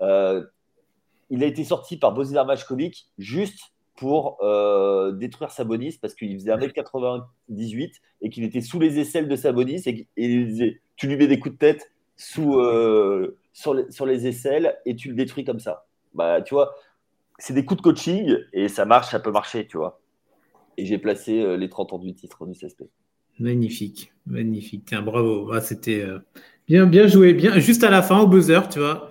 il 0.00 1.42
a 1.42 1.46
été 1.46 1.64
sorti 1.64 1.96
par 1.96 2.12
Bozidar 2.12 2.46
Matchkovic 2.46 3.08
juste 3.18 3.72
pour 4.00 4.38
euh, 4.40 5.12
détruire 5.12 5.50
Sabonis 5.50 5.98
parce 6.00 6.14
qu'il 6.14 6.32
faisait 6.32 6.50
1m98 6.50 7.92
et 8.22 8.30
qu'il 8.30 8.44
était 8.44 8.62
sous 8.62 8.80
les 8.80 8.98
aisselles 8.98 9.28
de 9.28 9.36
Sabonis 9.36 9.82
et, 9.84 10.08
il 10.16 10.46
disait 10.46 10.80
tu 10.96 11.06
lui 11.06 11.18
mets 11.18 11.26
des 11.26 11.38
coups 11.38 11.54
de 11.54 11.58
tête 11.58 11.92
sous, 12.16 12.58
euh, 12.58 13.36
sur, 13.52 13.74
les, 13.74 13.90
sur, 13.90 14.06
les, 14.06 14.26
aisselles 14.26 14.78
et 14.86 14.96
tu 14.96 15.08
le 15.10 15.14
détruis 15.14 15.44
comme 15.44 15.60
ça. 15.60 15.84
Bah, 16.14 16.40
tu 16.40 16.54
vois, 16.54 16.74
c'est 17.40 17.54
des 17.54 17.64
coups 17.64 17.78
de 17.78 17.82
coaching 17.82 18.36
et 18.52 18.68
ça 18.68 18.84
marche, 18.84 19.10
ça 19.10 19.20
peut 19.20 19.32
marcher, 19.32 19.66
tu 19.66 19.76
vois. 19.76 20.00
Et 20.76 20.86
j'ai 20.86 20.98
placé 20.98 21.42
euh, 21.42 21.56
les 21.56 21.68
30 21.68 21.92
ans 21.94 21.98
du 21.98 22.14
titre 22.14 22.46
du 22.46 22.52
CSP. 22.52 22.84
Magnifique, 23.38 24.12
magnifique. 24.26 24.84
Tiens, 24.86 25.02
bravo. 25.02 25.50
Ah, 25.52 25.60
C'était 25.60 26.06
bien, 26.68 26.86
bien 26.86 27.06
joué. 27.06 27.32
Bien, 27.32 27.58
juste 27.58 27.82
à 27.84 27.90
la 27.90 28.02
fin, 28.02 28.20
au 28.20 28.26
buzzer, 28.26 28.68
tu 28.68 28.78
vois 28.78 29.10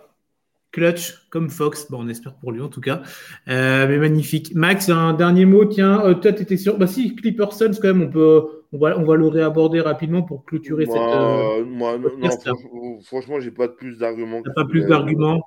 clutch 0.71 1.27
comme 1.29 1.49
Fox. 1.49 1.89
Bon, 1.89 2.03
on 2.03 2.07
espère 2.07 2.35
pour 2.35 2.51
lui 2.51 2.61
en 2.61 2.69
tout 2.69 2.81
cas. 2.81 3.01
Euh, 3.47 3.87
mais 3.87 3.97
magnifique. 3.97 4.53
Max, 4.55 4.89
un 4.89 5.13
dernier 5.13 5.45
mot. 5.45 5.65
Tiens, 5.65 6.01
euh, 6.05 6.13
toi, 6.13 6.31
tu 6.33 6.43
étais 6.43 6.57
sûr? 6.57 6.77
Bah, 6.77 6.87
si, 6.87 7.15
Clipper 7.15 7.51
Suns, 7.51 7.73
quand 7.81 7.87
même, 7.87 8.01
on, 8.01 8.09
peut, 8.09 8.63
on, 8.71 8.77
va, 8.77 8.97
on 8.97 9.05
va 9.05 9.15
le 9.15 9.27
réaborder 9.27 9.81
rapidement 9.81 10.21
pour 10.21 10.45
clôturer 10.45 10.85
cette. 10.85 10.95
Euh, 10.95 11.65
moi, 11.65 11.97
non, 11.97 12.99
franchement, 13.03 13.39
j'ai 13.39 13.51
pas 13.51 13.67
plus 13.67 13.97
d'arguments. 13.97 14.41
Pas 14.55 14.65
plus 14.65 14.85
d'arguments? 14.85 15.41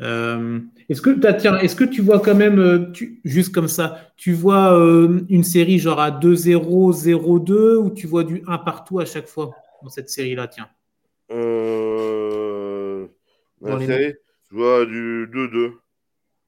Est-ce 0.00 1.00
que, 1.00 1.10
tiens, 1.38 1.58
est-ce 1.58 1.76
que 1.76 1.84
tu 1.84 2.02
vois 2.02 2.20
quand 2.20 2.34
même, 2.34 2.92
tu, 2.92 3.20
juste 3.24 3.54
comme 3.54 3.68
ça, 3.68 4.12
tu 4.16 4.32
vois 4.32 4.70
une 5.28 5.44
série 5.44 5.78
genre 5.78 6.00
à 6.00 6.10
2-0, 6.10 6.92
0-2 6.92 7.76
ou 7.76 7.90
tu 7.90 8.06
vois 8.06 8.24
du 8.24 8.42
1 8.46 8.58
partout 8.58 9.00
à 9.00 9.04
chaque 9.04 9.28
fois 9.28 9.50
dans 9.82 9.90
cette 9.90 10.10
série-là, 10.10 10.48
tiens? 10.48 10.68
Dans 11.30 13.08
la 13.62 13.86
série 13.86 14.14
je 14.50 14.56
vois 14.56 14.86
du 14.86 15.26
2-2. 15.32 15.72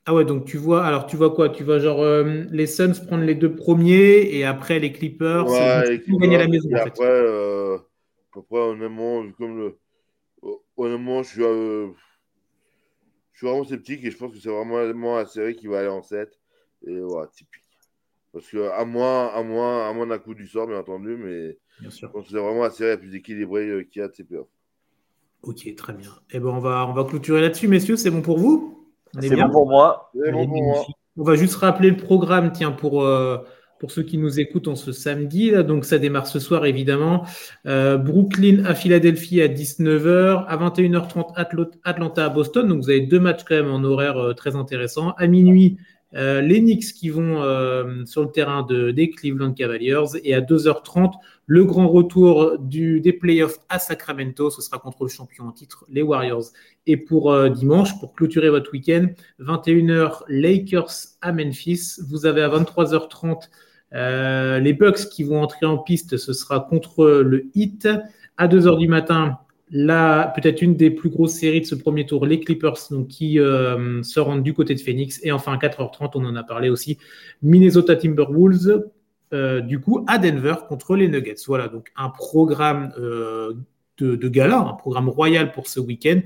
Ah 0.04 0.14
ouais, 0.14 0.24
donc 0.24 0.44
tu 0.44 0.56
vois, 0.56 0.86
alors 0.86 1.06
tu 1.06 1.16
vois 1.16 1.34
quoi? 1.34 1.48
Tu 1.48 1.64
vois 1.64 1.80
genre 1.80 2.00
euh, 2.00 2.44
les 2.52 2.68
Suns 2.68 2.92
prendre 3.06 3.24
les 3.24 3.34
deux 3.34 3.56
premiers 3.56 4.28
et 4.32 4.44
après 4.44 4.78
les 4.78 4.92
Clippers, 4.92 5.50
ouais, 5.50 6.00
gagner 6.06 6.38
la 6.38 6.46
maison. 6.46 6.68
En 6.72 6.76
fait. 6.76 6.82
Après, 6.82 7.04
euh, 7.04 7.78
après, 8.36 8.60
honnêtement, 8.60 9.24
comme 9.36 9.58
le, 9.58 9.78
honnêtement, 10.76 11.24
je 11.24 11.28
suis, 11.28 11.42
euh, 11.42 11.88
je 13.36 13.40
suis 13.40 13.48
vraiment 13.48 13.64
sceptique 13.64 14.02
et 14.02 14.10
je 14.10 14.16
pense 14.16 14.32
que 14.32 14.38
c'est 14.38 14.48
vraiment 14.48 15.16
la 15.16 15.26
série 15.26 15.54
qui 15.56 15.66
va 15.66 15.80
aller 15.80 15.88
en 15.88 16.02
7. 16.02 16.40
Et 16.86 17.00
voilà, 17.00 17.26
typique. 17.26 17.62
Parce 18.32 18.46
que 18.48 18.70
à 18.70 18.82
moins, 18.86 19.26
à 19.28 19.42
moins, 19.42 19.90
à 19.90 19.92
moins 19.92 20.06
d'un 20.06 20.18
coup 20.18 20.32
du 20.32 20.46
sort, 20.46 20.66
bien 20.66 20.78
entendu, 20.78 21.18
mais 21.18 21.58
bien 21.78 21.90
sûr. 21.90 22.08
je 22.08 22.12
pense 22.14 22.24
que 22.24 22.30
c'est 22.30 22.38
vraiment 22.38 22.62
la 22.62 22.70
série 22.70 22.90
la 22.90 22.96
plus 22.96 23.14
équilibrée 23.14 23.86
qu'il 23.92 24.00
y 24.00 24.04
a 24.04 24.08
de 24.08 24.14
ces 24.14 24.24
playoffs. 24.24 24.48
Ok, 25.42 25.74
très 25.76 25.92
bien. 25.92 26.10
Eh 26.30 26.40
ben, 26.40 26.48
on 26.48 26.60
va, 26.60 26.86
on 26.88 26.94
va 26.94 27.04
clôturer 27.04 27.42
là-dessus, 27.42 27.68
messieurs. 27.68 27.96
C'est 27.96 28.10
bon 28.10 28.22
pour 28.22 28.38
vous? 28.38 28.88
C'est 29.20 29.36
bon 29.36 29.50
pour 29.50 29.68
moi. 29.68 30.10
On 31.18 31.22
va 31.22 31.34
juste 31.34 31.56
rappeler 31.56 31.90
le 31.90 31.98
programme, 31.98 32.52
tiens, 32.52 32.72
pour, 32.72 33.02
euh, 33.02 33.36
pour 33.78 33.90
ceux 33.90 34.02
qui 34.02 34.18
nous 34.18 34.40
écoutent 34.40 34.68
en 34.68 34.76
ce 34.76 34.92
samedi. 34.92 35.52
Donc, 35.64 35.84
ça 35.84 35.98
démarre 35.98 36.26
ce 36.26 36.38
soir, 36.38 36.66
évidemment. 36.66 37.24
Euh, 37.66 37.96
Brooklyn 37.96 38.64
à 38.64 38.74
Philadelphie 38.74 39.40
à 39.42 39.48
19h. 39.48 40.44
À 40.46 40.56
21h30, 40.56 41.32
Atlanta 41.84 42.24
à 42.24 42.28
Boston. 42.28 42.68
Donc, 42.68 42.82
vous 42.82 42.90
avez 42.90 43.02
deux 43.02 43.20
matchs 43.20 43.44
quand 43.46 43.56
même 43.56 43.70
en 43.70 43.82
horaire 43.84 44.18
euh, 44.18 44.34
très 44.34 44.56
intéressant. 44.56 45.10
À 45.12 45.26
minuit, 45.26 45.78
les 46.12 46.60
Knicks 46.60 46.94
qui 46.94 47.10
vont 47.10 47.42
sur 48.06 48.22
le 48.22 48.30
terrain 48.30 48.62
de, 48.62 48.90
des 48.90 49.10
Cleveland 49.10 49.52
Cavaliers. 49.52 50.16
Et 50.24 50.34
à 50.34 50.40
2h30, 50.40 51.12
le 51.46 51.64
grand 51.64 51.86
retour 51.88 52.58
des 52.58 53.12
playoffs 53.12 53.58
à 53.68 53.78
Sacramento, 53.78 54.50
ce 54.50 54.60
sera 54.60 54.78
contre 54.78 55.04
le 55.04 55.08
champion 55.08 55.44
en 55.46 55.52
titre, 55.52 55.84
les 55.88 56.02
Warriors. 56.02 56.46
Et 56.88 56.96
pour 56.96 57.32
euh, 57.32 57.48
dimanche, 57.48 57.98
pour 58.00 58.14
clôturer 58.14 58.50
votre 58.50 58.72
week-end, 58.72 59.06
21h, 59.38 60.22
Lakers 60.28 60.90
à 61.22 61.32
Memphis. 61.32 62.00
Vous 62.08 62.26
avez 62.26 62.42
à 62.42 62.48
23h30 62.48 63.48
euh, 63.96 64.60
les 64.60 64.72
Bucks 64.74 65.08
qui 65.08 65.24
vont 65.24 65.42
entrer 65.42 65.66
en 65.66 65.78
piste, 65.78 66.16
ce 66.16 66.32
sera 66.32 66.60
contre 66.60 67.04
le 67.06 67.46
Heat. 67.54 67.88
À 68.36 68.48
2h 68.48 68.78
du 68.78 68.86
matin, 68.86 69.38
là, 69.70 70.28
peut-être 70.28 70.62
une 70.62 70.76
des 70.76 70.90
plus 70.90 71.10
grosses 71.10 71.34
séries 71.34 71.62
de 71.62 71.66
ce 71.66 71.74
premier 71.74 72.06
tour, 72.06 72.26
les 72.26 72.40
Clippers, 72.40 72.76
donc, 72.90 73.08
qui 73.08 73.40
euh, 73.40 74.02
se 74.02 74.20
rendent 74.20 74.42
du 74.42 74.54
côté 74.54 74.74
de 74.74 74.80
Phoenix. 74.80 75.20
Et 75.22 75.32
enfin, 75.32 75.52
à 75.52 75.56
4h30, 75.56 76.12
on 76.14 76.24
en 76.24 76.36
a 76.36 76.42
parlé 76.42 76.68
aussi, 76.68 76.98
Minnesota 77.42 77.96
Timberwolves 77.96 78.84
euh, 79.32 79.60
du 79.60 79.80
coup 79.80 80.04
à 80.06 80.18
Denver 80.18 80.54
contre 80.68 80.94
les 80.94 81.08
Nuggets. 81.08 81.34
Voilà, 81.46 81.68
donc 81.68 81.90
un 81.96 82.10
programme 82.10 82.92
euh, 82.98 83.54
de, 83.98 84.28
gala, 84.28 84.58
un 84.58 84.74
programme 84.74 85.08
royal 85.08 85.52
pour 85.52 85.66
ce 85.66 85.80
week-end. 85.80 86.20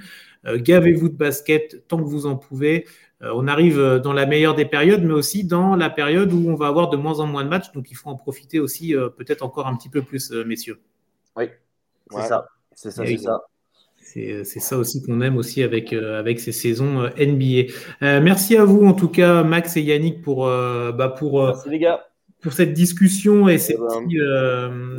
Gavez-vous 0.45 1.11
de 1.11 1.17
basket 1.17 1.87
tant 1.87 1.99
que 1.99 2.09
vous 2.09 2.25
en 2.25 2.35
pouvez. 2.35 2.87
On 3.23 3.47
arrive 3.49 4.01
dans 4.03 4.13
la 4.13 4.27
meilleure 4.27 4.55
des 4.55 4.65
périodes, 4.65 5.03
mais 5.03 5.13
aussi 5.13 5.45
dans 5.45 5.77
la 5.77 5.91
période 5.91 6.33
où 6.33 6.49
on 6.49 6.55
va 6.55 6.69
avoir 6.69 6.89
de 6.89 6.97
moins 6.97 7.21
en 7.21 7.27
moins 7.27 7.45
de 7.45 7.49
matchs, 7.49 7.73
donc 7.73 7.91
il 7.91 7.95
faut 7.95 8.09
en 8.09 8.17
profiter 8.17 8.61
aussi 8.61 8.95
peut-être 9.19 9.43
encore 9.43 9.67
un 9.67 9.77
petit 9.77 9.89
peu 9.89 10.03
plus, 10.03 10.31
messieurs. 10.31 10.81
Oui, 11.37 11.45
c'est 12.11 12.23
ça. 12.23 12.47
C'est 12.75 12.91
ça, 12.91 13.05
c'est 13.05 13.17
ça. 13.19 13.41
C'est 14.03 14.61
ça 14.61 14.79
aussi 14.79 15.03
qu'on 15.03 15.21
aime 15.21 15.37
aussi 15.37 15.63
avec, 15.63 15.93
avec 15.93 16.41
ces 16.41 16.53
saisons 16.53 17.11
NBA. 17.19 17.73
merci 18.01 18.57
à 18.57 18.65
vous 18.65 18.87
en 18.87 18.95
tout 18.95 19.09
cas, 19.09 19.43
Max 19.43 19.77
et 19.77 19.83
Yannick, 19.83 20.23
pour, 20.23 20.47
bah 20.47 21.15
pour, 21.17 21.45
merci 21.45 21.69
les 21.69 21.79
gars 21.79 22.07
pour 22.41 22.53
cette 22.53 22.73
discussion 22.73 23.49
et 23.49 23.59
ces 23.59 23.75
petits, 23.75 24.19
euh, 24.19 24.97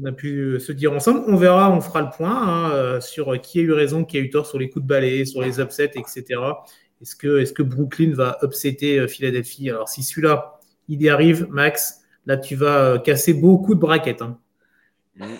on 0.00 0.04
a 0.06 0.12
pu 0.12 0.58
se 0.60 0.72
dire 0.72 0.92
ensemble. 0.92 1.22
On 1.26 1.36
verra, 1.36 1.70
on 1.70 1.80
fera 1.80 2.00
le 2.00 2.08
point 2.14 2.30
hein, 2.30 2.70
euh, 2.72 3.00
sur 3.00 3.38
qui 3.40 3.60
a 3.60 3.62
eu 3.62 3.72
raison, 3.72 4.04
qui 4.04 4.16
a 4.16 4.20
eu 4.20 4.30
tort 4.30 4.46
sur 4.46 4.58
les 4.58 4.70
coups 4.70 4.82
de 4.82 4.88
balai, 4.88 5.24
sur 5.24 5.42
les 5.42 5.60
upsets, 5.60 5.92
etc. 5.96 6.40
Est-ce 7.00 7.16
que, 7.16 7.38
est 7.40 7.54
que 7.54 7.62
Brooklyn 7.62 8.12
va 8.14 8.38
upsetter 8.42 8.98
euh, 8.98 9.08
Philadelphie? 9.08 9.70
Alors, 9.70 9.88
si 9.88 10.02
celui-là, 10.02 10.60
il 10.88 11.02
y 11.02 11.08
arrive, 11.08 11.46
Max, 11.50 12.02
là, 12.26 12.36
tu 12.36 12.56
vas 12.56 12.98
casser 12.98 13.34
beaucoup 13.34 13.74
de 13.74 13.80
braquettes. 13.80 14.22
Hein. 14.22 14.38
Mm. 15.16 15.36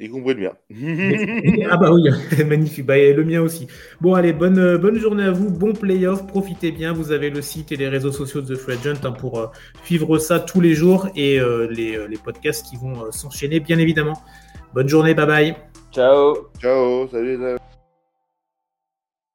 Y 0.00 0.08
compris 0.08 0.32
le 0.34 0.40
mien. 0.40 1.66
ah 1.70 1.76
bah 1.76 1.92
oui, 1.92 2.08
magnifique. 2.46 2.86
Bah, 2.86 2.96
le 2.96 3.22
mien 3.22 3.42
aussi. 3.42 3.66
Bon, 4.00 4.14
allez, 4.14 4.32
bonne, 4.32 4.78
bonne 4.78 4.98
journée 4.98 5.24
à 5.24 5.30
vous. 5.30 5.50
Bon 5.50 5.74
playoff. 5.74 6.26
Profitez 6.26 6.72
bien. 6.72 6.94
Vous 6.94 7.12
avez 7.12 7.28
le 7.28 7.42
site 7.42 7.70
et 7.70 7.76
les 7.76 7.88
réseaux 7.88 8.12
sociaux 8.12 8.40
de 8.40 8.54
The 8.54 8.58
Free 8.58 8.78
hein, 8.86 9.12
pour 9.12 9.38
euh, 9.38 9.46
suivre 9.84 10.18
ça 10.18 10.40
tous 10.40 10.62
les 10.62 10.74
jours 10.74 11.08
et 11.16 11.38
euh, 11.38 11.68
les, 11.70 11.96
euh, 11.96 12.06
les, 12.06 12.16
podcasts 12.16 12.66
qui 12.66 12.76
vont 12.76 13.12
s'enchaîner, 13.12 13.60
bien 13.60 13.78
évidemment. 13.78 14.22
Bonne 14.72 14.88
journée. 14.88 15.12
Bye 15.12 15.26
bye. 15.26 15.56
Ciao. 15.92 16.48
Ciao. 16.58 17.06
Salut. 17.08 17.58